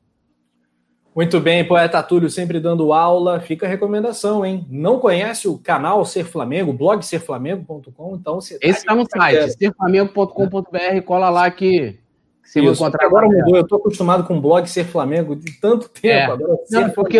[1.14, 3.40] Muito bem, poeta Túlio sempre dando aula.
[3.40, 4.64] Fica a recomendação, hein?
[4.70, 9.50] Não conhece o canal Ser Flamengo, blog serflamengo.com, então você tá Esse está no site,
[9.58, 11.98] serflamengo.com.br, cola lá que,
[12.54, 13.06] vai encontrar.
[13.06, 16.06] Agora mudou, eu estou acostumado com o blog Ser Flamengo de tanto tempo.
[16.06, 16.24] É.
[16.24, 17.18] Agora não, porque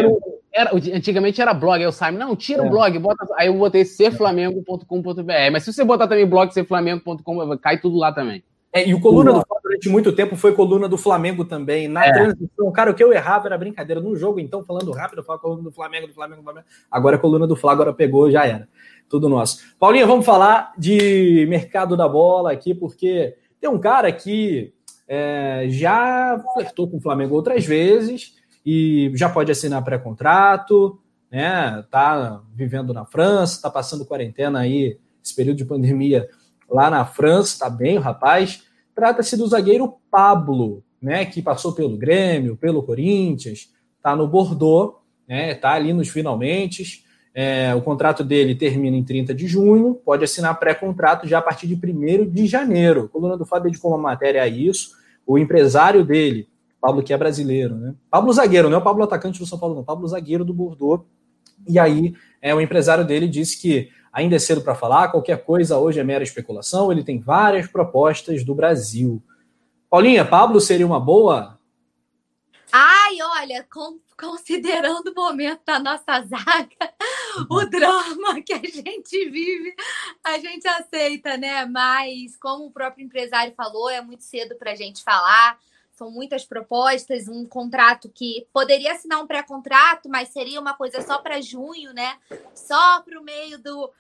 [0.53, 2.67] era, antigamente era blog, aí o Simon, não, tira é.
[2.67, 5.23] o blog, bota, aí eu botei serflamengo.com.br.
[5.53, 8.43] Mas se você botar também blog serflamengo.com, cai tudo lá também.
[8.73, 11.89] É, e o Coluna do Flamengo durante muito tempo foi coluna do Flamengo também.
[11.89, 12.13] Na é.
[12.13, 14.01] transição, cara, o que eu errava era brincadeira.
[14.01, 16.67] No jogo, então, falando rápido, eu falava coluna do Flamengo, do Flamengo, do Flamengo.
[16.91, 18.69] Agora é coluna do Flamengo, agora pegou, já era.
[19.09, 19.59] Tudo nosso.
[19.79, 24.73] Paulinha, vamos falar de mercado da bola aqui, porque tem um cara que
[25.13, 31.85] é, já flertou com o Flamengo outras vezes e já pode assinar pré-contrato, né?
[31.91, 36.29] Tá vivendo na França, tá passando quarentena aí, esse período de pandemia
[36.71, 38.63] lá na França, tá bem o rapaz.
[38.95, 44.95] Trata-se do zagueiro Pablo, né, que passou pelo Grêmio, pelo Corinthians, tá no Bordeaux,
[45.27, 47.05] né, tá ali nos finalmente.
[47.35, 51.67] É, o contrato dele termina em 30 de junho, pode assinar pré-contrato já a partir
[51.67, 53.07] de 1 de janeiro.
[53.07, 55.00] A coluna do Fábio dedicou uma matéria a isso.
[55.31, 56.49] O empresário dele,
[56.81, 57.95] Pablo, que é brasileiro, né?
[58.11, 61.05] Pablo Zagueiro, não é o Pablo atacante do São Paulo, não, Pablo Zagueiro do Bordeaux.
[61.69, 65.79] E aí, é, o empresário dele disse que Ainda é cedo para falar, qualquer coisa
[65.79, 66.91] hoje é mera especulação.
[66.91, 69.23] Ele tem várias propostas do Brasil.
[69.89, 71.59] Paulinha, Pablo seria uma boa?
[72.73, 76.93] Ai, olha, com, considerando o momento da nossa zaga,
[77.49, 79.75] o drama que a gente vive,
[80.25, 81.65] a gente aceita, né?
[81.67, 85.59] Mas, como o próprio empresário falou, é muito cedo para a gente falar.
[85.93, 91.19] São muitas propostas, um contrato que poderia assinar um pré-contrato, mas seria uma coisa só
[91.19, 92.19] para junho, né?
[92.55, 93.91] Só para o meio do,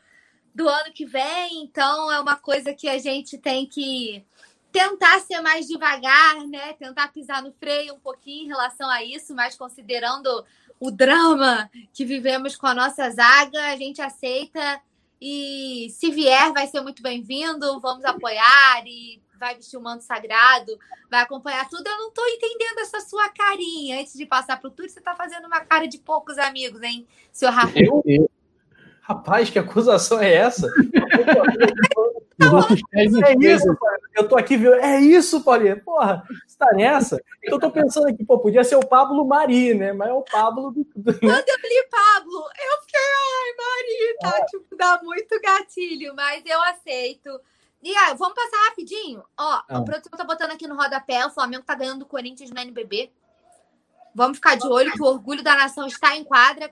[0.54, 1.62] do ano que vem.
[1.62, 4.24] Então, é uma coisa que a gente tem que
[4.72, 6.72] tentar ser mais devagar, né?
[6.74, 10.44] Tentar pisar no freio um pouquinho em relação a isso, mas considerando
[10.80, 14.80] o drama que vivemos com a nossa zaga, a gente aceita.
[15.20, 17.78] E se vier, vai ser muito bem-vindo.
[17.80, 20.78] Vamos apoiar e vai vestir o manto sagrado,
[21.10, 21.86] vai acompanhar tudo.
[21.86, 24.00] Eu não estou entendendo essa sua carinha.
[24.00, 27.06] Antes de passar para o Túlio, você está fazendo uma cara de poucos amigos, hein,
[27.32, 28.02] seu Rafael?
[29.10, 30.68] Rapaz, que acusação é essa?
[32.94, 33.66] é isso,
[34.14, 34.72] eu tô aqui, viu?
[34.74, 35.82] É isso, Paulinha.
[35.82, 37.20] Porra, você tá nessa?
[37.42, 39.92] Então eu tô pensando aqui, pô, podia ser o Pablo Mari, né?
[39.92, 40.86] Mas é o Pablo do.
[40.94, 41.12] Né?
[41.18, 44.38] Quando eu li Pablo, eu fiquei, ai, Mari, tá?
[44.40, 44.46] Ah.
[44.46, 47.40] Tipo, dá muito gatilho, mas eu aceito.
[47.82, 49.24] E aí, vamos passar rapidinho.
[49.36, 49.64] Ó, ah.
[49.70, 53.10] a produção tá botando aqui no rodapé, o Flamengo tá ganhando do Corinthians no NBB.
[54.14, 56.70] Vamos ficar de olho que o orgulho da nação está em quadra.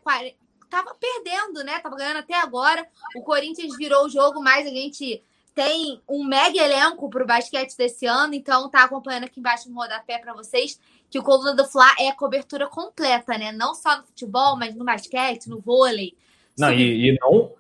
[0.69, 1.79] Tava perdendo, né?
[1.81, 2.87] Tava ganhando até agora.
[3.17, 5.23] O Corinthians virou o jogo, mas a gente
[5.55, 9.75] tem um mega elenco para o basquete desse ano, então tá acompanhando aqui embaixo no
[9.75, 10.79] rodapé para vocês
[11.11, 13.51] que o Coluna do Fla é cobertura completa, né?
[13.51, 16.15] Não só no futebol, mas no basquete, no vôlei.
[16.57, 17.53] Não, e, e, não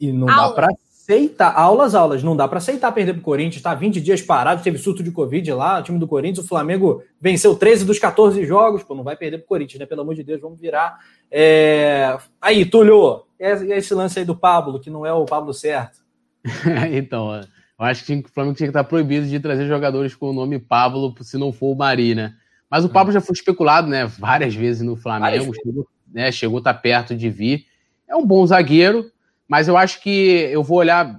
[0.00, 3.74] e não dá para aceitar, aulas, aulas, não dá para aceitar perder pro Corinthians, tá
[3.74, 7.56] 20 dias parado, teve surto de Covid lá, o time do Corinthians, o Flamengo venceu
[7.56, 9.86] 13 dos 14 jogos, pô, não vai perder pro Corinthians, né?
[9.86, 10.98] Pelo amor de Deus, vamos virar.
[11.30, 12.16] É...
[12.40, 15.98] Aí, Túlio, esse lance aí do Pablo, que não é o Pablo certo.
[16.92, 17.34] então,
[17.78, 20.58] eu acho que o Flamengo tinha que estar proibido de trazer jogadores com o nome
[20.58, 22.34] Pablo, se não for o Mari, né?
[22.70, 26.74] Mas o Pablo já foi especulado, né, várias vezes no Flamengo, chegou, né, chegou estar
[26.74, 27.64] perto de vir.
[28.06, 29.10] É um bom zagueiro,
[29.46, 31.18] Mas eu acho que eu vou olhar,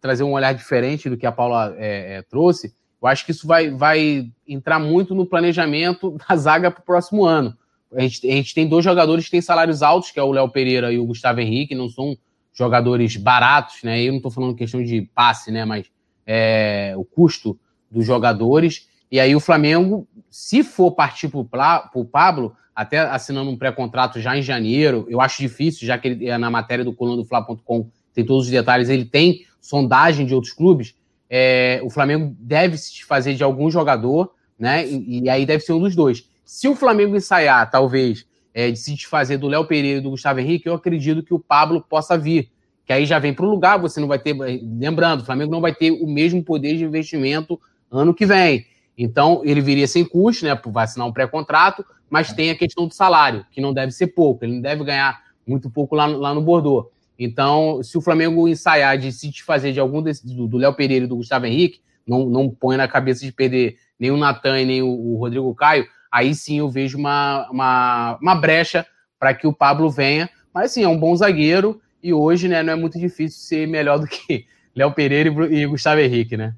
[0.00, 2.72] trazer um olhar diferente do que a Paula é, é, trouxe.
[3.02, 7.24] Eu acho que isso vai, vai entrar muito no planejamento da zaga para o próximo
[7.24, 7.56] ano.
[7.96, 10.48] A gente, a gente tem dois jogadores que têm salários altos, que é o Léo
[10.48, 12.16] Pereira e o Gustavo Henrique, não são
[12.52, 14.02] jogadores baratos, né?
[14.02, 15.64] Eu não estou falando questão de passe, né?
[15.64, 15.86] Mas
[16.26, 17.58] é, o custo
[17.90, 18.88] dos jogadores.
[19.10, 24.36] E aí o Flamengo, se for partir para o Pablo, até assinando um pré-contrato já
[24.36, 27.88] em janeiro, eu acho difícil, já que ele é na matéria do coluna do Fla.com
[28.12, 30.94] tem todos os detalhes, ele tem sondagem de outros clubes.
[31.28, 34.86] É, o Flamengo deve se fazer de algum jogador, né?
[34.86, 36.28] E, e, aí deve ser um dos dois.
[36.44, 40.40] Se o Flamengo ensaiar, talvez, é, de se desfazer do Léo Pereira e do Gustavo
[40.40, 42.50] Henrique, eu acredito que o Pablo possa vir.
[42.86, 44.34] Que aí já vem para o lugar, você não vai ter.
[44.34, 47.58] Lembrando, o Flamengo não vai ter o mesmo poder de investimento
[47.90, 48.66] ano que vem.
[48.96, 50.58] Então, ele viria sem custo, né?
[50.66, 54.44] Vai assinar um pré-contrato, mas tem a questão do salário, que não deve ser pouco,
[54.44, 56.88] ele não deve ganhar muito pouco lá, lá no Bordeaux.
[57.18, 61.16] Então, se o Flamengo ensaiar de se desfazer de algum do Léo Pereira e do
[61.16, 64.88] Gustavo Henrique, não, não põe na cabeça de perder nem o Natan e nem o,
[64.88, 68.86] o Rodrigo Caio, aí sim eu vejo uma, uma, uma brecha
[69.18, 70.30] para que o Pablo venha.
[70.54, 73.98] Mas sim, é um bom zagueiro e hoje né, não é muito difícil ser melhor
[73.98, 74.46] do que
[74.76, 76.54] Léo Pereira e, e Gustavo Henrique, né?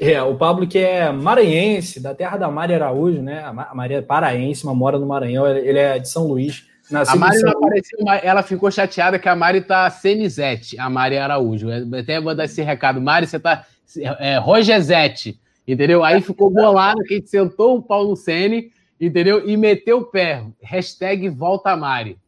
[0.00, 3.44] É, o Pablo que é maranhense, da terra da Maria Araújo, né?
[3.44, 6.66] A Maria é paraense, mas mora no Maranhão, ele é de São Luís.
[6.92, 11.68] a Mari não apareceu, ela ficou chateada que a Mari tá Senizete, a Mari Araújo.
[11.96, 13.00] Até vou dar esse recado.
[13.00, 13.64] Mari, você tá
[14.18, 16.02] é, Rogezete, entendeu?
[16.02, 18.72] Aí ficou bolado que a gente sentou o pau no Sene,
[19.06, 19.48] entendeu?
[19.48, 20.44] E meteu o pé.
[20.62, 22.18] Hashtag volta Mari.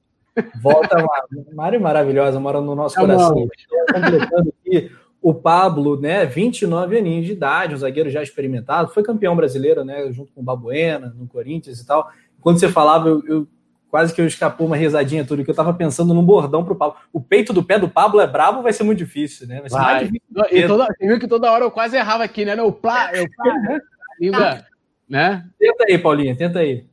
[0.62, 1.54] Volta Mari.
[1.54, 3.48] Mari maravilhosa, mora no nosso é coração.
[3.92, 4.90] Completando aqui
[5.20, 10.12] o Pablo, né, 29 aninhos de idade, um zagueiro já experimentado, foi campeão brasileiro, né,
[10.12, 12.10] junto com o Babuena, no Corinthians e tal.
[12.40, 13.48] Quando você falava, eu, eu
[13.90, 16.96] quase que eu escapou uma risadinha tudo, que eu tava pensando num bordão pro Pablo.
[17.12, 19.60] O peito do pé do Pablo é brabo, vai ser muito difícil, né?
[19.60, 19.94] Vai ser vai.
[19.94, 20.46] mais difícil.
[20.52, 22.60] E toda, você viu que toda hora eu quase errava aqui, né?
[22.62, 23.80] O plá, eu plá, né?
[24.20, 24.64] Língua,
[25.08, 25.48] né?
[25.58, 26.86] Tenta aí, Paulinha, tenta aí.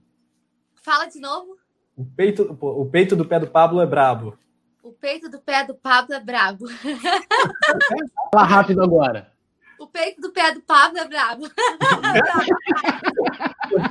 [0.76, 1.58] Fala de novo.
[1.96, 4.38] O peito, o peito do pé do Pablo é brabo.
[4.82, 6.66] O peito do pé do Pablo é brabo.
[8.34, 9.32] Fala rápido agora.
[9.80, 11.44] O peito do pé do Pablo é brabo.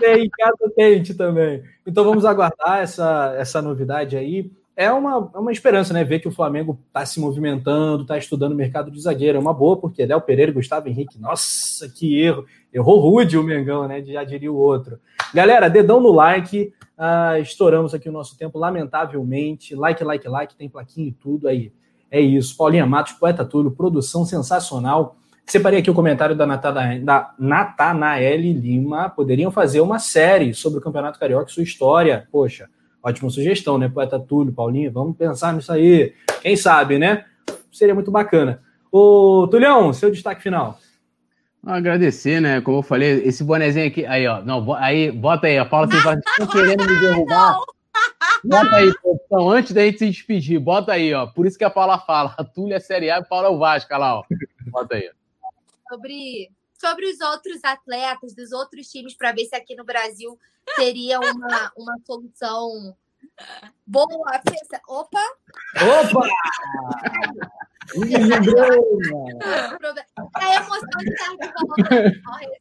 [0.01, 1.63] Tem em casa quente também.
[1.87, 4.51] Então vamos aguardar essa, essa novidade aí.
[4.83, 6.03] É uma, é uma esperança, né?
[6.03, 9.39] Ver que o Flamengo está se movimentando, está estudando o mercado de zagueiro.
[9.39, 12.45] É uma boa, porque Léo Pereira e Gustavo Henrique, nossa, que erro.
[12.73, 14.03] Errou rude o Mengão, né?
[14.05, 14.99] Já diria o outro.
[15.33, 16.73] Galera, dedão no like.
[16.99, 19.75] Ah, estouramos aqui o nosso tempo, lamentavelmente.
[19.75, 21.73] Like, like, like, tem plaquinha e tudo aí.
[22.11, 22.57] É isso.
[22.57, 25.17] Paulinha Matos, Poeta Túlio, produção sensacional.
[25.47, 29.11] Separei aqui o comentário da, Natana, da Natanaele Lima.
[29.11, 32.27] Poderiam fazer uma série sobre o Campeonato Carioca e sua história.
[32.31, 32.69] Poxa,
[33.03, 33.89] ótima sugestão, né?
[33.89, 36.15] Poeta Túlio, Paulinha, vamos pensar nisso aí.
[36.41, 37.25] Quem sabe, né?
[37.71, 38.63] Seria muito bacana.
[38.91, 40.79] Ô, Tulhão, seu destaque final.
[41.65, 42.61] Agradecer, né?
[42.61, 44.43] Como eu falei, esse bonezinho aqui, aí, ó.
[44.43, 47.57] Não, aí, bota aí, a Paula, vocês estão querendo me derrubar.
[48.45, 51.27] Bota aí, então, antes da gente se despedir, bota aí, ó.
[51.27, 53.51] Por isso que a Paula fala, a Túlia é Série A e a Paula é
[53.51, 54.25] o Vasco, lá, ó.
[54.71, 55.09] Bota aí.
[55.89, 56.51] Sobre,
[56.83, 60.37] sobre os outros atletas dos outros times, para ver se aqui no Brasil
[60.75, 62.97] teria uma, uma solução
[63.87, 64.43] boa.
[64.89, 65.21] Opa!
[65.81, 66.29] Opa!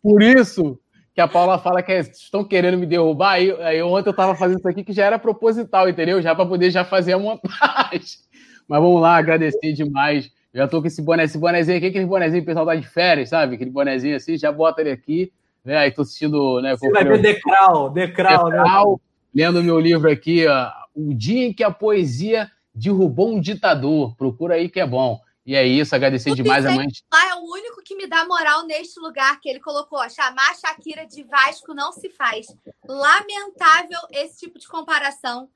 [0.04, 0.80] Por isso
[1.16, 3.34] que a Paula fala que estão querendo me derrubar.
[3.34, 6.22] Aí, aí ontem eu estava fazendo isso aqui que já era proposital, entendeu?
[6.22, 8.20] Já para poder já fazer a montagem.
[8.68, 10.32] Mas vamos lá, agradecer demais.
[10.54, 13.30] Já tô com esse boné, esse bonézinho aqui, aquele bonézinho, o pessoal tá de férias,
[13.30, 13.56] sabe?
[13.56, 15.32] Aquele bonézinho assim, já bota ele aqui.
[15.64, 15.78] Né?
[15.78, 16.76] Aí tô assistindo, né?
[16.76, 19.44] Você vai ver Decral, Decral, Decral né?
[19.46, 24.16] Lendo meu livro aqui, ó, O Dia em que a Poesia derrubou um ditador.
[24.16, 25.20] Procura aí que é bom.
[25.46, 26.88] E é isso, agradecer o demais a mãe.
[27.12, 29.98] Lá é o único que me dá moral neste lugar que ele colocou.
[30.10, 32.48] Chamar a Shakira de Vasco não se faz.
[32.88, 35.50] Lamentável esse tipo de comparação,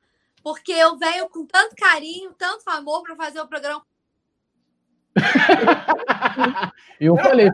[0.44, 3.84] porque eu venho com tanto carinho, tanto amor para fazer o programa.
[7.00, 7.50] Eu falei,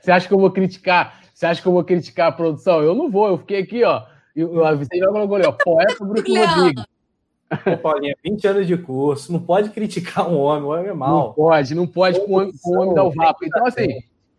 [0.00, 1.20] você acha que eu vou criticar?
[1.32, 2.82] Você acha que eu vou criticar a produção?
[2.82, 4.04] Eu não vou, eu fiquei aqui, ó.
[4.34, 6.84] Eu, eu avisei logo, ó, poeta Bruno Rodrigues.
[7.64, 11.26] Pô, Paulinha, 20 anos de curso, não pode criticar um homem, o homem é mal.
[11.26, 13.44] Não pode, não pode com o homem dar o vapo.
[13.44, 13.88] Então, assim,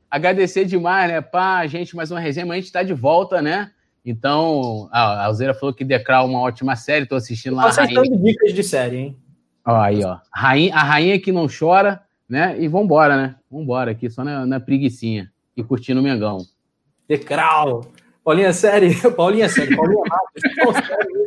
[0.10, 1.20] agradecer demais, né?
[1.20, 3.72] Pá, gente, mais uma resenha, mas a gente tá de volta, né?
[4.06, 7.72] Então, a Alzeira falou que Decral é uma ótima série, tô assistindo lá.
[7.72, 9.18] Vocês estão de dicas de série, hein?
[9.66, 10.18] Ó, aí, ó.
[10.34, 12.02] Rainha, a rainha que não chora,
[12.32, 12.56] né?
[12.58, 13.36] E vambora, né?
[13.52, 15.30] Vambora aqui, só na, na preguiçinha.
[15.56, 16.38] E curtindo o Mengão.
[17.06, 17.86] Decral!
[18.24, 20.82] Paulinha, série, Paulinha, série, Paulinha Matos,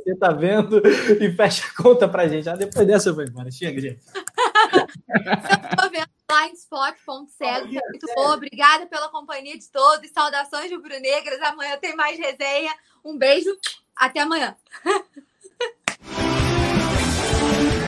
[0.04, 0.80] você tá vendo
[1.20, 2.48] e fecha a conta pra gente.
[2.48, 3.50] Ah, depois dessa eu vou embora.
[3.50, 4.00] Chega, gente.
[4.14, 7.66] Eu tô vendo blindspot.cego.
[7.66, 8.32] Muito bom.
[8.32, 10.08] Obrigada pela companhia de todos.
[10.10, 11.42] Saudações rubro-negras.
[11.42, 12.72] Amanhã tem mais resenha.
[13.04, 13.50] Um beijo.
[13.96, 14.56] Até amanhã.